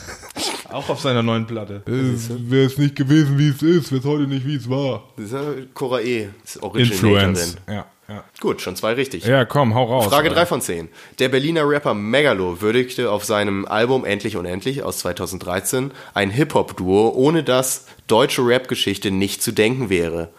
Auch 0.70 0.88
auf 0.88 1.00
seiner 1.00 1.22
neuen 1.22 1.46
Platte. 1.46 1.82
Wäre 1.86 2.66
es 2.66 2.78
nicht 2.78 2.96
gewesen, 2.96 3.38
wie 3.38 3.48
es 3.48 3.62
ist, 3.62 3.92
wäre 3.92 4.00
es 4.00 4.06
heute 4.06 4.26
nicht, 4.26 4.46
wie 4.46 4.56
es 4.56 4.68
war. 4.68 5.04
Das 5.16 5.26
ist 5.26 5.32
ja 5.32 5.42
Cora 5.72 6.00
E. 6.00 6.28
ist. 6.42 6.56
Influence. 6.56 7.56
Ja, 7.68 7.86
ja. 8.08 8.24
Gut, 8.40 8.60
schon 8.60 8.74
zwei 8.74 8.94
richtig. 8.94 9.24
Ja, 9.24 9.44
komm, 9.44 9.74
hau 9.74 9.84
raus. 9.84 10.06
Frage 10.06 10.28
Alter. 10.28 10.40
3 10.40 10.46
von 10.46 10.60
10. 10.60 10.88
Der 11.20 11.28
Berliner 11.28 11.68
Rapper 11.68 11.94
Megalo 11.94 12.60
würdigte 12.60 13.10
auf 13.10 13.24
seinem 13.24 13.64
Album 13.66 14.04
Endlich 14.04 14.36
Unendlich 14.36 14.82
aus 14.82 14.98
2013 14.98 15.92
ein 16.12 16.30
Hip-Hop-Duo, 16.30 17.10
ohne 17.10 17.44
das 17.44 17.86
deutsche 18.06 18.44
Rap-Geschichte 18.44 19.10
nicht 19.10 19.42
zu 19.42 19.52
denken 19.52 19.88
wäre. 19.88 20.30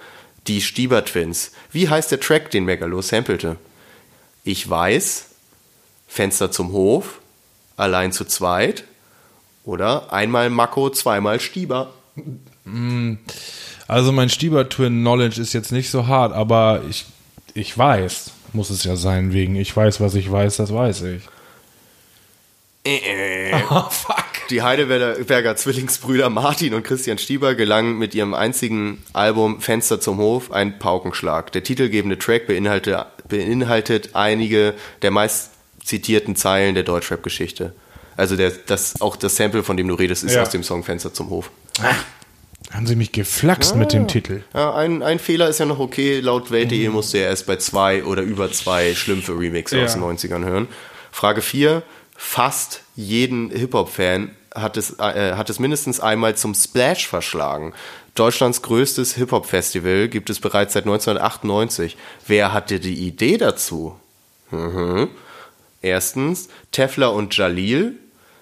Die 0.47 0.61
Stieber 0.61 1.05
Twins. 1.05 1.53
Wie 1.71 1.89
heißt 1.89 2.11
der 2.11 2.19
Track, 2.19 2.51
den 2.51 2.65
Megalo 2.65 3.01
sampelte? 3.01 3.55
Ich 4.43 4.69
weiß, 4.69 5.29
Fenster 6.07 6.51
zum 6.51 6.71
Hof, 6.71 7.19
allein 7.77 8.11
zu 8.11 8.25
zweit 8.25 8.83
oder 9.65 10.13
einmal 10.13 10.49
Mako, 10.49 10.89
zweimal 10.89 11.39
Stieber. 11.39 11.93
Also 13.87 14.11
mein 14.11 14.29
Stieber-Twin-Knowledge 14.29 15.41
ist 15.41 15.53
jetzt 15.53 15.71
nicht 15.71 15.89
so 15.89 16.07
hart, 16.07 16.33
aber 16.33 16.81
ich, 16.89 17.05
ich 17.53 17.77
weiß, 17.77 18.31
muss 18.53 18.69
es 18.69 18.83
ja 18.83 18.95
sein, 18.95 19.33
wegen 19.33 19.55
ich 19.55 19.75
weiß, 19.75 19.99
was 19.99 20.15
ich 20.15 20.31
weiß, 20.31 20.57
das 20.57 20.73
weiß 20.73 21.01
ich. 21.03 21.23
Oh, 23.71 23.89
fuck. 23.89 24.25
Die 24.51 24.61
Heidelberger 24.61 25.55
Zwillingsbrüder 25.55 26.29
Martin 26.29 26.75
und 26.75 26.83
Christian 26.83 27.17
Stieber 27.17 27.55
gelangen 27.55 27.97
mit 27.97 28.13
ihrem 28.13 28.35
einzigen 28.35 29.03
Album 29.11 29.59
Fenster 29.59 29.99
zum 29.99 30.17
Hof 30.17 30.51
ein 30.51 30.77
Paukenschlag. 30.77 31.51
Der 31.51 31.63
titelgebende 31.63 32.19
Track 32.19 32.45
beinhaltet, 32.45 33.05
beinhaltet 33.27 34.09
einige 34.13 34.75
der 35.01 35.09
meist 35.09 35.49
zitierten 35.83 36.35
Zeilen 36.35 36.75
der 36.75 36.83
Deutschrap-Geschichte. 36.83 37.73
Also 38.17 38.35
der, 38.35 38.51
das, 38.51 39.01
auch 39.01 39.15
das 39.15 39.35
Sample, 39.35 39.63
von 39.63 39.77
dem 39.77 39.87
du 39.87 39.95
redest, 39.95 40.23
ist 40.23 40.33
Ja. 40.35 40.41
aus 40.41 40.49
dem 40.49 40.63
Song 40.63 40.83
Fenster 40.83 41.13
zum 41.13 41.29
Hof. 41.29 41.51
Haben 42.71 42.87
sie 42.87 42.95
mich 42.95 43.11
geflaxt 43.11 43.75
mit 43.75 43.93
dem 43.93 44.07
Titel. 44.07 44.41
Ja, 44.53 44.73
ein, 44.73 45.03
ein 45.03 45.19
Fehler 45.19 45.49
ist 45.49 45.59
ja 45.59 45.65
noch 45.65 45.79
okay. 45.79 46.19
Laut 46.19 46.49
Welt.de 46.51 46.89
musste 46.89 47.19
er 47.19 47.29
erst 47.29 47.45
bei 47.45 47.57
zwei 47.57 48.03
oder 48.03 48.21
über 48.23 48.51
zwei 48.51 48.95
Schlümpfe 48.95 49.37
Remixe 49.37 49.77
Ja. 49.77 49.85
aus 49.85 49.93
den 49.93 50.01
90ern 50.03 50.43
hören. 50.43 50.67
Frage 51.11 51.41
4. 51.41 51.83
Fast 52.17 52.81
jeden 52.95 53.49
Hip-Hop-Fan 53.51 54.31
hat 54.53 54.77
es, 54.77 54.97
äh, 54.99 55.33
hat 55.35 55.49
es 55.49 55.59
mindestens 55.59 55.99
einmal 55.99 56.35
zum 56.35 56.55
Splash 56.55 57.07
verschlagen. 57.07 57.73
Deutschlands 58.15 58.61
größtes 58.61 59.15
Hip-Hop-Festival 59.15 60.07
gibt 60.07 60.29
es 60.29 60.39
bereits 60.39 60.73
seit 60.73 60.85
1998. 60.85 61.97
Wer 62.25 62.53
hatte 62.53 62.79
die 62.79 63.05
Idee 63.05 63.37
dazu? 63.37 63.95
Mhm. 64.51 65.09
Erstens 65.81 66.47
Tefler 66.71 67.13
und 67.13 67.35
Jalil. 67.35 67.97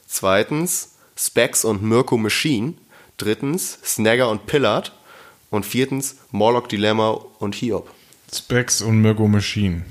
Zweitens 0.08 0.96
Specs 1.18 1.66
und 1.66 1.84
Mirko 1.84 2.18
Machine. 2.18 2.74
Drittens 3.18 3.80
Snagger 3.84 4.30
und 4.30 4.46
Pillard. 4.46 4.92
Und 5.50 5.66
viertens 5.66 6.18
Morlock 6.32 6.70
Dilemma 6.70 7.10
und 7.40 7.56
Hiob. 7.56 7.90
Specs 8.34 8.82
und 8.82 9.02
Mirko 9.02 9.28
Machine. 9.28 9.86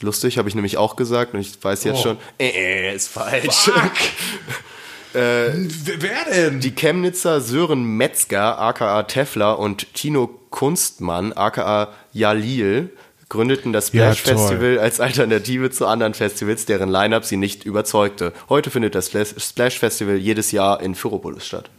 Lustig, 0.00 0.36
habe 0.36 0.48
ich 0.48 0.54
nämlich 0.54 0.76
auch 0.76 0.96
gesagt 0.96 1.32
und 1.34 1.40
ich 1.40 1.62
weiß 1.62 1.84
jetzt 1.84 2.00
Oh. 2.00 2.02
schon, 2.02 2.18
äh, 2.38 2.48
äh, 2.48 2.94
ist 2.94 3.08
falsch. 3.08 3.70
Wer 5.12 6.24
denn? 6.30 6.60
Die 6.60 6.74
Chemnitzer 6.74 7.40
Sören 7.40 7.84
Metzger, 7.96 8.58
aka 8.58 9.02
Tefler, 9.04 9.58
und 9.58 9.94
Tino 9.94 10.26
Kunstmann, 10.50 11.32
aka 11.32 11.92
Jalil, 12.12 12.90
gründeten 13.28 13.72
das 13.72 13.92
Ja, 13.92 14.14
Splash 14.14 14.36
toll. 14.36 14.48
Festival 14.48 14.78
als 14.78 15.00
Alternative 15.00 15.70
zu 15.70 15.86
anderen 15.86 16.14
Festivals, 16.14 16.66
deren 16.66 16.88
Line-Up 16.90 17.24
sie 17.24 17.36
nicht 17.36 17.64
überzeugte. 17.64 18.32
Heute 18.48 18.70
findet 18.70 18.94
das 18.94 19.08
Splash 19.08 19.78
Festival 19.78 20.16
jedes 20.16 20.52
Jahr 20.52 20.80
in 20.80 20.94
Fyropolis 20.94 21.46
statt. 21.46 21.70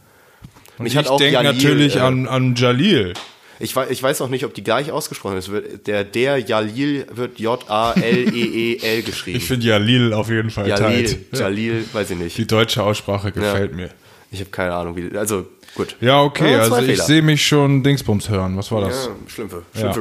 Und 0.78 0.86
ich 0.86 0.94
denke 0.94 1.42
natürlich 1.44 1.96
äh, 1.96 2.00
an, 2.00 2.28
an 2.28 2.56
Jalil. 2.56 3.14
Ich 3.60 3.76
weiß, 3.76 3.90
ich 3.90 4.04
weiß 4.04 4.22
auch 4.22 4.30
nicht, 4.30 4.46
ob 4.46 4.54
die 4.54 4.64
gleich 4.64 4.92
ausgesprochen 4.92 5.38
ist. 5.38 5.50
Der, 5.88 6.04
der 6.04 6.38
Jalil 6.38 7.08
wird 7.12 7.40
J-A-L-E-E-L 7.40 9.02
geschrieben. 9.02 9.38
Ich 9.38 9.46
finde 9.46 9.66
Jalil 9.66 10.14
auf 10.14 10.30
jeden 10.30 10.52
Fall 10.52 10.68
Jalil, 10.68 11.06
tight. 11.06 11.18
Ja. 11.32 11.40
Jalil, 11.40 11.84
weiß 11.92 12.12
ich 12.12 12.18
nicht. 12.18 12.38
Die 12.38 12.46
deutsche 12.46 12.84
Aussprache 12.84 13.32
gefällt 13.32 13.74
mir. 13.74 13.90
Ich 14.30 14.40
habe 14.42 14.50
keine 14.52 14.74
Ahnung, 14.74 14.96
wie. 14.96 15.18
Also, 15.18 15.48
gut. 15.74 15.96
Ja, 16.02 16.22
okay, 16.22 16.52
Ja, 16.52 16.60
also 16.60 16.72
zwei 16.72 16.82
ich 16.82 16.86
Fehler. 16.92 17.04
sehe 17.06 17.22
mich 17.24 17.48
schon 17.48 17.82
Dingsbums 17.82 18.30
hören. 18.30 18.58
Was 18.58 18.72
war 18.72 18.82
das? 18.82 19.06
Ja, 19.08 19.12
Schlümpfe. 19.28 19.64
Ja. 19.74 19.94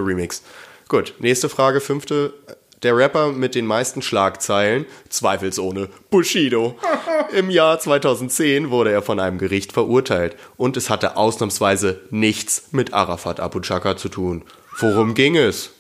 Gut, 0.89 1.15
nächste 1.19 1.49
Frage, 1.49 1.81
fünfte. 1.81 2.33
Der 2.85 2.97
Rapper 2.97 3.33
mit 3.33 3.57
den 3.57 3.67
meisten 3.67 4.03
Schlagzeilen, 4.03 4.87
zweifelsohne, 5.09 5.89
Bushido. 6.11 6.79
Im 7.37 7.51
Jahr 7.51 7.81
2010 7.81 8.71
wurde 8.71 8.93
er 8.93 9.03
von 9.03 9.19
einem 9.19 9.39
Gericht 9.39 9.73
verurteilt 9.73 10.37
und 10.57 10.77
es 10.77 10.89
hatte 10.89 11.17
ausnahmsweise 11.17 12.01
nichts 12.11 12.69
mit 12.71 12.95
Arafat 12.95 13.41
Abu 13.41 13.61
Chaka 13.61 13.97
zu 13.97 14.09
tun. 14.09 14.43
Worum 14.79 15.15
ging 15.15 15.37
es? 15.37 15.71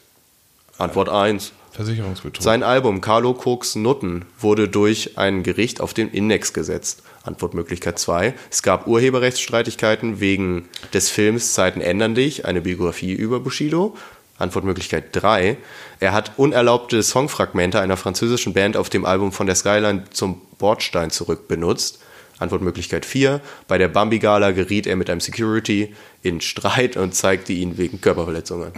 Antwort 0.77 1.09
1. 1.09 1.53
Versicherungsbetrug. 1.71 2.42
Sein 2.42 2.62
Album 2.62 3.01
Carlo 3.03 3.35
Koks 3.35 3.77
Nutten 3.77 4.25
wurde 4.40 4.66
durch 4.66 5.19
ein 5.19 5.42
Gericht 5.42 5.81
auf 5.81 5.92
den 5.92 6.11
Index 6.11 6.53
gesetzt. 6.55 7.03
Antwortmöglichkeit 7.23 7.99
2. 7.99 8.35
Es 8.51 8.62
gab 8.62 8.87
Urheberrechtsstreitigkeiten 8.87 10.19
wegen 10.19 10.69
des 10.95 11.11
Films 11.11 11.53
Zeiten 11.53 11.83
ändern 11.83 12.14
dich, 12.14 12.47
eine 12.47 12.62
Biografie 12.62 13.12
über 13.12 13.40
Bushido. 13.40 13.95
Antwortmöglichkeit 14.38 15.05
3. 15.12 15.57
Er 16.01 16.12
hat 16.12 16.33
unerlaubte 16.37 17.03
Songfragmente 17.03 17.81
einer 17.81 17.96
französischen 17.96 18.53
Band 18.53 18.77
auf 18.77 18.90
dem 18.90 19.05
Album 19.05 19.33
von 19.33 19.46
der 19.46 19.57
Skyline 19.57 20.05
zum 20.11 20.40
Bordstein 20.59 21.11
zurück 21.11 21.49
benutzt. 21.49 22.01
Antwortmöglichkeit 22.38 23.07
4. 23.07 23.40
Bei 23.66 23.79
der 23.79 23.88
Bambi-Gala 23.88 24.51
geriet 24.51 24.87
er 24.87 24.96
mit 24.96 25.09
einem 25.09 25.20
Security 25.20 25.94
in 26.22 26.40
Streit 26.40 26.96
und 26.96 27.14
zeigte 27.14 27.53
ihn 27.53 27.79
wegen 27.79 28.01
Körperverletzungen. 28.01 28.72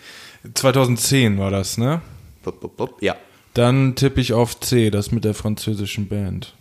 2010 0.54 1.38
war 1.38 1.50
das, 1.50 1.78
ne? 1.78 2.02
Bup, 2.42 2.60
bup, 2.60 2.76
bup. 2.76 3.02
Ja. 3.02 3.16
Dann 3.54 3.94
tippe 3.94 4.20
ich 4.20 4.32
auf 4.32 4.58
C, 4.58 4.90
das 4.90 5.12
mit 5.12 5.24
der 5.24 5.34
französischen 5.34 6.08
Band. 6.08 6.54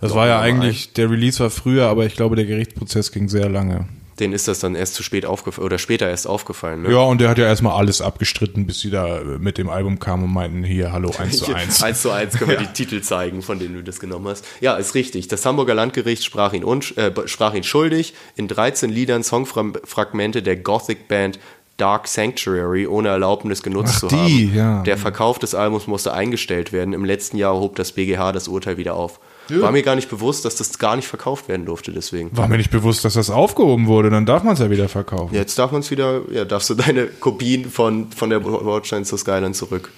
Das 0.00 0.08
Loggen 0.08 0.20
war 0.20 0.26
ja 0.26 0.40
eigentlich, 0.40 0.94
der 0.94 1.10
Release 1.10 1.38
war 1.38 1.50
früher, 1.50 1.86
aber 1.86 2.06
ich 2.06 2.16
glaube, 2.16 2.34
der 2.34 2.46
Gerichtsprozess 2.46 3.12
ging 3.12 3.28
sehr 3.28 3.48
lange. 3.48 3.86
Denen 4.20 4.32
ist 4.32 4.48
das 4.48 4.58
dann 4.60 4.74
erst 4.74 4.94
zu 4.94 5.02
spät 5.02 5.24
aufgefallen 5.24 5.64
oder 5.64 5.78
später 5.78 6.08
erst 6.08 6.26
aufgefallen. 6.26 6.82
Ne? 6.82 6.92
Ja, 6.92 6.98
und 6.98 7.20
der 7.20 7.28
hat 7.30 7.38
ja 7.38 7.46
erstmal 7.46 7.78
alles 7.78 8.00
abgestritten, 8.00 8.66
bis 8.66 8.80
sie 8.80 8.90
da 8.90 9.20
mit 9.38 9.58
dem 9.58 9.68
Album 9.68 9.98
kamen 9.98 10.24
und 10.24 10.32
meinten, 10.32 10.62
hier, 10.64 10.92
hallo, 10.92 11.10
1 11.18 11.38
zu 11.38 11.54
1. 11.54 11.82
1 11.82 12.02
zu 12.02 12.10
1 12.10 12.38
können 12.38 12.50
wir 12.50 12.56
die 12.58 12.72
Titel 12.72 13.00
zeigen, 13.00 13.42
von 13.42 13.58
denen 13.58 13.74
du 13.74 13.82
das 13.82 14.00
genommen 14.00 14.28
hast. 14.28 14.44
Ja, 14.60 14.74
ist 14.74 14.94
richtig. 14.94 15.28
Das 15.28 15.46
Hamburger 15.46 15.74
Landgericht 15.74 16.24
sprach 16.24 16.52
ihn, 16.52 16.64
äh, 16.96 17.10
sprach 17.26 17.54
ihn 17.54 17.64
schuldig, 17.64 18.14
in 18.36 18.48
13 18.48 18.90
Liedern 18.90 19.22
Songfragmente 19.22 20.42
der 20.42 20.56
Gothic-Band 20.56 21.38
Dark 21.78 22.06
Sanctuary 22.06 22.86
ohne 22.86 23.08
Erlaubnis 23.08 23.62
genutzt 23.62 23.94
Ach, 23.96 24.00
zu 24.00 24.08
die, 24.08 24.50
haben. 24.50 24.54
ja. 24.54 24.82
Der 24.82 24.98
Verkauf 24.98 25.38
des 25.38 25.54
Albums 25.54 25.86
musste 25.86 26.12
eingestellt 26.12 26.72
werden. 26.72 26.92
Im 26.92 27.04
letzten 27.04 27.38
Jahr 27.38 27.54
hob 27.54 27.76
das 27.76 27.92
BGH 27.92 28.32
das 28.32 28.46
Urteil 28.46 28.76
wieder 28.76 28.94
auf. 28.94 29.18
War 29.60 29.72
mir 29.72 29.82
gar 29.82 29.96
nicht 29.96 30.08
bewusst, 30.08 30.44
dass 30.44 30.56
das 30.56 30.78
gar 30.78 30.96
nicht 30.96 31.08
verkauft 31.08 31.48
werden 31.48 31.66
durfte, 31.66 31.92
deswegen. 31.92 32.36
War 32.36 32.48
mir 32.48 32.56
nicht 32.56 32.70
bewusst, 32.70 33.04
dass 33.04 33.14
das 33.14 33.28
aufgehoben 33.28 33.86
wurde, 33.86 34.10
dann 34.10 34.24
darf 34.24 34.42
man 34.42 34.54
es 34.54 34.60
ja 34.60 34.70
wieder 34.70 34.88
verkaufen. 34.88 35.34
Jetzt 35.34 35.58
darf 35.58 35.72
man 35.72 35.80
es 35.80 35.90
wieder, 35.90 36.22
ja, 36.30 36.44
darfst 36.44 36.70
du 36.70 36.74
deine 36.74 37.06
Kopien 37.06 37.70
von, 37.70 38.10
von 38.12 38.30
der 38.30 38.40
Bordstein 38.40 39.04
zur 39.04 39.18
Skyline 39.18 39.52
zurück, 39.52 39.90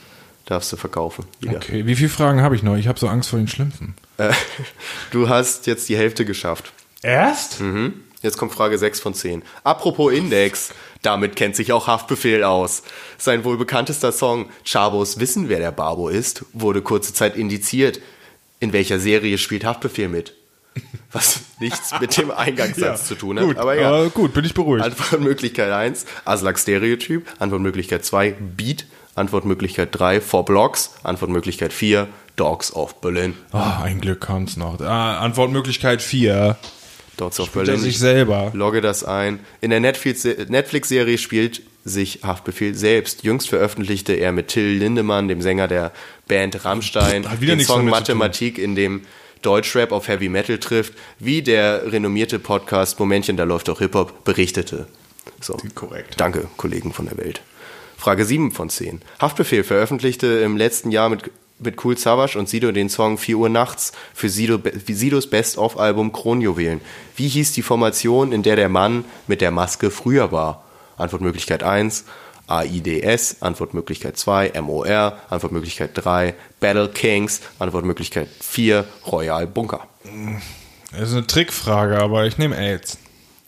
darfst 0.46 0.72
du 0.72 0.76
verkaufen. 0.76 1.24
Wieder. 1.40 1.56
Okay, 1.56 1.86
wie 1.86 1.94
viele 1.94 2.08
Fragen 2.08 2.42
habe 2.42 2.56
ich 2.56 2.62
noch? 2.62 2.76
Ich 2.76 2.88
habe 2.88 2.98
so 2.98 3.06
Angst 3.06 3.30
vor 3.30 3.38
den 3.38 3.48
Schlümpfen. 3.48 3.94
Äh, 4.16 4.32
du 5.10 5.28
hast 5.28 5.66
jetzt 5.66 5.88
die 5.88 5.96
Hälfte 5.96 6.24
geschafft. 6.24 6.72
Erst? 7.02 7.60
Mhm. 7.60 7.94
Jetzt 8.24 8.38
kommt 8.38 8.54
Frage 8.54 8.78
6 8.78 9.00
von 9.00 9.12
10. 9.12 9.42
Apropos 9.64 10.10
Index, 10.10 10.72
damit 11.02 11.36
kennt 11.36 11.56
sich 11.56 11.72
auch 11.72 11.86
Haftbefehl 11.86 12.42
aus. 12.42 12.82
Sein 13.18 13.44
wohl 13.44 13.58
bekanntester 13.58 14.12
Song 14.12 14.48
Chabos 14.64 15.20
Wissen, 15.20 15.50
wer 15.50 15.58
der 15.58 15.72
Barbo 15.72 16.08
ist, 16.08 16.46
wurde 16.54 16.80
kurze 16.80 17.12
Zeit 17.12 17.36
indiziert. 17.36 18.00
In 18.64 18.72
welcher 18.72 18.98
Serie 18.98 19.36
spielt 19.36 19.62
Haftbefehl 19.66 20.08
mit? 20.08 20.32
Was 21.12 21.42
nichts 21.60 21.92
mit 22.00 22.16
dem 22.16 22.30
Eingangssatz 22.30 23.06
zu 23.06 23.14
tun 23.14 23.38
hat. 23.38 23.44
Gut, 23.44 23.58
aber 23.58 23.78
ja. 23.78 23.88
aber 23.88 24.08
gut, 24.08 24.32
bin 24.32 24.42
ich 24.42 24.54
beruhigt. 24.54 24.82
Antwortmöglichkeit 24.82 25.70
1, 25.70 26.06
Aslak 26.24 26.58
Stereotyp. 26.58 27.26
Antwortmöglichkeit 27.40 28.06
2, 28.06 28.30
Beat. 28.56 28.86
Antwortmöglichkeit 29.16 29.90
3, 29.92 30.22
Four 30.22 30.46
Blocks. 30.46 30.94
Antwortmöglichkeit 31.02 31.74
4, 31.74 32.08
Dogs 32.36 32.72
of 32.72 33.02
Berlin. 33.02 33.34
Ah, 33.52 33.82
ein 33.82 34.00
Glück 34.00 34.22
kam's 34.22 34.56
noch. 34.56 34.80
Ah, 34.80 35.18
Antwortmöglichkeit 35.18 36.00
4. 36.00 36.56
Dogs 37.18 37.38
of 37.40 37.54
er 37.54 37.64
Berlin. 37.64 37.80
sich 37.80 37.98
selber. 37.98 38.50
Logge 38.54 38.80
das 38.80 39.04
ein. 39.04 39.40
In 39.60 39.68
der 39.68 39.80
Netflix- 39.80 40.24
Netflix-Serie 40.24 41.18
spielt 41.18 41.60
sich 41.84 42.20
Haftbefehl 42.22 42.74
selbst. 42.74 43.24
Jüngst 43.24 43.48
veröffentlichte 43.48 44.14
er 44.14 44.32
mit 44.32 44.48
Till 44.48 44.78
Lindemann, 44.78 45.28
dem 45.28 45.42
Sänger 45.42 45.68
der 45.68 45.92
Band 46.26 46.64
Rammstein, 46.64 47.26
den 47.40 47.60
Song. 47.60 47.86
Mathematik, 47.86 48.58
in 48.58 48.74
dem 48.74 49.02
Deutschrap 49.42 49.92
auf 49.92 50.08
Heavy 50.08 50.28
Metal 50.30 50.58
trifft, 50.58 50.94
wie 51.18 51.42
der 51.42 51.92
renommierte 51.92 52.38
Podcast 52.38 52.98
Momentchen, 52.98 53.36
da 53.36 53.44
läuft 53.44 53.68
doch 53.68 53.78
Hip-Hop 53.78 54.24
berichtete. 54.24 54.86
So. 55.40 55.58
Korrekt. 55.74 56.14
Danke, 56.18 56.48
Kollegen 56.56 56.92
von 56.92 57.06
der 57.06 57.18
Welt. 57.18 57.42
Frage 57.96 58.24
7 58.24 58.52
von 58.52 58.70
10. 58.70 59.02
Haftbefehl 59.20 59.64
veröffentlichte 59.64 60.26
im 60.26 60.56
letzten 60.56 60.90
Jahr 60.90 61.10
mit, 61.10 61.30
mit 61.58 61.82
Cool 61.84 61.98
Savage 61.98 62.38
und 62.38 62.48
Sido 62.48 62.72
den 62.72 62.88
Song 62.88 63.18
4 63.18 63.36
Uhr 63.36 63.48
nachts 63.50 63.92
für 64.14 64.30
Sido, 64.30 64.58
Sidos 64.86 65.28
Best-of-Album 65.28 66.12
Kronjuwelen. 66.12 66.80
Wie 67.16 67.28
hieß 67.28 67.52
die 67.52 67.62
Formation, 67.62 68.32
in 68.32 68.42
der 68.42 68.56
der 68.56 68.70
Mann 68.70 69.04
mit 69.26 69.42
der 69.42 69.50
Maske 69.50 69.90
früher 69.90 70.32
war? 70.32 70.63
Antwortmöglichkeit 70.96 71.62
1, 71.62 72.04
AIDS, 72.48 73.36
Antwortmöglichkeit 73.40 74.16
2, 74.16 74.60
MOR, 74.60 75.18
Antwortmöglichkeit 75.30 75.90
3, 75.94 76.34
Battle 76.60 76.88
Kings, 76.88 77.40
Antwortmöglichkeit 77.58 78.28
4, 78.40 78.84
Royal 79.06 79.46
Bunker. 79.46 79.86
Das 80.92 81.08
ist 81.08 81.14
eine 81.14 81.26
Trickfrage, 81.26 81.98
aber 81.98 82.26
ich 82.26 82.38
nehme 82.38 82.56
AIDS. 82.56 82.98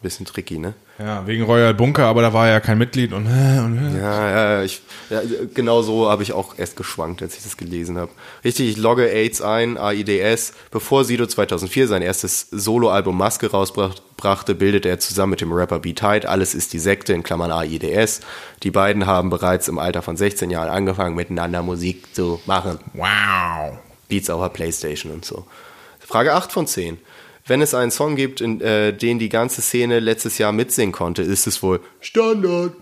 bisschen 0.03 0.27
tricky, 0.27 0.59
ne? 0.59 0.75
Ja, 0.99 1.27
wegen 1.27 1.45
Royal 1.45 1.75
Bunker, 1.75 2.07
aber 2.07 2.23
da 2.23 2.33
war 2.33 2.47
er 2.47 2.55
ja 2.55 2.61
kein 2.61 2.79
Mitglied 2.79 3.13
und, 3.13 3.27
äh, 3.27 3.61
und 3.61 3.95
äh. 3.95 4.01
Ja, 4.01 4.31
ja, 4.31 4.63
ich, 4.63 4.81
ja, 5.11 5.21
genau 5.53 5.83
so 5.83 6.09
habe 6.09 6.23
ich 6.23 6.33
auch 6.33 6.59
erst 6.59 6.77
geschwankt, 6.77 7.21
als 7.21 7.37
ich 7.37 7.43
das 7.43 7.59
gelesen 7.59 7.99
habe. 7.99 8.11
Richtig, 8.45 8.71
ich 8.71 8.77
logge 8.79 9.11
AIDS 9.11 9.43
ein, 9.43 9.77
AIDS. 9.77 10.55
Bevor 10.71 11.05
Sido 11.05 11.27
2004 11.27 11.87
sein 11.87 12.01
erstes 12.01 12.49
Soloalbum 12.51 13.17
Maske 13.17 13.51
rausbrachte, 13.51 14.55
bildete 14.55 14.89
er 14.89 14.99
zusammen 14.99 15.31
mit 15.31 15.43
dem 15.43 15.53
Rapper 15.53 15.81
B-Tide 15.81 16.27
Alles 16.27 16.55
ist 16.55 16.73
die 16.73 16.79
Sekte 16.79 17.13
in 17.13 17.23
Klammern 17.23 17.53
AIDS. 17.53 18.21
Die 18.63 18.71
beiden 18.71 19.05
haben 19.05 19.29
bereits 19.29 19.69
im 19.69 19.79
Alter 19.79 20.01
von 20.01 20.17
16 20.17 20.49
Jahren 20.49 20.71
angefangen, 20.71 21.15
miteinander 21.15 21.63
Musik 21.63 22.15
zu 22.15 22.41
machen. 22.47 22.79
Wow. 22.95 23.79
Beats 24.09 24.31
auf 24.31 24.41
der 24.41 24.49
Playstation 24.49 25.13
und 25.13 25.27
so. 25.27 25.45
Frage 26.01 26.33
8 26.35 26.53
von 26.53 26.67
10. 26.67 26.99
Wenn 27.49 27.63
es 27.63 27.75
einen 27.75 27.93
Song 27.93 28.17
gibt, 28.17 28.41
in 28.41 28.61
äh, 28.61 28.93
den 28.93 29.21
die 29.21 29.29
ganze 29.29 29.63
Szene 29.63 30.01
letztes 30.01 30.37
Jahr 30.39 30.51
mitsingen 30.51 30.91
konnte, 30.93 31.23
ist 31.23 31.47
es 31.47 31.63
wohl 31.63 31.81
Standard 32.01 32.73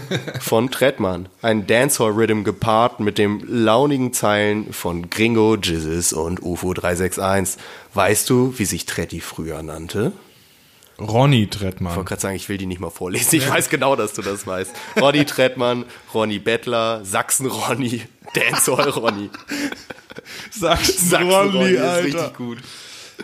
von 0.40 0.70
Trettmann. 0.70 1.28
Ein 1.42 1.66
Dancehall-Rhythm 1.66 2.44
gepaart 2.44 3.00
mit 3.00 3.18
dem 3.18 3.42
launigen 3.48 4.12
Zeilen 4.12 4.72
von 4.72 5.10
Gringo, 5.10 5.56
Jizzes 5.56 6.12
und 6.12 6.40
UFO 6.40 6.72
361. 6.72 7.60
Weißt 7.94 8.30
du, 8.30 8.54
wie 8.58 8.64
sich 8.64 8.86
Tretti 8.86 9.20
früher 9.20 9.60
nannte? 9.64 10.12
Ronny 11.00 11.44
Ich 11.44 11.50
Trettmann. 11.50 11.96
wollte 11.96 12.10
gerade 12.10 12.20
sagen, 12.22 12.36
ich 12.36 12.48
will 12.48 12.58
die 12.58 12.66
nicht 12.66 12.80
mal 12.80 12.90
vorlesen. 12.90 13.34
Ich 13.34 13.50
weiß 13.50 13.70
genau, 13.70 13.96
dass 13.96 14.12
du 14.12 14.22
das 14.22 14.46
weißt. 14.46 14.70
Ronny 15.00 15.24
Trettmann, 15.24 15.84
Ronny 16.14 16.38
Bettler, 16.38 17.04
Sachsen-Ronny, 17.04 18.02
Dancehall-Ronny. 18.34 19.30
Sachsen-Ronny, 20.52 21.70
ist 21.72 21.80
Alter. 21.80 22.04
richtig 22.04 22.34
gut. 22.36 22.58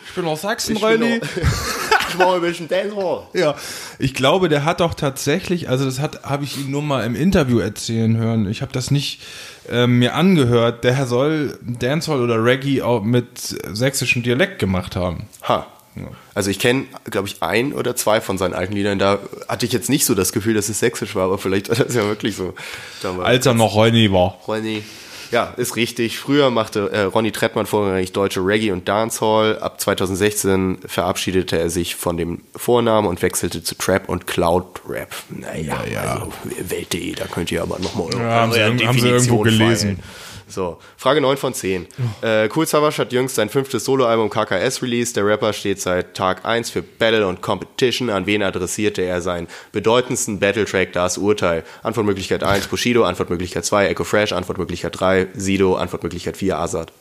Ich 0.09 0.15
bin 0.15 0.25
aus 0.27 0.39
Ich 0.39 0.43
Sachsen-Ronny. 0.43 1.21
auch- 1.23 1.27
Ich 2.11 2.17
mache 2.17 2.37
ein 2.37 2.41
bisschen 2.41 2.69
Dancehall. 2.69 3.25
Ja, 3.35 3.55
ich 3.99 4.15
glaube, 4.15 4.49
der 4.49 4.65
hat 4.65 4.81
doch 4.81 4.95
tatsächlich, 4.95 5.69
also 5.69 5.85
das 5.85 6.01
hat, 6.01 6.23
habe 6.25 6.43
ich 6.45 6.57
ihn 6.57 6.71
nur 6.71 6.81
mal 6.81 7.05
im 7.05 7.15
Interview 7.15 7.59
erzählen 7.59 8.17
hören. 8.17 8.49
Ich 8.51 8.63
habe 8.63 8.73
das 8.73 8.91
nicht 8.91 9.21
ähm, 9.69 9.99
mir 9.99 10.15
angehört. 10.15 10.85
Der 10.85 11.07
soll 11.07 11.59
Dancehall 11.61 12.23
oder 12.23 12.43
Reggae 12.43 12.81
auch 12.81 13.03
mit 13.03 13.27
sächsischem 13.73 14.23
Dialekt 14.23 14.59
gemacht 14.59 14.97
haben. 14.97 15.25
Ha. 15.47 15.67
Also 16.35 16.49
ich 16.51 16.59
kenne, 16.61 16.85
glaube 17.11 17.29
ich, 17.29 17.43
ein 17.43 17.73
oder 17.75 17.95
zwei 17.95 18.21
von 18.23 18.39
seinen 18.39 18.55
alten 18.55 18.73
Liedern. 18.73 18.99
Da 18.99 19.19
hatte 19.47 19.67
ich 19.67 19.73
jetzt 19.73 19.91
nicht 19.91 20.07
so 20.07 20.15
das 20.15 20.33
Gefühl, 20.33 20.55
dass 20.55 20.69
es 20.71 20.79
sächsisch 20.79 21.15
war, 21.15 21.25
aber 21.25 21.37
vielleicht 21.39 21.69
war 21.69 21.77
das 21.77 21.95
ja 21.95 22.05
wirklich 22.05 22.37
so. 22.37 22.55
damals. 23.03 23.27
Als 23.27 23.45
er 23.47 23.53
noch 23.55 23.75
Ronny 23.75 24.11
war. 24.11 24.39
Ronny. 24.47 24.83
Ja, 25.31 25.53
ist 25.57 25.77
richtig. 25.77 26.19
Früher 26.19 26.51
machte 26.51 26.91
äh, 26.91 27.03
Ronny 27.03 27.33
Trettmann 27.33 27.67
vorrangig 27.67 28.13
deutsche 28.13 28.41
Reggae 28.41 28.71
und 28.73 28.89
Dancehall. 28.89 29.59
Ab 29.59 29.81
2016 29.81 30.79
verabschiedete 30.87 31.59
er 31.59 31.71
sich 31.71 31.97
von 31.97 32.17
dem 32.17 32.43
Vornamen 32.57 33.07
und 33.09 33.21
wechselte 33.23 33.63
zu 33.63 33.75
Trap 33.77 34.09
und 34.09 34.27
Cloud 34.27 34.81
Rap. 34.89 35.15
Naja, 35.29 35.83
Ja, 35.85 35.93
ja. 35.93 36.01
also 36.15 36.33
Welt.de, 36.61 37.13
da 37.15 37.27
könnt 37.27 37.53
ihr 37.53 37.63
aber 37.63 37.79
nochmal 37.79 38.07
eure, 38.15 38.23
Ja, 38.23 38.31
haben 38.41 38.53
sie 38.53 38.63
haben 38.63 38.79
sie 38.99 39.09
irgendwo 39.09 39.45
Definition 39.45 39.45
gelesen. 39.45 39.89
feilen. 39.97 40.03
So, 40.49 40.79
Frage 40.97 41.21
9 41.21 41.37
von 41.37 41.55
10. 41.55 41.87
Äh, 42.23 42.49
cool 42.57 42.67
Savage 42.67 42.99
hat 42.99 43.13
jüngst 43.13 43.35
sein 43.37 43.49
fünftes 43.49 43.85
Soloalbum 43.85 44.31
KKS 44.31 44.83
released. 44.83 45.17
Der 45.17 45.27
Rapper 45.27 45.53
steht 45.53 45.81
seit 45.81 46.15
Tag 46.15 46.45
1 46.45 46.71
für 46.71 46.83
Battle 46.83 47.27
und 47.27 47.43
Competition. 47.43 48.11
An 48.11 48.27
wen 48.27 48.43
adressierte 48.43 49.03
er 49.03 49.21
seinen 49.21 49.47
bedeutendsten 49.73 50.39
Battle-Track 50.41 50.93
Das 50.93 51.19
Urteil? 51.19 51.65
Antwortmöglichkeit 51.83 52.43
1 52.43 52.69
Bushido, 52.69 53.05
Antwortmöglichkeit 53.05 53.65
2 53.65 53.89
Echo 53.89 54.05
Fresh, 54.05 54.33
Antwortmöglichkeit 54.33 54.99
3 54.99 55.29
Sido, 55.35 55.77
Antwortmöglichkeit 55.77 56.37
4 56.37 56.59
Azad. 56.59 56.93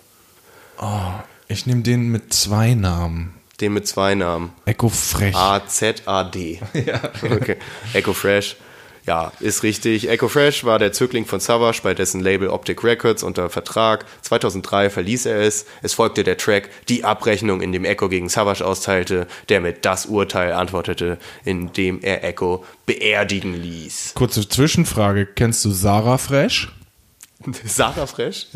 Ich 1.48 1.66
nehme 1.66 1.82
den 1.82 2.10
mit 2.10 2.34
zwei 2.34 2.74
Namen. 2.74 3.34
Den 3.62 3.74
mit 3.74 3.88
zwei 3.88 4.14
Namen. 4.14 4.52
Echo 4.66 4.89
Frech. 4.89 5.36
A-Z-A-D. 5.36 6.60
Ja. 6.86 7.02
Okay. 7.24 7.56
Echo 7.93 8.14
Fresh. 8.14 8.58
Ja, 9.08 9.32
ist 9.39 9.64
richtig. 9.64 10.10
Echo 10.10 10.28
Fresh 10.28 10.66
war 10.66 10.80
der 10.80 10.91
Zögling 10.91 11.26
von 11.26 11.39
Savage 11.39 11.80
bei 11.82 11.93
dessen 11.93 12.20
Label 12.20 12.49
Optic 12.49 12.84
Records 12.84 13.24
unter 13.24 13.49
Vertrag. 13.49 14.05
2003 14.22 14.89
verließ 14.89 15.28
er 15.28 15.39
es. 15.39 15.66
Es 15.82 15.93
folgte 15.93 16.26
der 16.26 16.36
Track 16.36 16.70
Die 16.89 17.05
Abrechnung, 17.05 17.62
in 17.62 17.72
dem 17.72 17.86
Echo 17.86 18.10
gegen 18.10 18.28
Savage 18.28 18.66
austeilte, 18.66 19.28
der 19.47 19.62
mit 19.62 19.86
Das 19.86 20.08
Urteil 20.08 20.51
antwortete, 20.51 21.20
in 21.45 21.72
dem 21.72 22.01
er 22.01 22.26
Echo 22.26 22.66
beerdigen 22.86 23.53
ließ. 23.53 24.12
Kurze 24.14 24.47
Zwischenfrage. 24.47 25.26
Kennst 25.26 25.64
du 25.64 25.72
Sarah 25.72 26.18
Fresh? 26.18 26.74
Sarah 27.66 28.08
Fresh? 28.08 28.47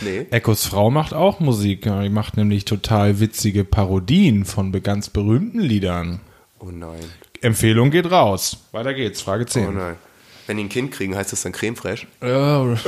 Nee. 0.00 0.26
Echos 0.30 0.66
Frau 0.66 0.90
macht 0.90 1.14
auch 1.14 1.38
Musik. 1.38 1.86
Ja, 1.86 2.02
Die 2.02 2.08
macht 2.08 2.36
nämlich 2.36 2.64
total 2.64 3.20
witzige 3.20 3.62
Parodien 3.62 4.44
von 4.44 4.72
ganz 4.82 5.08
berühmten 5.08 5.60
Liedern. 5.60 6.20
Oh 6.58 6.70
nein. 6.72 7.04
Empfehlung 7.40 7.90
geht 7.90 8.10
raus. 8.10 8.58
Weiter 8.72 8.94
geht's. 8.94 9.22
Frage 9.22 9.46
10. 9.46 9.68
Oh 9.68 9.70
nein. 9.70 9.96
Wenn 10.48 10.56
die 10.56 10.64
ein 10.64 10.68
Kind 10.70 10.92
kriegen, 10.92 11.14
heißt 11.14 11.30
das 11.30 11.42
dann 11.42 11.52
Creme 11.52 11.76
Fraiche? 11.76 12.06
Ja, 12.22 12.62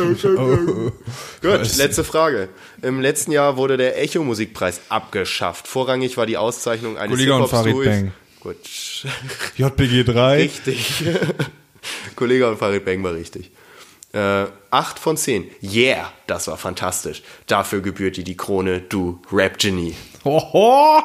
Gut, 1.42 1.76
letzte 1.76 2.04
Frage. 2.04 2.48
Im 2.80 3.02
letzten 3.02 3.32
Jahr 3.32 3.58
wurde 3.58 3.76
der 3.76 4.00
Echo-Musikpreis 4.02 4.80
abgeschafft. 4.88 5.68
Vorrangig 5.68 6.16
war 6.16 6.24
die 6.24 6.38
Auszeichnung 6.38 6.96
eines 6.96 7.10
Kollege 7.18 7.34
und 7.34 7.48
Farid 7.48 7.84
Bang. 7.84 8.12
Gut, 8.40 8.56
JPG 9.58 10.04
3. 10.04 10.36
richtig. 10.36 11.04
Kollege 12.16 12.48
und 12.48 12.58
Farid 12.58 12.86
Bang 12.86 13.04
war 13.04 13.12
richtig. 13.12 13.50
Äh, 14.14 14.46
acht 14.70 14.98
von 14.98 15.18
zehn. 15.18 15.50
Yeah, 15.62 16.10
das 16.26 16.48
war 16.48 16.56
fantastisch. 16.56 17.22
Dafür 17.46 17.82
gebührt 17.82 18.16
dir 18.16 18.24
die 18.24 18.38
Krone, 18.38 18.80
du 18.80 19.20
Rap-Genie. 19.30 19.94
Hoho. 20.24 21.02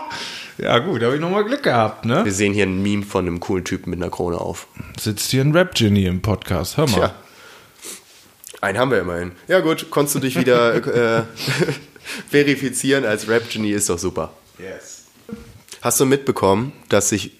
Ja 0.57 0.79
gut, 0.79 1.01
da 1.01 1.07
habe 1.07 1.15
ich 1.15 1.21
nochmal 1.21 1.43
Glück 1.43 1.63
gehabt, 1.63 2.05
ne? 2.05 2.23
Wir 2.23 2.31
sehen 2.31 2.53
hier 2.53 2.65
ein 2.65 2.81
Meme 2.81 3.03
von 3.03 3.27
einem 3.27 3.41
coolen 3.41 3.65
Typen 3.65 3.89
mit 3.89 4.01
einer 4.01 4.09
Krone 4.09 4.39
auf. 4.39 4.67
Sitzt 4.97 5.31
hier 5.31 5.41
ein 5.41 5.51
Rap-Genie 5.51 6.05
im 6.05 6.21
Podcast. 6.21 6.77
Hör 6.77 6.87
mal. 6.87 6.95
Tja. 6.95 7.15
Einen 8.61 8.77
haben 8.77 8.89
wir 8.89 8.99
immerhin. 8.99 9.33
Ja 9.47 9.59
gut, 9.59 9.89
konntest 9.89 10.15
du 10.15 10.19
dich 10.19 10.39
wieder 10.39 10.75
äh, 11.19 11.23
verifizieren 12.29 13.05
als 13.05 13.27
Rap-Genie, 13.27 13.71
ist 13.71 13.89
doch 13.89 13.99
super. 13.99 14.31
Yes. 14.57 15.03
Hast 15.81 15.99
du 15.99 16.05
mitbekommen, 16.05 16.71
dass 16.87 17.09
sich 17.09 17.33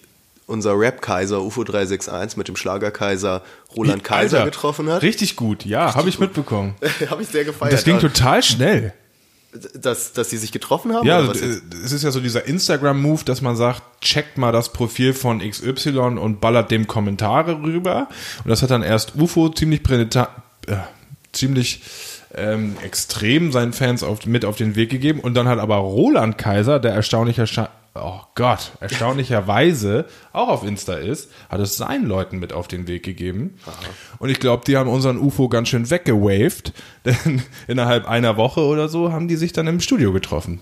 unser 0.46 0.78
Rap-Kaiser 0.78 1.42
UFO 1.42 1.64
361 1.64 2.36
mit 2.36 2.48
dem 2.48 2.56
Schlagerkaiser 2.56 3.42
Roland 3.74 4.04
Kaiser 4.04 4.40
Alter, 4.40 4.50
getroffen 4.50 4.90
hat? 4.90 5.02
Richtig 5.02 5.36
gut, 5.36 5.64
ja, 5.64 5.94
habe 5.94 6.08
ich 6.10 6.18
mitbekommen. 6.18 6.74
Habe 7.10 7.22
ich 7.22 7.28
sehr 7.28 7.44
gefeiert. 7.44 7.72
Das 7.72 7.84
ging 7.84 7.98
total 7.98 8.42
schnell. 8.42 8.92
Dass, 9.74 10.12
dass 10.12 10.30
sie 10.30 10.36
sich 10.36 10.52
getroffen 10.52 10.92
haben? 10.92 11.06
Ja, 11.06 11.20
es 11.20 11.92
ist 11.92 12.02
ja 12.02 12.10
so 12.10 12.20
dieser 12.20 12.46
Instagram-Move, 12.46 13.24
dass 13.24 13.42
man 13.42 13.56
sagt, 13.56 13.82
checkt 14.00 14.38
mal 14.38 14.52
das 14.52 14.72
Profil 14.72 15.12
von 15.12 15.40
XY 15.40 15.98
und 16.18 16.40
ballert 16.40 16.70
dem 16.70 16.86
Kommentare 16.86 17.60
rüber. 17.62 18.08
Und 18.44 18.50
das 18.50 18.62
hat 18.62 18.70
dann 18.70 18.82
erst 18.82 19.16
UFO 19.16 19.48
ziemlich 19.48 19.82
prädita- 19.82 20.28
äh, 20.66 20.76
ziemlich 21.32 21.82
ähm, 22.34 22.76
extrem 22.82 23.52
seinen 23.52 23.72
Fans 23.72 24.02
auf, 24.02 24.26
mit 24.26 24.44
auf 24.44 24.56
den 24.56 24.76
Weg 24.76 24.90
gegeben. 24.90 25.20
Und 25.20 25.34
dann 25.34 25.48
hat 25.48 25.58
aber 25.58 25.76
Roland 25.76 26.38
Kaiser, 26.38 26.78
der 26.78 26.92
erstaunlicher 26.92 27.46
oh 28.02 28.20
Gott, 28.34 28.72
erstaunlicherweise 28.80 30.06
auch 30.32 30.48
auf 30.48 30.64
Insta 30.64 30.94
ist, 30.94 31.30
hat 31.48 31.60
es 31.60 31.76
seinen 31.76 32.06
Leuten 32.06 32.38
mit 32.38 32.52
auf 32.52 32.68
den 32.68 32.86
Weg 32.86 33.02
gegeben. 33.02 33.58
Und 34.18 34.30
ich 34.30 34.40
glaube, 34.40 34.64
die 34.66 34.76
haben 34.76 34.88
unseren 34.88 35.18
UFO 35.18 35.48
ganz 35.48 35.68
schön 35.68 35.90
weggewaved, 35.90 36.72
denn 37.04 37.42
innerhalb 37.66 38.08
einer 38.08 38.36
Woche 38.36 38.60
oder 38.60 38.88
so 38.88 39.12
haben 39.12 39.28
die 39.28 39.36
sich 39.36 39.52
dann 39.52 39.66
im 39.66 39.80
Studio 39.80 40.12
getroffen. 40.12 40.60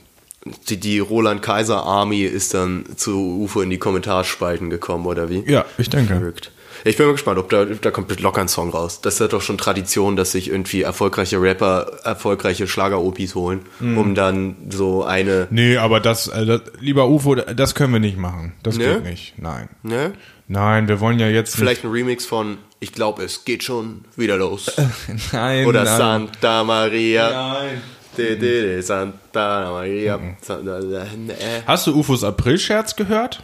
die, 0.69 0.79
die 0.79 0.99
Roland 0.99 1.43
Kaiser 1.43 1.85
Army 1.85 2.23
ist 2.23 2.55
dann 2.55 2.85
zu 2.97 3.43
UFO 3.43 3.61
in 3.61 3.71
die 3.71 3.79
Kommentarspalten 3.79 4.71
gekommen, 4.71 5.07
oder 5.07 5.31
wie? 5.31 5.43
Ja, 5.51 5.65
ich 5.79 5.91
denke. 5.91 6.17
Verrückt. 6.17 6.53
Ich 6.87 6.97
bin 6.99 7.07
mal 7.07 7.13
gespannt, 7.13 7.39
ob 7.39 7.49
da, 7.49 7.65
da 7.65 7.91
kommt 7.91 8.21
locker 8.21 8.43
ein 8.43 8.49
Song 8.49 8.71
raus. 8.71 9.01
Das 9.01 9.15
ist 9.15 9.21
ja 9.21 9.29
doch 9.29 9.41
schon 9.41 9.57
Tradition, 9.57 10.17
dass 10.17 10.33
sich 10.33 10.49
irgendwie 10.51 10.83
erfolgreiche 10.83 11.41
Rapper 11.41 11.91
erfolgreiche 12.05 12.67
Schlager-Opis 12.69 13.35
holen, 13.35 13.61
Mhm. 13.81 13.99
um 13.99 14.15
dann 14.15 14.57
so 14.71 15.03
eine. 15.05 15.47
Nee, 15.51 15.79
aber 15.79 16.01
das, 16.01 16.29
äh, 16.29 16.45
das, 16.45 16.61
lieber 16.81 17.09
UFO, 17.09 17.37
das 17.37 17.75
können 17.75 17.93
wir 17.95 18.01
nicht 18.01 18.19
machen. 18.19 18.53
Das 18.63 18.77
Ne? 18.77 18.85
geht 18.97 19.05
nicht. 19.05 19.35
Nein. 19.39 19.69
Ne? 19.83 20.13
Nein, 20.47 20.89
wir 20.89 21.01
wollen 21.01 21.19
ja 21.19 21.29
jetzt 21.29 21.57
Vielleicht 21.57 21.85
ein 21.85 21.91
Remix 21.91 22.27
von 22.27 22.59
Ich 22.81 22.93
glaube, 22.93 23.23
es 23.25 23.47
geht 23.47 23.65
schon 23.65 24.05
wieder 24.15 24.37
los. 24.37 24.71
Nein, 25.33 25.65
Oder 25.67 25.85
nein. 25.85 25.97
Santa 25.97 26.65
Maria. 26.65 27.31
Nein. 27.55 27.81
De, 28.19 28.37
de, 28.37 28.63
de, 28.63 28.81
Santa 28.83 29.71
Maria. 29.73 30.19
Mhm. 30.19 30.37
Santa, 30.43 30.79
äh. 30.81 31.63
Hast 31.67 31.87
du 31.87 31.99
UFOs 31.99 32.23
April-Scherz 32.25 32.95
gehört? 32.95 33.43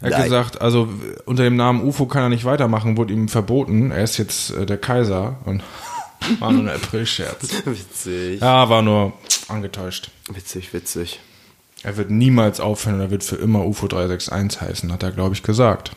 Er 0.00 0.16
hat 0.16 0.24
gesagt, 0.24 0.60
also 0.60 0.88
unter 1.24 1.42
dem 1.42 1.56
Namen 1.56 1.82
UFO 1.82 2.06
kann 2.06 2.22
er 2.22 2.28
nicht 2.28 2.44
weitermachen, 2.44 2.96
wurde 2.96 3.12
ihm 3.12 3.28
verboten. 3.28 3.90
Er 3.90 4.04
ist 4.04 4.16
jetzt 4.16 4.50
äh, 4.50 4.66
der 4.66 4.78
Kaiser 4.78 5.38
und 5.44 5.62
war 6.38 6.52
nur 6.52 6.62
ein 6.62 6.68
April-Scherz. 6.68 7.48
Witzig. 7.64 8.40
Ja, 8.40 8.68
war 8.68 8.82
nur 8.82 9.12
angetäuscht. 9.48 10.10
Witzig, 10.30 10.72
witzig. 10.72 11.20
Er 11.82 11.96
wird 11.96 12.10
niemals 12.10 12.60
aufhören, 12.60 13.00
er 13.00 13.10
wird 13.10 13.22
für 13.22 13.36
immer 13.36 13.64
UFO 13.64 13.86
361 13.86 14.60
heißen, 14.60 14.92
hat 14.92 15.02
er, 15.04 15.12
glaube 15.12 15.34
ich, 15.34 15.44
gesagt. 15.44 15.92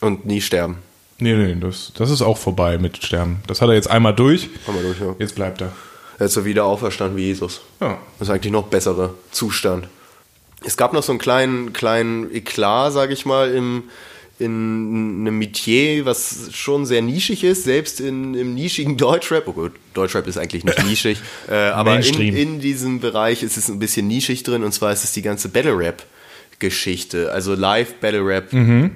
Und 0.00 0.26
nie 0.26 0.40
sterben. 0.40 0.78
Nee, 1.18 1.34
nee, 1.34 1.56
das, 1.58 1.92
das 1.96 2.10
ist 2.10 2.22
auch 2.22 2.36
vorbei 2.36 2.78
mit 2.78 3.02
Sterben. 3.02 3.38
Das 3.46 3.62
hat 3.62 3.68
er 3.68 3.74
jetzt 3.74 3.90
einmal 3.90 4.14
durch. 4.14 4.50
Wir 4.66 4.82
durch, 4.82 5.00
ja. 5.00 5.14
Jetzt 5.18 5.34
bleibt 5.34 5.62
er. 5.62 5.72
Er 6.18 6.26
ist 6.26 6.34
so 6.34 6.44
wieder 6.44 6.64
auferstanden 6.64 7.16
wie 7.16 7.24
Jesus. 7.24 7.62
Ja. 7.80 7.98
Das 8.18 8.28
ist 8.28 8.34
eigentlich 8.34 8.52
noch 8.52 8.66
bessere 8.68 9.14
Zustand. 9.32 9.88
Es 10.64 10.76
gab 10.76 10.92
noch 10.92 11.02
so 11.02 11.12
einen 11.12 11.18
kleinen, 11.18 11.72
kleinen 11.72 12.34
Eklat, 12.34 12.92
sage 12.92 13.12
ich 13.12 13.26
mal, 13.26 13.52
im, 13.52 13.84
in 14.38 15.20
einem 15.20 15.38
Metier, 15.38 16.04
was 16.04 16.50
schon 16.52 16.86
sehr 16.86 17.02
nischig 17.02 17.44
ist, 17.44 17.64
selbst 17.64 18.00
in, 18.00 18.34
im 18.34 18.54
nischigen 18.54 18.96
Deutschrap. 18.98 19.46
Oh 19.48 19.52
gut, 19.52 19.72
Deutschrap 19.94 20.26
ist 20.26 20.38
eigentlich 20.38 20.64
nicht 20.64 20.84
nischig, 20.84 21.18
äh, 21.48 21.54
aber 21.54 21.98
in, 22.00 22.36
in 22.36 22.60
diesem 22.60 23.00
Bereich 23.00 23.42
ist 23.42 23.56
es 23.56 23.68
ein 23.68 23.78
bisschen 23.78 24.06
nischig 24.06 24.42
drin 24.42 24.64
und 24.64 24.72
zwar 24.72 24.92
ist 24.92 25.04
es 25.04 25.12
die 25.12 25.22
ganze 25.22 25.48
Battle 25.48 25.76
Rap 25.76 26.04
Geschichte, 26.58 27.32
also 27.32 27.54
Live 27.54 27.94
Battle 27.96 28.26
Rap, 28.26 28.50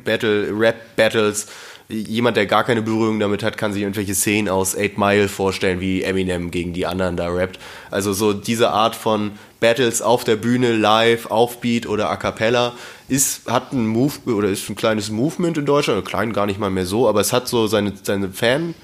Battle 0.04 0.48
Rap 0.58 0.96
Battles. 0.96 1.46
Jemand, 1.88 2.36
der 2.36 2.46
gar 2.46 2.62
keine 2.64 2.82
Berührung 2.82 3.18
damit 3.18 3.42
hat, 3.42 3.58
kann 3.58 3.72
sich 3.72 3.82
irgendwelche 3.82 4.14
Szenen 4.14 4.48
aus 4.48 4.76
8 4.76 4.96
Mile 4.96 5.28
vorstellen, 5.28 5.80
wie 5.80 6.02
Eminem 6.02 6.52
gegen 6.52 6.72
die 6.72 6.86
anderen 6.86 7.16
da 7.16 7.28
rappt. 7.28 7.58
Also 7.90 8.12
so 8.12 8.32
diese 8.32 8.70
Art 8.70 8.94
von 8.94 9.32
Battles 9.60 10.02
auf 10.02 10.24
der 10.24 10.36
Bühne, 10.36 10.74
live, 10.74 11.26
auf 11.26 11.60
Beat 11.60 11.86
oder 11.86 12.10
a 12.10 12.16
cappella, 12.16 12.72
ist, 13.08 13.50
hat 13.50 13.72
ein 13.72 13.86
Move 13.86 14.14
oder 14.26 14.48
ist 14.48 14.68
ein 14.68 14.76
kleines 14.76 15.10
Movement 15.10 15.58
in 15.58 15.66
Deutschland, 15.66 15.98
oder 16.00 16.08
klein 16.08 16.32
gar 16.32 16.46
nicht 16.46 16.58
mal 16.58 16.70
mehr 16.70 16.86
so, 16.86 17.08
aber 17.08 17.20
es 17.20 17.32
hat 17.32 17.46
so 17.48 17.66
seine, 17.66 17.92
seine 18.02 18.30
Fanbase, 18.30 18.74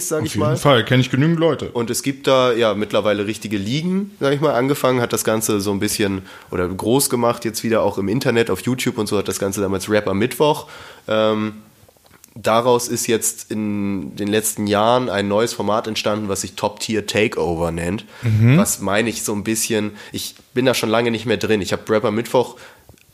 sag 0.00 0.20
Auf 0.20 0.26
ich 0.26 0.34
jeden 0.34 0.46
mal. 0.46 0.56
Fall, 0.56 0.84
kenne 0.84 1.00
ich 1.00 1.10
genügend 1.10 1.40
Leute. 1.40 1.70
Und 1.70 1.90
es 1.90 2.02
gibt 2.02 2.26
da 2.26 2.52
ja 2.52 2.74
mittlerweile 2.74 3.26
richtige 3.26 3.56
Ligen, 3.56 4.12
sag 4.20 4.32
ich 4.32 4.40
mal. 4.40 4.54
Angefangen 4.54 5.00
hat 5.00 5.12
das 5.12 5.24
Ganze 5.24 5.60
so 5.60 5.72
ein 5.72 5.80
bisschen 5.80 6.22
oder 6.50 6.68
groß 6.68 7.10
gemacht, 7.10 7.44
jetzt 7.44 7.64
wieder 7.64 7.82
auch 7.82 7.98
im 7.98 8.08
Internet, 8.08 8.50
auf 8.50 8.60
YouTube 8.60 8.98
und 8.98 9.08
so 9.08 9.18
hat 9.18 9.28
das 9.28 9.38
Ganze 9.38 9.60
damals 9.60 9.90
Rap 9.90 10.06
am 10.06 10.18
Mittwoch. 10.18 10.68
Ähm, 11.08 11.54
daraus 12.42 12.88
ist 12.88 13.06
jetzt 13.06 13.50
in 13.50 14.16
den 14.16 14.28
letzten 14.28 14.66
Jahren 14.66 15.08
ein 15.08 15.28
neues 15.28 15.52
Format 15.52 15.86
entstanden, 15.86 16.28
was 16.28 16.40
sich 16.42 16.54
Top 16.54 16.80
Tier 16.80 17.06
Takeover 17.06 17.70
nennt. 17.70 18.04
Was 18.22 18.80
meine 18.80 19.08
ich 19.10 19.22
so 19.22 19.32
ein 19.34 19.44
bisschen, 19.44 19.92
ich 20.12 20.34
bin 20.54 20.64
da 20.66 20.74
schon 20.74 20.88
lange 20.90 21.10
nicht 21.10 21.26
mehr 21.26 21.36
drin. 21.36 21.60
Ich 21.60 21.72
habe 21.72 21.82
Rap 21.92 22.04
am 22.04 22.14
Mittwoch 22.14 22.56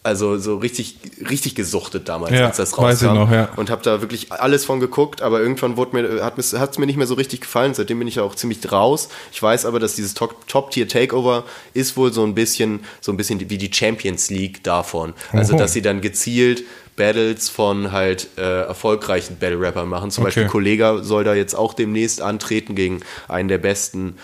also 0.03 0.39
so 0.39 0.59
richtig, 0.59 0.99
richtig 1.29 1.57
gesuchtet 1.57 2.09
damals, 2.09 2.33
Ja, 2.33 2.47
als 2.47 2.59
das 2.59 2.79
weiß 2.79 3.03
ich 3.03 3.09
rauskam. 3.09 3.19
noch, 3.23 3.33
ja. 3.33 3.49
Und 3.57 3.71
habe 3.71 3.83
da 3.83 4.01
wirklich 4.01 4.31
alles 4.31 4.65
von 4.65 4.79
geguckt, 4.79 5.21
aber 5.21 5.41
irgendwann 5.41 5.77
wurde 5.77 6.01
mir, 6.01 6.25
hat 6.25 6.39
es 6.39 6.79
mir 6.79 6.87
nicht 6.87 6.97
mehr 6.97 7.09
so 7.09 7.15
richtig 7.15 7.41
gefallen. 7.41 7.75
Seitdem 7.75 7.99
bin 7.99 8.07
ich 8.07 8.15
ja 8.15 8.23
auch 8.23 8.37
ziemlich 8.37 8.71
raus. 8.71 9.09
Ich 9.33 9.43
weiß 9.43 9.67
aber, 9.67 9.81
dass 9.81 9.97
dieses 9.97 10.15
Top- 10.15 10.47
Top-Tier-Takeover 10.47 11.43
ist 11.75 11.97
wohl 11.97 12.13
so 12.13 12.23
ein 12.23 12.37
bisschen, 12.37 12.85
so 13.01 13.11
ein 13.11 13.17
bisschen 13.17 13.51
wie 13.51 13.59
die 13.59 13.73
Champions 13.73 14.31
League 14.31 14.63
davon. 14.63 15.13
Also, 15.33 15.55
Oho. 15.55 15.59
dass 15.63 15.73
sie 15.73 15.83
dann 15.83 16.01
gezielt 16.01 16.63
Battles 16.97 17.49
von 17.49 17.93
halt 17.93 18.29
äh, 18.39 18.63
erfolgreichen 18.63 19.39
Battle-Rappern 19.39 19.89
machen. 19.89 20.11
Zum 20.11 20.23
Okay. 20.23 20.29
Beispiel 20.29 20.47
Kollega 20.47 21.03
soll 21.03 21.25
da 21.25 21.35
jetzt 21.35 21.55
auch 21.55 21.75
demnächst 21.75 22.21
antreten 22.23 22.75
gegen 22.75 23.01
einen 23.29 23.49
der 23.49 23.59
besten 23.59 24.17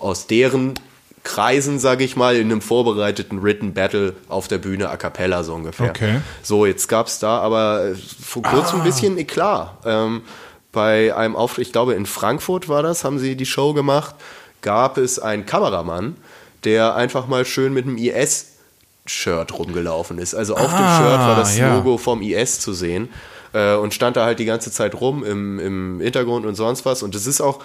aus 0.00 0.26
deren 0.26 0.74
Kreisen, 1.24 1.78
sage 1.78 2.04
ich 2.04 2.16
mal, 2.16 2.36
in 2.36 2.50
einem 2.50 2.60
vorbereiteten 2.60 3.42
Written 3.42 3.74
Battle 3.74 4.14
auf 4.28 4.48
der 4.48 4.58
Bühne 4.58 4.88
a 4.88 4.96
cappella 4.96 5.42
so 5.42 5.54
ungefähr. 5.54 5.90
Okay. 5.90 6.20
So, 6.42 6.64
jetzt 6.64 6.88
gab 6.88 7.06
es 7.06 7.18
da 7.18 7.38
aber 7.38 7.86
äh, 7.88 7.94
vor 7.94 8.42
kurzem 8.42 8.80
ein 8.80 8.84
bisschen 8.84 9.18
Eklat. 9.18 9.72
Ähm, 9.84 10.22
bei 10.72 11.14
einem 11.14 11.34
Auftritt, 11.34 11.66
ich 11.66 11.72
glaube 11.72 11.94
in 11.94 12.06
Frankfurt 12.06 12.68
war 12.68 12.82
das, 12.82 13.04
haben 13.04 13.18
sie 13.18 13.36
die 13.36 13.46
Show 13.46 13.72
gemacht, 13.74 14.14
gab 14.62 14.96
es 14.98 15.18
einen 15.18 15.44
Kameramann, 15.46 16.16
der 16.64 16.94
einfach 16.94 17.26
mal 17.26 17.44
schön 17.44 17.72
mit 17.72 17.86
einem 17.86 17.98
IS-Shirt 19.08 19.58
rumgelaufen 19.58 20.18
ist. 20.18 20.34
Also 20.34 20.54
auf 20.54 20.70
dem 20.70 20.84
Ah, 20.84 20.98
Shirt 20.98 21.18
war 21.18 21.36
das 21.36 21.56
ja. 21.56 21.74
Logo 21.74 21.98
vom 21.98 22.22
IS 22.22 22.60
zu 22.60 22.72
sehen 22.72 23.08
äh, 23.52 23.74
und 23.74 23.94
stand 23.94 24.16
da 24.16 24.24
halt 24.24 24.38
die 24.38 24.44
ganze 24.44 24.70
Zeit 24.70 24.94
rum 25.00 25.24
im, 25.24 25.58
im 25.58 26.00
Hintergrund 26.00 26.46
und 26.46 26.54
sonst 26.54 26.84
was. 26.84 27.02
Und 27.02 27.14
es 27.14 27.26
ist 27.26 27.40
auch 27.40 27.60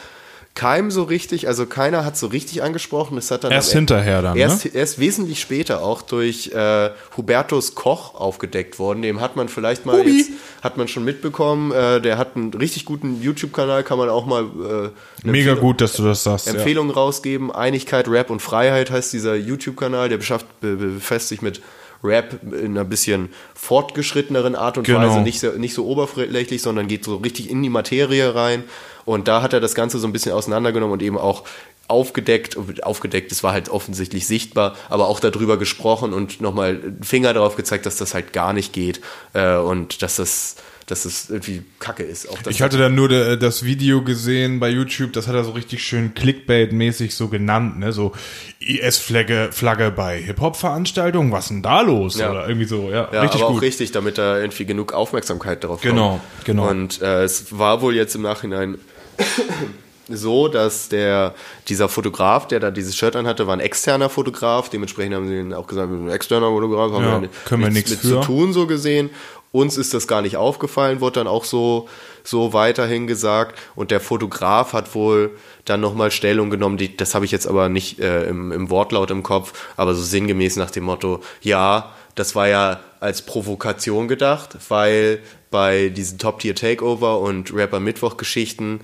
keinem 0.56 0.92
so 0.92 1.02
richtig, 1.04 1.48
also 1.48 1.66
keiner 1.66 2.06
hat 2.06 2.16
so 2.16 2.28
richtig 2.28 2.62
angesprochen. 2.62 3.18
Es 3.18 3.32
hat 3.32 3.44
dann 3.44 3.52
Erst 3.52 3.74
hinterher 3.74 4.22
dann, 4.22 4.36
ne? 4.36 4.40
Erst, 4.42 4.66
erst 4.68 5.00
wesentlich 5.00 5.42
später 5.42 5.82
auch 5.84 6.04
durch 6.04 6.52
äh, 6.54 6.92
Hubertus 7.18 7.74
Koch 7.74 8.14
aufgedeckt 8.14 8.78
worden. 8.78 9.02
Dem 9.02 9.20
hat 9.20 9.36
man 9.36 9.50
vielleicht 9.50 9.88
mal 9.88 10.00
Hubi. 10.02 10.20
jetzt, 10.20 10.30
hat 10.62 10.78
man 10.78 10.88
schon 10.88 11.04
mitbekommen. 11.06 11.72
Äh, 11.72 12.02
der 12.02 12.20
hat 12.20 12.36
einen 12.36 12.54
richtig 12.54 12.86
guten 12.86 13.20
YouTube-Kanal, 13.20 13.84
kann 13.84 13.98
man 13.98 14.10
auch 14.10 14.28
mal 14.28 14.44
äh, 14.44 15.28
Mega 15.28 15.52
Empfehlung- 15.54 15.60
gut, 15.60 15.82
dass 15.82 15.94
du 15.94 16.04
das 16.04 16.24
sagst. 16.24 16.46
Ja. 16.46 16.54
Empfehlungen 16.54 16.92
rausgeben. 16.94 17.52
Einigkeit, 17.52 18.08
Rap 18.08 18.30
und 18.30 18.40
Freiheit 18.42 18.92
heißt 18.92 19.12
dieser 19.12 19.36
YouTube-Kanal. 19.36 20.10
Der 20.10 20.18
beschafft, 20.18 20.46
be, 20.62 20.76
be- 20.76 20.86
befasst 20.88 21.30
sich 21.30 21.42
mit 21.42 21.62
Rap 22.04 22.40
in 22.52 22.72
einer 22.78 22.84
bisschen 22.84 23.30
fortgeschritteneren 23.56 24.56
Art 24.56 24.78
und 24.78 24.84
Genau. 24.86 25.00
Weise. 25.10 25.22
Nicht 25.22 25.40
so, 25.40 25.50
nicht 25.52 25.74
so 25.74 25.86
oberflächlich, 25.88 26.62
sondern 26.62 26.88
geht 26.88 27.04
so 27.06 27.16
richtig 27.18 27.50
in 27.50 27.64
die 27.64 27.70
Materie 27.70 28.36
rein. 28.36 28.64
Und 29.06 29.28
da 29.28 29.42
hat 29.42 29.54
er 29.54 29.60
das 29.60 29.76
Ganze 29.76 30.00
so 30.00 30.08
ein 30.08 30.14
bisschen 30.14 30.32
auseinandergenommen 30.32 30.94
und 30.94 31.02
eben 31.04 31.18
auch 31.18 31.44
aufgedeckt, 31.90 32.58
aufgedeckt, 32.84 33.32
es 33.32 33.44
war 33.44 33.52
halt 33.52 33.68
offensichtlich 33.70 34.26
sichtbar, 34.26 34.76
aber 34.90 35.08
auch 35.10 35.20
darüber 35.20 35.58
gesprochen 35.58 36.14
und 36.14 36.40
nochmal 36.40 36.80
Finger 37.02 37.34
darauf 37.34 37.56
gezeigt, 37.58 37.86
dass 37.86 37.98
das 37.98 38.14
halt 38.14 38.32
gar 38.34 38.54
nicht 38.54 38.72
geht 38.72 39.02
äh, 39.34 39.58
und 39.58 40.02
dass 40.02 40.16
das, 40.16 40.56
dass 40.86 41.04
das 41.04 41.30
irgendwie 41.30 41.64
Kacke 41.80 42.04
ist. 42.04 42.28
Ich 42.50 42.62
hatte 42.62 42.78
dann 42.78 42.96
nur 42.96 43.10
de, 43.10 43.36
das 43.38 43.64
Video 43.66 44.02
gesehen 44.02 44.62
bei 44.62 44.70
YouTube, 44.70 45.12
das 45.12 45.28
hat 45.28 45.36
er 45.36 45.44
so 45.44 45.52
richtig 45.52 45.84
schön 45.84 46.14
Clickbait-mäßig 46.16 47.12
so 47.16 47.28
genannt, 47.28 47.80
ne? 47.80 47.92
So 47.92 48.14
IS-Flagge 48.60 49.50
Flagge 49.52 49.92
bei 49.92 50.18
Hip-Hop-Veranstaltungen, 50.22 51.32
was 51.34 51.50
denn 51.50 51.62
da 51.62 51.82
los? 51.82 52.18
Ja. 52.18 52.32
Oder 52.32 52.48
irgendwie 52.48 52.68
so, 52.68 52.90
ja, 52.92 53.10
Ja, 53.12 53.22
richtig 53.22 53.42
aber 53.42 53.50
gut. 53.52 53.58
auch 53.60 53.62
richtig, 53.62 53.92
damit 53.92 54.18
da 54.18 54.40
irgendwie 54.40 54.66
genug 54.66 54.94
Aufmerksamkeit 54.94 55.64
drauf 55.64 55.82
Genau, 55.82 56.12
kommt. 56.12 56.46
genau. 56.46 56.70
Und 56.70 57.02
äh, 57.02 57.24
es 57.24 57.58
war 57.58 57.82
wohl 57.82 57.94
jetzt 57.96 58.16
im 58.16 58.22
Nachhinein 58.22 58.78
so, 60.10 60.48
dass 60.48 60.90
der 60.90 61.34
dieser 61.68 61.90
Fotograf, 61.90 62.48
der 62.48 62.60
da 62.60 62.72
dieses 62.72 62.96
Shirt 62.96 63.16
anhatte, 63.16 63.48
war 63.48 63.56
ein 63.56 63.60
externer 63.60 64.10
Fotograf. 64.10 64.70
Dementsprechend 64.70 65.16
haben 65.16 65.28
sie 65.28 65.40
ihn 65.40 65.54
auch 65.54 65.68
gesagt, 65.68 65.92
ein 65.92 66.10
externer 66.10 66.50
Fotograf, 66.50 66.92
haben 66.92 67.04
Ja, 67.04 67.22
wir 67.22 67.30
können 67.46 67.64
wir 67.64 67.70
nichts 67.70 67.92
nichts 67.92 68.04
mit 68.04 68.14
für. 68.14 68.22
zu 68.22 68.28
tun, 68.28 68.54
so 68.54 68.68
gesehen. 68.68 69.10
Uns 69.52 69.78
ist 69.78 69.94
das 69.94 70.08
gar 70.08 70.24
nicht 70.24 70.36
aufgefallen, 70.36 71.00
wurde 71.00 71.20
dann 71.20 71.28
auch 71.28 71.46
so, 71.46 71.88
so 72.24 72.54
weiterhin 72.54 73.06
gesagt. 73.06 73.60
Und 73.76 73.92
der 73.92 74.00
Fotograf 74.00 74.74
hat 74.74 74.96
wohl 74.96 75.38
dann 75.66 75.80
nochmal 75.80 76.10
Stellung 76.10 76.50
genommen, 76.50 76.78
die, 76.78 76.98
das 76.98 77.14
habe 77.14 77.26
ich 77.26 77.32
jetzt 77.32 77.48
aber 77.48 77.70
nicht 77.70 78.00
äh, 78.00 78.26
im, 78.26 78.52
im 78.52 78.72
Wortlaut 78.72 79.12
im 79.12 79.22
Kopf, 79.22 79.54
aber 79.78 79.94
so 79.94 80.02
sinngemäß 80.02 80.56
nach 80.56 80.72
dem 80.72 80.86
Motto, 80.86 81.22
ja, 81.42 81.94
das 82.16 82.36
war 82.36 82.48
ja 82.48 82.80
als 83.00 83.24
Provokation 83.24 84.08
gedacht, 84.08 84.58
weil 84.70 85.20
bei 85.52 85.90
diesen 85.90 86.18
Top-Tier-Takeover 86.18 87.20
und 87.20 87.54
Rapper-Mittwoch-Geschichten 87.54 88.82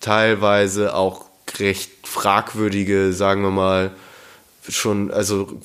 teilweise 0.00 0.94
auch 0.94 1.26
recht 1.58 1.90
fragwürdige, 2.04 3.12
sagen 3.12 3.42
wir 3.42 3.50
mal, 3.50 3.90
schon, 4.68 5.10
also 5.12 5.60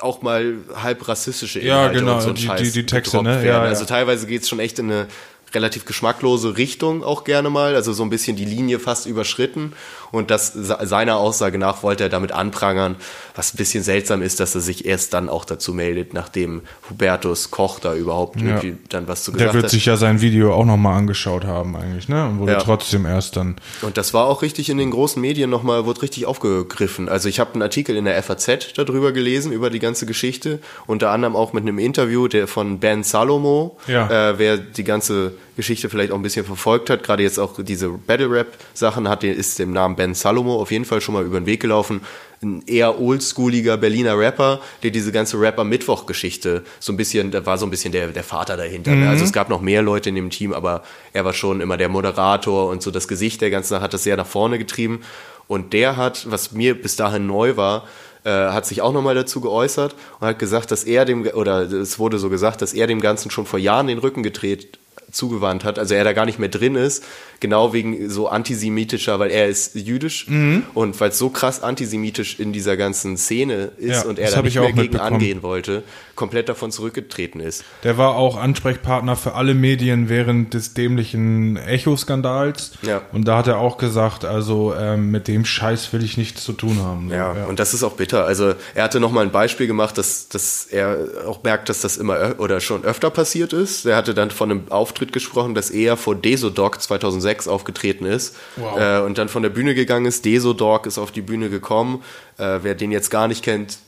auch 0.00 0.20
mal 0.22 0.56
halb 0.74 1.08
rassistische 1.08 1.60
Ja, 1.60 1.76
Inhalte 1.86 1.98
genau, 2.00 2.14
und 2.16 2.20
so 2.22 2.28
ein 2.30 2.34
die- 2.34 2.42
Scheiß 2.42 2.60
die- 2.60 2.70
die 2.72 2.86
Texte, 2.86 3.22
ne? 3.22 3.36
Ja, 3.38 3.52
ja. 3.52 3.62
Also 3.62 3.84
teilweise 3.86 4.26
geht 4.26 4.42
es 4.42 4.48
schon 4.48 4.60
echt 4.60 4.78
in 4.78 4.90
eine 4.90 5.06
relativ 5.54 5.84
geschmacklose 5.84 6.56
Richtung 6.56 7.02
auch 7.04 7.24
gerne 7.24 7.50
mal, 7.50 7.74
also 7.74 7.92
so 7.92 8.02
ein 8.02 8.10
bisschen 8.10 8.36
die 8.36 8.44
Linie 8.44 8.78
fast 8.78 9.06
überschritten 9.06 9.72
und 10.12 10.30
das 10.30 10.52
se- 10.52 10.78
seiner 10.82 11.16
Aussage 11.16 11.58
nach 11.58 11.82
wollte 11.82 12.04
er 12.04 12.08
damit 12.08 12.30
anprangern, 12.30 12.94
was 13.34 13.52
ein 13.52 13.56
bisschen 13.56 13.82
seltsam 13.82 14.22
ist, 14.22 14.38
dass 14.38 14.54
er 14.54 14.60
sich 14.60 14.84
erst 14.84 15.12
dann 15.14 15.28
auch 15.28 15.44
dazu 15.44 15.74
meldet, 15.74 16.14
nachdem 16.14 16.62
Hubertus 16.88 17.50
Koch 17.50 17.80
da 17.80 17.94
überhaupt 17.94 18.40
irgendwie 18.40 18.76
dann 18.90 19.08
was 19.08 19.24
zu 19.24 19.32
Der 19.32 19.38
gesagt 19.38 19.54
wird 19.54 19.64
hat. 19.64 19.70
sich 19.70 19.86
ja 19.86 19.96
sein 19.96 20.20
Video 20.20 20.54
auch 20.54 20.64
nochmal 20.64 20.96
angeschaut 20.98 21.44
haben 21.44 21.74
eigentlich, 21.76 22.08
ne? 22.08 22.26
Und 22.26 22.38
wurde 22.38 22.52
Ja. 22.52 22.58
trotzdem 22.58 23.06
erst 23.06 23.36
dann. 23.36 23.56
Und 23.80 23.96
das 23.96 24.14
war 24.14 24.26
auch 24.26 24.42
richtig 24.42 24.68
in 24.68 24.78
den 24.78 24.90
großen 24.90 25.20
Medien 25.20 25.50
nochmal, 25.50 25.86
wurde 25.86 26.02
richtig 26.02 26.26
aufgegriffen. 26.26 27.08
Also 27.08 27.28
ich 27.28 27.40
habe 27.40 27.54
einen 27.54 27.62
Artikel 27.62 27.96
in 27.96 28.04
der 28.04 28.22
FAZ 28.22 28.74
darüber 28.76 29.12
gelesen, 29.12 29.50
über 29.50 29.70
die 29.70 29.78
ganze 29.78 30.04
Geschichte. 30.06 30.58
Unter 30.86 31.10
anderem 31.10 31.34
auch 31.34 31.52
mit 31.54 31.62
einem 31.62 31.78
Interview 31.78 32.28
der 32.28 32.46
von 32.46 32.78
Ben 32.78 33.02
Salomo. 33.02 33.78
Ja. 33.86 34.30
Äh, 34.30 34.38
wer 34.38 34.58
die 34.58 34.84
ganze 34.84 35.32
Geschichte 35.56 35.90
vielleicht 35.90 36.12
auch 36.12 36.16
ein 36.16 36.22
bisschen 36.22 36.44
verfolgt 36.44 36.90
hat, 36.90 37.02
gerade 37.02 37.22
jetzt 37.22 37.38
auch 37.38 37.62
diese 37.62 37.88
Battle-Rap-Sachen 37.90 39.08
hat, 39.08 39.22
der 39.22 39.34
ist 39.34 39.58
dem 39.58 39.72
Namen 39.72 39.96
Ben 39.96 40.14
Salomo 40.14 40.60
auf 40.60 40.70
jeden 40.70 40.84
Fall 40.84 41.00
schon 41.00 41.14
mal 41.14 41.24
über 41.24 41.38
den 41.40 41.46
Weg 41.46 41.60
gelaufen. 41.60 42.00
Ein 42.42 42.62
eher 42.66 43.00
oldschooliger 43.00 43.76
Berliner 43.76 44.18
Rapper, 44.18 44.60
der 44.82 44.90
diese 44.90 45.12
ganze 45.12 45.38
Rapper-Mittwoch-Geschichte 45.40 46.64
so 46.80 46.92
ein 46.92 46.96
bisschen, 46.96 47.30
da 47.30 47.46
war 47.46 47.58
so 47.58 47.66
ein 47.66 47.70
bisschen 47.70 47.92
der, 47.92 48.08
der 48.08 48.24
Vater 48.24 48.56
dahinter. 48.56 48.94
Ne? 48.94 49.08
Also 49.08 49.24
es 49.24 49.32
gab 49.32 49.48
noch 49.48 49.60
mehr 49.60 49.82
Leute 49.82 50.08
in 50.08 50.16
dem 50.16 50.30
Team, 50.30 50.52
aber 50.52 50.82
er 51.12 51.24
war 51.24 51.34
schon 51.34 51.60
immer 51.60 51.76
der 51.76 51.88
Moderator 51.88 52.68
und 52.68 52.82
so 52.82 52.90
das 52.90 53.06
Gesicht 53.06 53.40
der 53.42 53.50
ganzen 53.50 53.68
Sache 53.68 53.82
hat 53.82 53.94
das 53.94 54.02
sehr 54.02 54.16
nach 54.16 54.26
vorne 54.26 54.58
getrieben. 54.58 55.02
Und 55.46 55.72
der 55.72 55.96
hat, 55.96 56.30
was 56.30 56.52
mir 56.52 56.80
bis 56.80 56.96
dahin 56.96 57.26
neu 57.26 57.56
war, 57.56 57.86
äh, 58.24 58.30
hat 58.30 58.66
sich 58.66 58.82
auch 58.82 58.92
nochmal 58.92 59.14
dazu 59.14 59.40
geäußert 59.40 59.94
und 60.18 60.26
hat 60.26 60.38
gesagt, 60.38 60.70
dass 60.70 60.84
er 60.84 61.04
dem, 61.04 61.26
oder 61.26 61.70
es 61.70 61.98
wurde 61.98 62.18
so 62.18 62.30
gesagt, 62.30 62.62
dass 62.62 62.72
er 62.72 62.86
dem 62.86 63.00
Ganzen 63.00 63.30
schon 63.30 63.46
vor 63.46 63.58
Jahren 63.58 63.88
den 63.88 63.98
Rücken 63.98 64.22
gedreht 64.22 64.78
zugewandt 65.12 65.64
hat, 65.64 65.78
also 65.78 65.94
er 65.94 66.04
da 66.04 66.12
gar 66.12 66.26
nicht 66.26 66.38
mehr 66.38 66.48
drin 66.48 66.74
ist, 66.74 67.04
genau 67.42 67.74
wegen 67.74 68.08
so 68.08 68.28
antisemitischer, 68.28 69.18
weil 69.18 69.30
er 69.30 69.48
ist 69.48 69.74
jüdisch 69.74 70.26
Mhm. 70.28 70.62
und 70.72 70.98
weil 71.00 71.10
es 71.10 71.18
so 71.18 71.28
krass 71.28 71.62
antisemitisch 71.62 72.40
in 72.40 72.54
dieser 72.54 72.78
ganzen 72.78 73.18
Szene 73.18 73.72
ist 73.76 74.04
Ja, 74.04 74.08
und 74.08 74.18
er 74.18 74.30
da 74.30 74.40
nicht 74.40 74.54
ich 74.56 74.60
mehr 74.62 74.72
gegen 74.72 74.96
angehen 74.96 75.42
wollte, 75.42 75.82
komplett 76.14 76.48
davon 76.48 76.70
zurückgetreten 76.70 77.40
ist. 77.40 77.64
Der 77.84 77.98
war 77.98 78.14
auch 78.16 78.36
Ansprechpartner 78.36 79.16
für 79.16 79.34
alle 79.34 79.52
Medien 79.54 80.08
während 80.08 80.54
des 80.54 80.72
dämlichen 80.72 81.56
Echo-Skandals. 81.56 82.72
Ja. 82.82 83.02
Und 83.12 83.26
da 83.26 83.38
hat 83.38 83.48
er 83.48 83.58
auch 83.58 83.76
gesagt, 83.76 84.24
also 84.24 84.74
ähm, 84.78 85.10
mit 85.10 85.28
dem 85.28 85.44
Scheiß 85.44 85.92
will 85.92 86.02
ich 86.04 86.16
nichts 86.16 86.44
zu 86.44 86.52
tun 86.52 86.78
haben. 86.82 87.08
So, 87.08 87.14
Ja, 87.14 87.44
und 87.48 87.58
das 87.58 87.74
ist 87.74 87.82
auch 87.82 87.94
bitter. 87.94 88.24
Also 88.24 88.54
er 88.74 88.84
hatte 88.84 89.00
nochmal 89.00 89.24
ein 89.24 89.32
Beispiel 89.32 89.66
gemacht, 89.66 89.98
dass, 89.98 90.28
dass 90.28 90.66
er 90.66 90.96
auch 91.26 91.42
merkt, 91.42 91.68
dass 91.68 91.80
das 91.80 91.96
immer 91.96 92.34
oder 92.38 92.60
schon 92.60 92.84
öfter 92.84 93.10
passiert 93.10 93.52
ist. 93.52 93.84
Er 93.86 93.96
hatte 93.96 94.14
dann 94.14 94.30
von 94.30 94.50
einem 94.50 94.62
Auftritt 94.70 95.12
gesprochen, 95.12 95.54
dass 95.54 95.70
er 95.70 95.96
vor 95.96 96.14
Desodoc 96.14 96.80
2006 96.80 97.31
aufgetreten 97.48 98.06
ist 98.06 98.36
Wow. 98.56 98.78
äh, 98.78 99.00
und 99.00 99.18
dann 99.18 99.28
von 99.28 99.42
der 99.42 99.50
Bühne 99.50 99.74
gegangen 99.74 100.06
ist. 100.06 100.24
Desodoc 100.24 100.86
ist 100.86 100.98
auf 100.98 101.10
die 101.10 101.22
Bühne 101.22 101.50
gekommen. 101.50 102.02
Äh, 102.38 102.60
wer 102.62 102.74
den 102.74 102.90
jetzt 102.92 103.10
gar 103.10 103.28
nicht 103.28 103.42
kennt, 103.44 103.78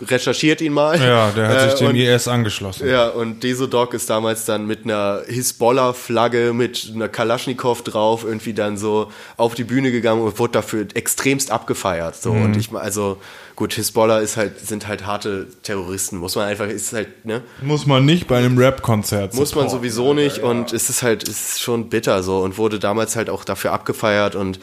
recherchiert 0.00 0.60
ihn 0.60 0.72
mal. 0.72 1.00
ja, 1.00 1.30
der 1.30 1.48
hat 1.48 1.70
sich 1.70 1.80
Äh, 1.80 1.92
dem 1.92 1.96
IS 1.96 2.28
angeschlossen. 2.28 2.88
ja, 2.88 3.08
und 3.08 3.42
Desodoc 3.42 3.94
ist 3.94 4.10
damals 4.10 4.44
dann 4.44 4.66
mit 4.66 4.84
einer 4.84 5.22
Hisbollah-Flagge, 5.26 6.52
mit 6.52 6.92
einer 6.94 7.08
Kalaschnikow 7.08 7.82
drauf, 7.82 8.24
irgendwie 8.24 8.54
dann 8.54 8.76
so 8.76 9.10
auf 9.36 9.54
die 9.54 9.64
Bühne 9.64 9.90
gegangen 9.90 10.22
und 10.22 10.38
wurde 10.38 10.52
dafür 10.52 10.86
extremst 10.94 11.50
abgefeiert. 11.50 12.16
So. 12.16 12.32
Mhm. 12.32 12.44
Und 12.44 12.56
ich, 12.56 12.72
also, 12.72 13.18
gut, 13.56 13.74
Hisbollah 13.74 14.18
ist 14.20 14.36
halt, 14.36 14.58
sind 14.60 14.86
halt 14.88 15.06
harte 15.06 15.46
Terroristen, 15.62 16.18
muss 16.18 16.36
man 16.36 16.46
einfach, 16.48 16.66
ist 16.66 16.92
halt, 16.92 17.24
ne? 17.24 17.42
Muss 17.62 17.86
man 17.86 18.04
nicht 18.04 18.26
bei 18.26 18.38
einem 18.38 18.58
Rap-Konzert 18.58 19.34
Muss 19.34 19.54
man 19.54 19.68
sowieso 19.68 20.14
nicht 20.14 20.38
und 20.38 20.72
es 20.72 20.90
ist 20.90 21.02
halt, 21.02 21.28
es 21.28 21.50
ist 21.50 21.60
schon 21.60 21.88
bitter 21.88 22.22
so 22.22 22.40
und 22.40 22.58
wurde 22.58 22.78
damals 22.78 23.16
halt 23.16 23.30
auch 23.30 23.44
dafür 23.44 23.72
abgefeiert 23.72 24.34
und 24.34 24.56
äh, 24.56 24.60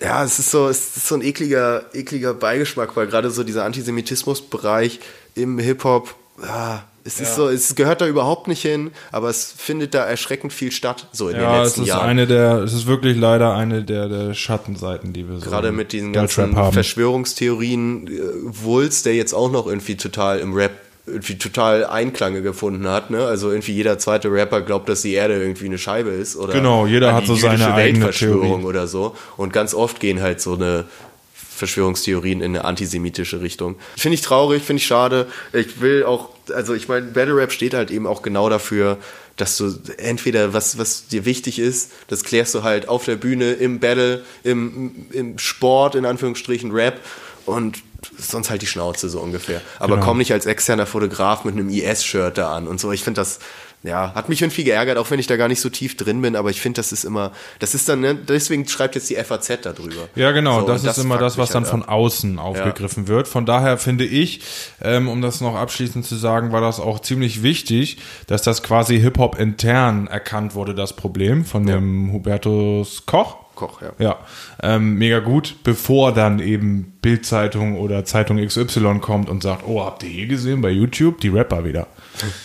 ja, 0.00 0.24
es 0.24 0.38
ist 0.38 0.50
so, 0.50 0.68
es 0.68 0.96
ist 0.96 1.06
so 1.08 1.14
ein 1.16 1.22
ekliger, 1.22 1.84
ekliger 1.94 2.34
Beigeschmack, 2.34 2.96
weil 2.96 3.06
gerade 3.06 3.30
so 3.30 3.44
dieser 3.44 3.64
Antisemitismusbereich 3.64 5.00
im 5.34 5.58
Hip-Hop, 5.58 6.14
ja, 6.42 6.84
es 7.04 7.20
ist 7.20 7.36
so, 7.36 7.48
es 7.48 7.76
gehört 7.76 8.00
da 8.00 8.06
überhaupt 8.08 8.48
nicht 8.48 8.62
hin, 8.62 8.90
aber 9.12 9.28
es 9.30 9.54
findet 9.56 9.94
da 9.94 10.04
erschreckend 10.04 10.52
viel 10.52 10.72
statt, 10.72 11.06
so 11.12 11.28
in 11.28 11.34
den 11.36 11.42
Ja, 11.44 11.58
es 11.62 11.68
letzten 11.68 11.82
ist 11.82 11.88
Jahren. 11.88 12.08
eine 12.10 12.26
der, 12.26 12.54
es 12.64 12.72
ist 12.72 12.86
wirklich 12.86 13.16
leider 13.16 13.54
eine 13.54 13.84
der, 13.84 14.08
der 14.08 14.34
Schattenseiten, 14.34 15.12
die 15.12 15.28
wir 15.28 15.38
so 15.38 15.48
Gerade 15.48 15.70
mit 15.70 15.92
diesen 15.92 16.12
ganzen. 16.12 16.52
Verschwörungstheorien, 16.72 18.08
äh, 18.08 18.20
Wulst, 18.42 19.06
der 19.06 19.14
jetzt 19.14 19.34
auch 19.34 19.50
noch 19.52 19.66
irgendwie 19.68 19.96
total 19.96 20.40
im 20.40 20.52
Rap 20.54 20.72
irgendwie 21.06 21.38
total 21.38 21.86
Einklange 21.86 22.42
gefunden 22.42 22.88
hat, 22.88 23.10
ne? 23.10 23.24
Also 23.24 23.50
irgendwie 23.50 23.72
jeder 23.72 23.98
zweite 23.98 24.30
Rapper 24.30 24.62
glaubt, 24.62 24.88
dass 24.88 25.02
die 25.02 25.12
Erde 25.12 25.40
irgendwie 25.40 25.66
eine 25.66 25.78
Scheibe 25.78 26.10
ist 26.10 26.36
oder 26.36 26.52
Genau, 26.52 26.86
jeder 26.86 27.14
hat 27.14 27.26
so 27.26 27.36
seine 27.36 27.76
Weltverschwörung 27.76 28.64
oder 28.64 28.86
so 28.86 29.16
und 29.36 29.52
ganz 29.52 29.72
oft 29.72 30.00
gehen 30.00 30.20
halt 30.20 30.40
so 30.40 30.54
eine 30.54 30.84
Verschwörungstheorien 31.32 32.40
in 32.40 32.56
eine 32.56 32.64
antisemitische 32.64 33.40
Richtung. 33.40 33.76
Finde 33.96 34.14
ich 34.14 34.20
traurig, 34.20 34.62
finde 34.62 34.80
ich 34.80 34.86
schade. 34.86 35.26
Ich 35.52 35.80
will 35.80 36.04
auch, 36.04 36.30
also 36.54 36.74
ich 36.74 36.88
meine, 36.88 37.06
Battle 37.06 37.36
Rap 37.36 37.52
steht 37.52 37.72
halt 37.72 37.90
eben 37.90 38.06
auch 38.06 38.22
genau 38.22 38.50
dafür, 38.50 38.98
dass 39.36 39.56
du 39.56 39.72
entweder 39.98 40.52
was, 40.52 40.78
was 40.78 41.08
dir 41.08 41.24
wichtig 41.24 41.58
ist, 41.58 41.92
das 42.08 42.24
klärst 42.24 42.54
du 42.54 42.62
halt 42.62 42.88
auf 42.88 43.04
der 43.04 43.16
Bühne, 43.16 43.52
im 43.52 43.80
Battle, 43.80 44.24
im, 44.44 45.06
im 45.12 45.38
Sport, 45.38 45.94
in 45.94 46.04
Anführungsstrichen 46.04 46.72
Rap 46.72 47.00
und 47.44 47.78
sonst 48.18 48.50
halt 48.50 48.62
die 48.62 48.66
Schnauze 48.66 49.08
so 49.08 49.20
ungefähr. 49.20 49.60
Aber 49.78 49.94
Genau. 49.96 50.06
komm 50.06 50.18
nicht 50.18 50.32
als 50.32 50.46
externer 50.46 50.86
Fotograf 50.86 51.44
mit 51.44 51.54
einem 51.54 51.68
IS-Shirt 51.68 52.38
da 52.38 52.54
an 52.54 52.66
und 52.68 52.80
so. 52.80 52.92
Ich 52.92 53.02
finde 53.04 53.20
das, 53.20 53.38
ja, 53.82 54.12
hat 54.14 54.28
mich 54.28 54.42
irgendwie 54.42 54.64
geärgert, 54.64 54.98
auch 54.98 55.10
wenn 55.10 55.20
ich 55.20 55.28
da 55.28 55.36
gar 55.36 55.46
nicht 55.46 55.60
so 55.60 55.68
tief 55.68 55.96
drin 55.96 56.20
bin, 56.20 56.34
aber 56.34 56.50
ich 56.50 56.60
finde, 56.60 56.78
das 56.80 56.90
ist 56.90 57.04
immer, 57.04 57.30
das 57.60 57.74
ist 57.74 57.88
dann, 57.88 58.00
ne, 58.00 58.14
deswegen 58.16 58.66
schreibt 58.66 58.96
jetzt 58.96 59.08
die 59.10 59.14
FAZ 59.14 59.58
darüber. 59.62 60.08
Ja, 60.16 60.32
genau, 60.32 60.60
So, 60.62 60.66
das 60.66 60.82
und 60.82 60.88
ist 60.88 60.98
immer 60.98 61.18
das, 61.18 61.38
was 61.38 61.50
mich 61.50 61.52
dann 61.52 61.62
halt 61.64 61.70
von 61.70 61.82
außen 61.84 62.38
aufgegriffen 62.40 63.06
wird. 63.06 63.28
Von 63.28 63.46
daher 63.46 63.78
finde 63.78 64.04
ich, 64.04 64.40
ähm, 64.82 65.08
um 65.08 65.22
das 65.22 65.40
noch 65.40 65.54
abschließend 65.54 66.04
zu 66.04 66.16
sagen, 66.16 66.50
war 66.50 66.60
das 66.62 66.80
auch 66.80 66.98
ziemlich 67.00 67.42
wichtig, 67.44 67.98
dass 68.26 68.42
das 68.42 68.62
quasi 68.64 68.98
Hip-Hop 68.98 69.38
intern 69.38 70.08
erkannt 70.08 70.54
wurde, 70.56 70.74
das 70.74 70.96
Problem 70.96 71.44
von 71.44 71.64
dem 71.66 72.12
Hubertus 72.12 73.04
Koch. 73.06 73.36
Koch, 73.56 73.82
ja. 73.82 73.92
Ja, 73.98 74.18
ähm, 74.62 74.94
mega 74.94 75.18
gut, 75.18 75.56
bevor 75.64 76.12
dann 76.12 76.38
eben 76.38 76.92
Bildzeitung 77.02 77.78
oder 77.80 78.04
Zeitung 78.04 78.36
XY 78.38 79.00
kommt 79.00 79.28
und 79.28 79.42
sagt, 79.42 79.64
oh, 79.66 79.84
habt 79.84 80.04
ihr 80.04 80.10
hier 80.10 80.26
gesehen 80.28 80.60
bei 80.60 80.70
YouTube 80.70 81.20
die 81.20 81.28
Rapper 81.28 81.64
wieder? 81.64 81.88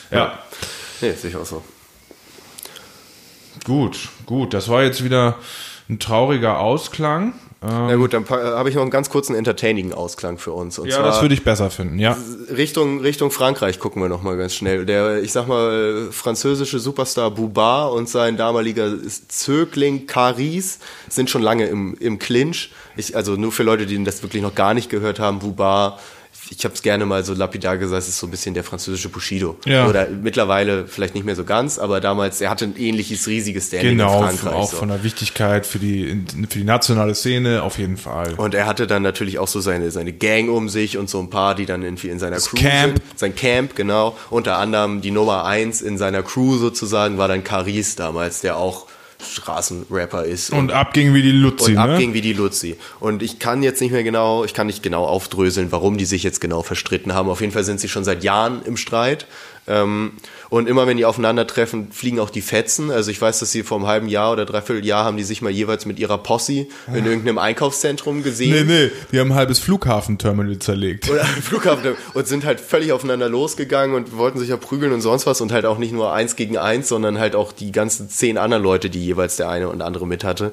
Ja, 0.09 0.39
Nee, 1.01 1.14
sehe 1.14 1.32
ich 1.32 1.36
auch 1.36 1.45
so. 1.45 1.64
gut, 3.66 4.09
gut. 4.26 4.53
Das 4.53 4.70
war 4.70 4.84
jetzt 4.84 5.03
wieder 5.03 5.36
ein 5.89 5.99
trauriger 5.99 6.59
Ausklang. 6.59 7.34
Ähm, 7.64 7.70
Na 7.70 7.95
gut, 7.95 8.12
dann 8.14 8.24
pa- 8.24 8.57
habe 8.57 8.70
ich 8.70 8.76
noch 8.76 8.82
einen 8.82 8.89
ganz 8.89 9.09
kurzen 9.12 9.36
entertaining 9.36 9.93
Ausklang 9.93 10.39
für 10.39 10.51
uns. 10.51 10.80
Und 10.80 10.88
ja, 10.89 11.03
das 11.03 11.22
würde 11.22 11.36
ich 11.36 11.43
besser 11.43 11.70
finden, 11.70 11.99
ja. 11.99 12.18
Richtung, 12.49 13.01
Richtung 13.01 13.30
Frankreich 13.30 13.78
gucken 13.78 14.01
wir 14.01 14.09
noch 14.09 14.24
mal 14.24 14.36
ganz 14.36 14.55
schnell. 14.55 14.86
Der, 14.88 15.22
ich 15.22 15.32
sag 15.32 15.47
mal, 15.47 16.07
französische 16.12 16.80
Superstar 16.80 17.30
Bouba 17.30 17.86
und 17.86 18.09
sein 18.09 18.36
damaliger 18.36 18.91
Zögling 19.28 20.07
Caris 20.07 20.80
sind 21.07 21.30
schon 21.30 21.43
lange 21.43 21.68
im, 21.68 21.95
im 21.99 22.18
Clinch. 22.18 22.72
Ich, 22.97 23.16
also 23.16 23.36
nur 23.36 23.51
für 23.51 23.64
Leute, 23.64 23.86
die 23.86 24.03
das 24.03 24.24
wirklich 24.24 24.41
noch 24.41 24.55
gar 24.55 24.74
nicht 24.74 24.89
gehört 24.89 25.20
haben, 25.20 25.39
Bouba, 25.39 25.99
ich 26.56 26.66
habe 26.66 26.76
es 26.76 26.82
gerne 26.82 27.06
mal 27.06 27.24
so 27.24 27.34
lapidar 27.34 27.78
gesagt, 27.78 28.04
es 28.04 28.10
ist 28.10 28.20
so 28.20 28.28
ein 28.28 28.32
bisschen 28.32 28.54
der 28.54 28.64
französische 28.66 29.08
Bushido. 29.08 29.58
Ja. 29.66 29.88
Oder 29.88 30.08
mittlerweile 30.10 30.86
vielleicht 30.86 31.16
nicht 31.16 31.24
mehr 31.26 31.36
so 31.36 31.45
ganz, 31.45 31.80
aber 31.80 32.02
damals, 32.02 32.41
er 32.41 32.49
hatte 32.49 32.66
ein 32.66 32.76
ähnliches 32.78 33.26
riesiges 33.28 33.68
Standing 33.68 33.91
Genau, 33.97 34.22
in 34.24 34.38
Frankreich. 34.38 34.54
auch 34.54 34.70
so. 34.72 34.78
von 34.78 34.89
der 34.89 35.02
Wichtigkeit 35.04 35.66
für 35.66 35.80
die, 35.80 36.24
für 36.49 36.60
die 36.60 36.66
nationale 36.66 37.16
Szene 37.16 37.64
auf 37.64 37.78
jeden 37.78 37.95
Fall. 37.97 38.34
Und 38.36 38.54
er 38.54 38.66
hatte 38.66 38.86
dann 38.86 39.02
natürlich 39.02 39.39
auch 39.39 39.47
so 39.47 39.62
seine, 39.62 39.91
seine 39.91 40.12
Gang 40.12 40.49
um 40.49 40.68
sich 40.68 40.97
und 40.97 41.10
so 41.10 41.20
ein 41.20 41.30
paar, 41.30 41.56
die 41.56 41.66
dann 41.66 41.84
irgendwie 41.84 42.10
in 42.10 42.20
seiner 42.20 42.38
Crew 42.38 42.58
Camp. 42.58 42.97
sind. 42.97 43.20
Sein 43.20 43.36
Camp, 43.36 43.76
genau. 43.76 44.18
Unter 44.30 44.58
anderem 44.58 44.99
die 45.02 45.12
Nummer 45.12 45.45
eins 45.45 45.82
in 45.82 45.97
seiner 45.97 46.22
Crew 46.22 46.58
sozusagen 46.58 47.18
war 47.18 47.30
dann 47.30 47.43
Caris 47.45 47.95
damals, 47.95 48.41
der 48.41 48.58
auch 48.58 48.88
Straßenrapper 49.24 50.26
ist. 50.26 50.51
Und 50.51 50.72
abging 50.72 51.13
wie 51.13 51.22
die 51.22 51.32
Luzi, 51.32 51.72
und 51.72 51.74
ne? 51.74 51.82
abging 51.82 52.13
wie 52.13 52.22
die 52.22 52.34
Luzi. 52.34 52.78
Und 52.99 53.22
ich 53.24 53.39
kann 53.39 53.63
jetzt 53.63 53.82
nicht 53.82 53.91
mehr 53.91 54.03
genau, 54.03 54.43
ich 54.43 54.53
kann 54.53 54.67
nicht 54.67 54.84
genau 54.84 55.05
aufdröseln, 55.05 55.72
warum 55.72 55.97
die 55.97 56.05
sich 56.05 56.24
jetzt 56.24 56.41
genau 56.41 56.61
verstritten 56.63 57.13
haben. 57.13 57.30
Auf 57.30 57.41
jeden 57.41 57.53
Fall 57.53 57.63
sind 57.63 57.80
sie 57.80 57.89
schon 57.89 58.03
seit 58.03 58.24
Jahren 58.24 58.61
im 58.65 58.78
Streit. 58.78 59.28
Ähm, 59.72 60.11
und 60.49 60.67
immer 60.67 60.86
wenn 60.86 60.97
die 60.97 61.05
aufeinandertreffen, 61.05 61.91
fliegen 61.93 62.19
auch 62.19 62.30
die 62.30 62.41
Fetzen. 62.41 62.91
Also 62.91 63.09
ich 63.09 63.22
weiß, 63.22 63.39
dass 63.39 63.51
sie 63.53 63.63
vor 63.63 63.78
einem 63.78 63.88
halben 63.88 64.07
Jahr 64.09 64.34
oder 64.34 64.45
dreiviertel 64.45 64.86
Jahr 64.86 65.05
haben 65.05 65.15
die 65.15 65.24
sich 65.24 65.41
mal 65.41 65.49
jeweils 65.49 65.86
mit 65.86 65.97
ihrer 65.97 66.17
Posse 66.17 66.67
in 66.93 67.05
irgendeinem 67.05 67.38
Einkaufszentrum 67.38 68.22
gesehen. 68.22 68.67
Nee, 68.67 68.74
nee, 68.88 68.91
die 69.11 69.19
haben 69.19 69.32
ein 69.32 69.36
halbes 69.38 69.59
Flughafenterminal 69.59 70.59
zerlegt. 70.59 71.09
oder 71.09 71.22
am 71.22 71.41
Flughafen 71.41 71.95
und 72.13 72.28
sind 72.28 72.43
halt 72.43 72.59
völlig 72.59 72.91
aufeinander 72.91 73.30
losgegangen 73.30 73.95
und 73.95 74.17
wollten 74.17 74.39
sich 74.39 74.49
ja 74.49 74.57
prügeln 74.57 74.91
und 74.91 75.01
sonst 75.01 75.26
was 75.26 75.39
und 75.39 75.53
halt 75.53 75.65
auch 75.65 75.78
nicht 75.78 75.93
nur 75.93 76.11
eins 76.11 76.36
gegen 76.36 76.57
eins, 76.57 76.89
sondern 76.89 77.17
halt 77.17 77.36
auch 77.36 77.53
die 77.53 77.72
ganzen 77.72 78.09
zehn 78.09 78.38
anderen 78.38 78.63
Leute, 78.63 78.89
die 78.89 79.03
jeweils 79.03 79.38
der 79.38 79.49
eine 79.49 79.69
und 79.69 79.82
andere 79.82 80.05
mit 80.05 80.26
hatte. 80.26 80.51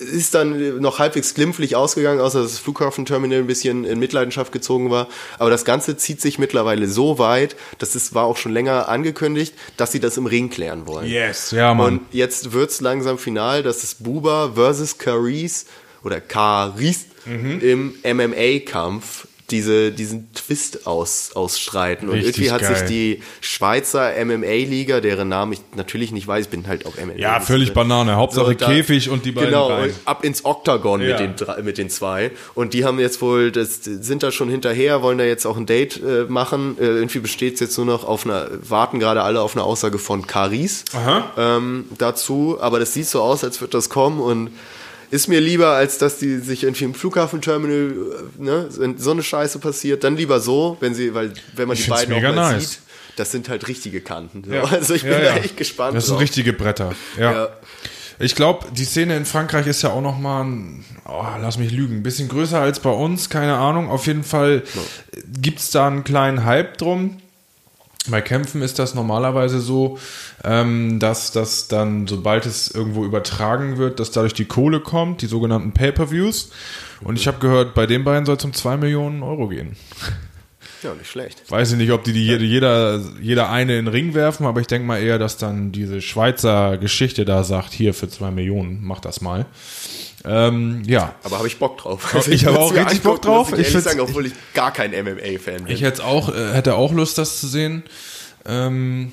Ist 0.00 0.34
dann 0.34 0.80
noch 0.80 0.98
halbwegs 0.98 1.34
glimpflich 1.34 1.76
ausgegangen, 1.76 2.20
außer 2.20 2.42
dass 2.42 2.52
das 2.52 2.60
Flughafenterminal 2.60 3.40
ein 3.40 3.46
bisschen 3.46 3.84
in 3.84 3.98
Mitleidenschaft 3.98 4.50
gezogen 4.50 4.90
war. 4.90 5.08
Aber 5.38 5.50
das 5.50 5.64
Ganze 5.64 5.96
zieht 5.96 6.20
sich 6.20 6.38
mittlerweile 6.38 6.88
so 6.88 7.18
weit, 7.18 7.54
dass 7.78 7.94
es 7.94 8.14
war 8.14 8.24
auch 8.24 8.36
schon 8.38 8.52
länger 8.52 8.88
angekündigt, 8.88 9.54
dass 9.76 9.92
sie 9.92 10.00
das 10.00 10.16
im 10.16 10.26
Ring 10.26 10.48
klären 10.50 10.86
wollen. 10.86 11.06
Yes, 11.06 11.50
ja, 11.50 11.74
Mann. 11.74 11.98
Und 11.98 12.00
jetzt 12.12 12.52
wird's 12.52 12.80
langsam 12.80 13.18
final, 13.18 13.62
dass 13.62 13.82
es 13.84 13.94
Buba 13.96 14.52
versus 14.54 14.96
Caris 14.98 15.66
oder 16.02 16.20
Caris 16.20 17.06
Mhm. 17.26 17.60
im 17.60 17.94
MMA-Kampf 18.16 19.26
diese, 19.50 19.90
diesen 19.92 20.32
Twist 20.32 20.86
aus, 20.86 21.32
ausstreiten. 21.34 22.08
Und 22.08 22.14
Richtig 22.16 22.36
irgendwie 22.36 22.50
hat 22.52 22.62
geil. 22.62 22.76
sich 22.76 22.86
die 22.88 23.22
Schweizer 23.40 24.12
MMA-Liga, 24.24 25.00
deren 25.00 25.28
Namen 25.28 25.52
ich 25.54 25.60
natürlich 25.76 26.12
nicht 26.12 26.26
weiß, 26.26 26.44
ich 26.46 26.50
bin 26.50 26.66
halt 26.66 26.86
auch 26.86 26.96
MMA. 26.96 27.14
Ja, 27.16 27.40
völlig 27.40 27.72
Banane. 27.72 28.16
Hauptsache 28.16 28.54
Käfig 28.54 29.10
und 29.10 29.24
die 29.24 29.32
beiden 29.32 29.50
Genau, 29.50 29.68
rein. 29.68 29.92
ab 30.04 30.24
ins 30.24 30.44
Oktagon 30.44 31.00
Ja. 31.02 31.20
mit, 31.20 31.40
den, 31.40 31.64
mit 31.64 31.78
den 31.78 31.90
zwei. 31.90 32.30
Und 32.54 32.74
die 32.74 32.84
haben 32.84 32.98
jetzt 32.98 33.20
wohl, 33.22 33.50
das 33.52 33.80
sind 33.82 34.22
da 34.22 34.30
schon 34.32 34.48
hinterher, 34.48 35.02
wollen 35.02 35.18
da 35.18 35.24
jetzt 35.24 35.46
auch 35.46 35.56
ein 35.56 35.66
Date 35.66 36.00
äh, 36.02 36.24
machen. 36.28 36.76
Äh, 36.80 36.84
irgendwie 36.84 37.18
besteht 37.20 37.54
es 37.54 37.60
jetzt 37.60 37.76
nur 37.76 37.86
noch 37.86 38.04
auf 38.04 38.24
einer, 38.24 38.48
warten 38.68 38.98
gerade 39.00 39.22
alle 39.22 39.40
auf 39.40 39.54
eine 39.56 39.64
Aussage 39.64 39.98
von 39.98 40.26
Caris 40.26 40.84
ähm, 41.36 41.86
dazu. 41.98 42.58
Aber 42.60 42.78
das 42.78 42.94
sieht 42.94 43.06
so 43.06 43.20
aus, 43.22 43.44
als 43.44 43.60
wird 43.60 43.74
das 43.74 43.88
kommen 43.88 44.20
und 44.20 44.50
ist 45.10 45.28
mir 45.28 45.40
lieber, 45.40 45.68
als 45.70 45.98
dass 45.98 46.18
die 46.18 46.38
sich 46.38 46.62
irgendwie 46.64 46.84
im 46.84 46.94
Flughafenterminal, 46.94 47.92
äh, 48.38 48.42
ne, 48.42 48.68
so 48.96 49.10
eine 49.10 49.22
Scheiße 49.22 49.58
passiert, 49.58 50.04
dann 50.04 50.16
lieber 50.16 50.40
so, 50.40 50.76
wenn 50.80 50.94
sie, 50.94 51.14
weil 51.14 51.32
wenn 51.56 51.68
man 51.68 51.76
Ich 51.76 51.84
die 51.84 51.90
beiden 51.90 52.14
auch 52.14 52.22
mal 52.22 52.34
nice. 52.34 52.70
sieht, 52.70 52.78
das 53.16 53.32
sind 53.32 53.48
halt 53.48 53.66
richtige 53.68 54.00
Kanten. 54.00 54.44
So. 54.46 54.52
Ja. 54.54 54.64
Also 54.64 54.94
ich 54.94 55.02
bin 55.02 55.12
Ja, 55.12 55.36
echt 55.36 55.56
gespannt. 55.56 55.96
Das 55.96 56.06
sind 56.06 56.14
drauf. 56.14 56.22
richtige 56.22 56.52
Bretter. 56.52 56.92
Ja. 57.18 57.32
Ja. 57.32 57.48
Ich 58.22 58.34
glaube, 58.34 58.66
die 58.72 58.84
Szene 58.84 59.16
in 59.16 59.24
Frankreich 59.24 59.66
ist 59.66 59.80
ja 59.82 59.90
auch 59.90 60.02
noch 60.02 60.18
mal, 60.18 60.42
ein, 60.44 60.84
oh, 61.06 61.24
lass 61.40 61.56
mich 61.58 61.72
lügen, 61.72 61.96
ein 61.96 62.02
bisschen 62.02 62.28
größer 62.28 62.60
als 62.60 62.78
bei 62.80 62.90
uns, 62.90 63.30
keine 63.30 63.56
Ahnung. 63.56 63.88
Auf 63.90 64.06
jeden 64.06 64.24
Fall 64.24 64.62
gibt's 65.40 65.70
da 65.70 65.86
einen 65.86 66.04
kleinen 66.04 66.44
Hype 66.44 66.76
drum. 66.76 67.16
Bei 68.08 68.22
Kämpfen 68.22 68.62
ist 68.62 68.78
das 68.78 68.94
normalerweise 68.94 69.60
so, 69.60 69.98
ähm, 70.42 70.98
dass 70.98 71.32
das 71.32 71.68
dann, 71.68 72.06
sobald 72.06 72.46
es 72.46 72.70
irgendwo 72.70 73.04
übertragen 73.04 73.76
wird, 73.76 74.00
dass 74.00 74.10
dadurch 74.10 74.32
die 74.32 74.46
Kohle 74.46 74.80
kommt, 74.80 75.20
die 75.20 75.26
sogenannten 75.26 75.72
Pay-per-Views. 75.72 76.50
Und 77.02 77.16
ich 77.16 77.26
habe 77.26 77.38
gehört, 77.40 77.74
bei 77.74 77.86
den 77.86 78.04
beiden 78.04 78.24
soll 78.24 78.36
es 78.36 78.44
um 78.44 78.54
zwei 78.54 78.78
Millionen 78.78 79.22
Euro 79.22 79.48
gehen. 79.48 79.76
Ja, 80.82 80.94
nicht 80.94 81.10
schlecht. 81.10 81.42
Weiß 81.50 81.72
ich 81.72 81.76
nicht, 81.76 81.92
ob 81.92 82.04
die, 82.04 82.14
die 82.14 82.24
jede, 82.24 82.44
jeder, 82.44 83.00
jeder 83.20 83.50
eine 83.50 83.78
in 83.78 83.84
den 83.84 83.92
Ring 83.92 84.14
werfen, 84.14 84.46
aber 84.46 84.62
ich 84.62 84.66
denke 84.66 84.86
mal 84.86 85.02
eher, 85.02 85.18
dass 85.18 85.36
dann 85.36 85.72
diese 85.72 86.00
Schweizer 86.00 86.78
Geschichte 86.78 87.26
da 87.26 87.44
sagt, 87.44 87.74
hier 87.74 87.92
für 87.92 88.08
zwei 88.08 88.30
Millionen, 88.30 88.78
mach 88.82 89.00
das 89.00 89.20
mal. 89.20 89.44
Ähm, 90.24 90.82
ja. 90.86 91.14
Aber 91.22 91.38
habe 91.38 91.46
ich 91.46 91.58
Bock 91.58 91.78
drauf. 91.78 92.14
Ich 92.28 92.44
habe 92.44 92.56
würd's 92.58 92.70
auch 92.72 92.74
richtig 92.74 93.02
Bock 93.02 93.22
drauf. 93.22 93.52
Ich, 93.52 93.60
Ich 93.60 93.66
find's- 93.68 93.84
sagen, 93.84 94.00
obwohl 94.00 94.26
ich 94.26 94.32
gar 94.54 94.72
kein 94.72 94.92
MMA-Fan 94.92 95.64
bin. 95.64 95.68
Ich 95.74 95.82
hätte 95.82 96.04
auch, 96.04 96.28
äh, 96.34 96.52
hätte 96.52 96.74
auch 96.74 96.92
Lust, 96.92 97.16
das 97.18 97.40
zu 97.40 97.46
sehen. 97.48 97.84
Ähm, 98.44 99.12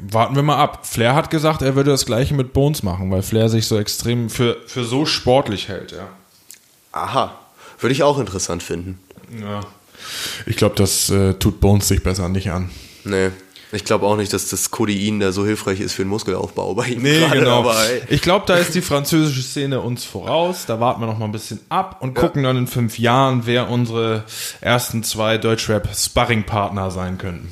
warten 0.00 0.34
wir 0.36 0.42
mal 0.42 0.56
ab. 0.56 0.86
Flair 0.86 1.14
hat 1.14 1.30
gesagt, 1.30 1.60
er 1.62 1.74
würde 1.76 1.90
das 1.90 2.06
gleiche 2.06 2.34
mit 2.34 2.52
Bones 2.52 2.82
machen, 2.82 3.10
weil 3.10 3.22
Flair 3.22 3.48
sich 3.48 3.66
so 3.66 3.78
extrem 3.78 4.30
für, 4.30 4.56
für 4.66 4.84
so 4.84 5.04
sportlich 5.04 5.68
hält, 5.68 5.92
ja. 5.92 6.08
Aha. 6.92 7.38
Würde 7.80 7.92
ich 7.92 8.02
auch 8.02 8.18
interessant 8.18 8.62
finden. 8.62 8.98
ja. 9.40 9.60
Ich 10.46 10.56
glaube, 10.56 10.74
das 10.74 11.08
äh, 11.08 11.34
tut 11.34 11.60
Bones 11.60 11.88
sich 11.88 12.02
besser 12.02 12.28
nicht 12.28 12.50
an. 12.50 12.70
Nee. 13.04 13.30
Ich 13.74 13.84
glaube 13.84 14.06
auch 14.06 14.16
nicht, 14.16 14.32
dass 14.32 14.48
das 14.48 14.70
Codein 14.70 15.18
da 15.18 15.32
so 15.32 15.44
hilfreich 15.44 15.80
ist 15.80 15.94
für 15.94 16.02
den 16.04 16.08
Muskelaufbau 16.08 16.74
bei 16.74 16.86
ihm. 16.88 17.02
Nee, 17.02 17.26
genau. 17.32 17.58
Aber, 17.58 17.76
Ich 18.08 18.22
glaube, 18.22 18.44
da 18.46 18.54
ist 18.56 18.74
die 18.74 18.80
französische 18.82 19.42
Szene 19.42 19.80
uns 19.80 20.04
voraus. 20.04 20.64
Da 20.66 20.78
warten 20.78 21.00
wir 21.00 21.06
noch 21.06 21.18
mal 21.18 21.24
ein 21.24 21.32
bisschen 21.32 21.58
ab 21.70 21.96
und 22.00 22.14
gucken 22.14 22.44
dann 22.44 22.56
in 22.56 22.66
fünf 22.68 22.98
Jahren, 22.98 23.42
wer 23.46 23.68
unsere 23.70 24.24
ersten 24.60 25.02
zwei 25.02 25.38
Deutschrap-Sparring-Partner 25.38 26.90
sein 26.90 27.18
könnten. 27.18 27.48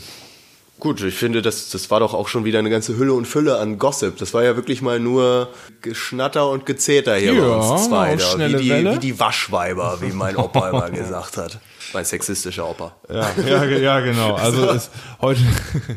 gut, 0.78 1.00
ich 1.02 1.14
finde, 1.14 1.42
das, 1.42 1.70
das 1.70 1.90
war 1.90 2.00
doch 2.00 2.12
auch 2.14 2.28
schon 2.28 2.44
wieder 2.44 2.58
eine 2.60 2.70
ganze 2.70 2.96
Hülle 2.96 3.12
und 3.14 3.26
Fülle 3.26 3.58
an 3.58 3.78
Gossip. 3.78 4.16
Das 4.18 4.34
war 4.34 4.42
ja 4.44 4.56
wirklich 4.56 4.82
mal 4.82 4.98
nur 5.00 5.48
Geschnatter 5.80 6.48
und 6.50 6.66
Gezeter 6.66 7.16
hier 7.16 7.34
Ja, 7.34 7.40
bei 7.40 7.54
uns 7.54 7.88
zwei. 7.88 8.16
Da. 8.16 8.38
Wie, 8.48 8.54
die, 8.62 8.70
Welle. 8.70 8.94
wie 8.94 8.98
die 8.98 9.18
Waschweiber, 9.20 9.98
wie 10.00 10.12
mein 10.12 10.36
Opa 10.36 10.70
immer 10.70 10.90
gesagt 10.90 11.36
hat. 11.36 11.58
Mein 11.92 12.04
sexistischer 12.04 12.68
Opa. 12.68 12.94
Ja, 13.08 13.30
ja, 13.46 13.64
ja 13.64 14.00
genau. 14.00 14.34
Also 14.34 14.68
ist 14.70 14.90
heute, 15.20 15.40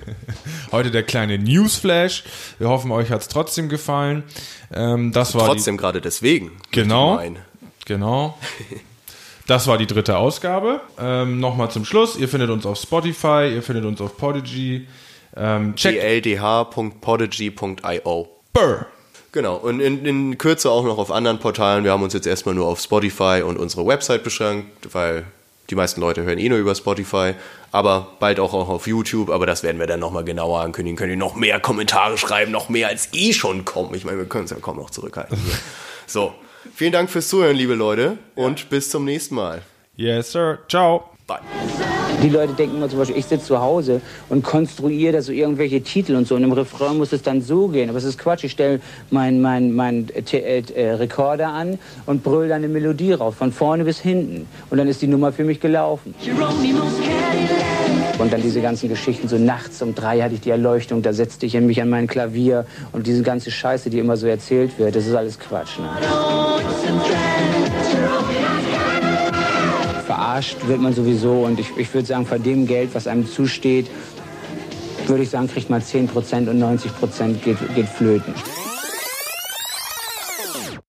heute 0.72 0.92
der 0.92 1.04
kleine 1.04 1.38
Newsflash. 1.38 2.24
Wir 2.60 2.70
hoffen, 2.70 2.92
euch 2.92 3.12
hat's 3.12 3.28
trotzdem 3.28 3.70
gefallen. 3.70 4.24
Ähm, 4.74 5.12
das 5.12 5.36
war 5.36 5.46
Trotzdem 5.48 5.78
gerade 5.78 6.02
deswegen. 6.02 6.52
die, 6.72 6.72
genau, 6.72 7.22
genau. 7.86 8.38
Das 9.48 9.68
war 9.68 9.78
die 9.78 9.86
dritte 9.88 10.18
Ausgabe. 10.18 10.82
Ähm, 11.00 11.40
Nochmal 11.40 11.70
zum 11.72 11.86
Schluss. 11.86 12.18
Ihr 12.18 12.28
findet 12.28 12.50
uns 12.50 12.66
auf 12.66 12.80
Spotify, 12.80 13.52
ihr 13.54 13.62
findet 13.62 13.86
uns 13.86 14.02
auf 14.02 14.18
Podigy. 14.18 14.88
Ähm, 15.38 15.76
checkt 15.76 16.02
dldh.podigy.io. 16.02 18.28
Burr. 18.54 18.86
Genau, 19.32 19.56
und 19.58 19.80
in, 19.82 20.06
in 20.06 20.38
Kürze 20.38 20.72
auch 20.72 20.86
noch 20.86 20.98
auf 20.98 21.12
anderen 21.12 21.40
Portalen. 21.40 21.84
Wir 21.84 21.92
haben 21.92 22.04
uns 22.04 22.14
jetzt 22.14 22.26
erstmal 22.26 22.56
nur 22.56 22.68
auf 22.68 22.80
Spotify 22.80 23.42
und 23.46 23.58
unsere 23.58 23.86
Website 23.86 24.24
beschränkt, 24.24 24.94
weil 24.94 25.26
die 25.70 25.76
meisten 25.76 26.02
Leute 26.02 26.24
hören 26.24 26.38
eh 26.38 26.50
nur 26.50 26.60
über 26.60 26.76
Spotify, 26.76 27.34
aber 27.72 28.16
bald 28.20 28.40
auch, 28.40 28.54
auch 28.54 28.70
auf 28.70 28.88
YouTube, 28.88 29.30
aber 29.30 29.46
das 29.46 29.64
werden 29.64 29.80
wir 29.80 29.88
dann 29.88 30.00
nochmal 30.00 30.24
genauer 30.24 30.62
ankündigen. 30.62 30.98
Könnt 30.98 31.12
ihr 31.12 31.18
noch 31.18 31.36
mehr 31.36 31.60
Kommentare 31.60 32.18
schreiben, 32.18 32.52
noch 32.52 32.70
mehr 32.70 32.88
als 32.88 33.10
eh 33.14 33.34
schon 33.34 33.66
kommen. 33.66 33.94
Ich 33.96 34.06
meine, 34.06 34.18
wir 34.18 34.26
können 34.26 34.46
es 34.46 34.52
ja 34.52 34.58
kaum 34.62 34.78
noch 34.78 34.90
zurückhalten. 34.90 35.38
so, 36.08 36.34
vielen 36.74 36.92
Dank 36.92 37.10
fürs 37.10 37.28
Zuhören, 37.28 37.56
liebe 37.56 37.74
Leute, 37.74 38.18
und 38.36 38.70
bis 38.70 38.90
zum 38.90 39.06
nächsten 39.06 39.36
Mal. 39.36 39.62
Yes, 39.96 40.32
sir. 40.32 40.60
Ciao. 40.70 41.15
Bye. 41.28 41.40
Die 42.22 42.30
Leute 42.30 42.54
denken 42.54 42.78
immer 42.78 42.88
zum 42.88 43.00
Beispiel, 43.00 43.18
ich 43.18 43.26
sitze 43.26 43.48
zu 43.48 43.60
Hause 43.60 44.00
und 44.30 44.44
konstruiere 44.44 45.14
da 45.14 45.22
so 45.24 45.32
irgendwelche 45.32 45.82
Titel 45.82 46.16
und 46.16 46.28
so. 46.28 46.36
Und 46.36 46.44
im 46.44 46.52
Refrain 46.52 46.98
muss 46.98 47.14
es 47.14 47.24
dann 47.24 47.42
so 47.42 47.68
gehen. 47.68 47.90
Aber 47.90 47.98
es 47.98 48.04
ist 48.04 48.20
Quatsch. 48.20 48.44
Ich 48.44 48.52
stelle 48.52 48.80
meinen 49.10 49.42
mein, 49.42 49.74
mein, 49.74 50.08
äh, 50.14 50.60
äh, 50.60 50.92
Rekorder 50.94 51.50
an 51.50 51.80
und 52.06 52.24
brüll 52.24 52.48
dann 52.48 52.58
eine 52.58 52.68
Melodie 52.68 53.14
rauf, 53.14 53.36
von 53.36 53.52
vorne 53.52 53.86
bis 53.86 54.00
hinten. 54.00 54.48
Und 54.70 54.78
dann 54.78 54.88
ist 54.88 55.02
die 55.02 55.08
Nummer 55.08 55.32
für 55.32 55.44
mich 55.44 55.60
gelaufen. 55.60 56.14
Und 58.20 58.32
dann 58.32 58.42
diese 58.42 58.62
ganzen 58.62 58.88
Geschichten, 58.88 59.28
so 59.28 59.38
nachts 59.38 59.82
um 59.82 59.96
drei 59.96 60.22
hatte 60.22 60.36
ich 60.36 60.42
die 60.42 60.52
Erleuchtung, 60.52 61.02
da 61.02 61.12
setzte 61.12 61.48
ich 61.48 61.60
mich 61.60 61.82
an 61.82 61.90
mein 61.90 62.08
Klavier 62.08 62.66
und 62.92 63.08
diese 63.08 63.24
ganze 63.24 63.52
Scheiße, 63.52 63.90
die 63.90 64.00
immer 64.00 64.16
so 64.16 64.28
erzählt 64.28 64.78
wird, 64.80 64.96
das 64.96 65.06
ist 65.08 65.16
alles 65.16 65.40
Quatsch. 65.40 65.80
Ne? 65.80 65.90
Verarscht 70.36 70.68
wird 70.68 70.82
man 70.82 70.94
sowieso 70.94 71.46
und 71.46 71.62
ich, 71.62 71.78
ich 71.78 71.94
würde 71.94 72.06
sagen, 72.06 72.26
von 72.26 72.44
dem 72.44 72.68
Geld, 72.68 72.94
was 72.94 73.08
einem 73.08 73.26
zusteht, 73.26 73.90
würde 75.08 75.24
ich 75.24 75.30
sagen, 75.30 75.48
kriegt 75.48 75.70
man 75.70 75.82
10% 75.82 76.50
und 76.50 76.62
90% 76.62 77.36
geht, 77.36 77.58
geht 77.74 77.88
flöten. 77.88 78.34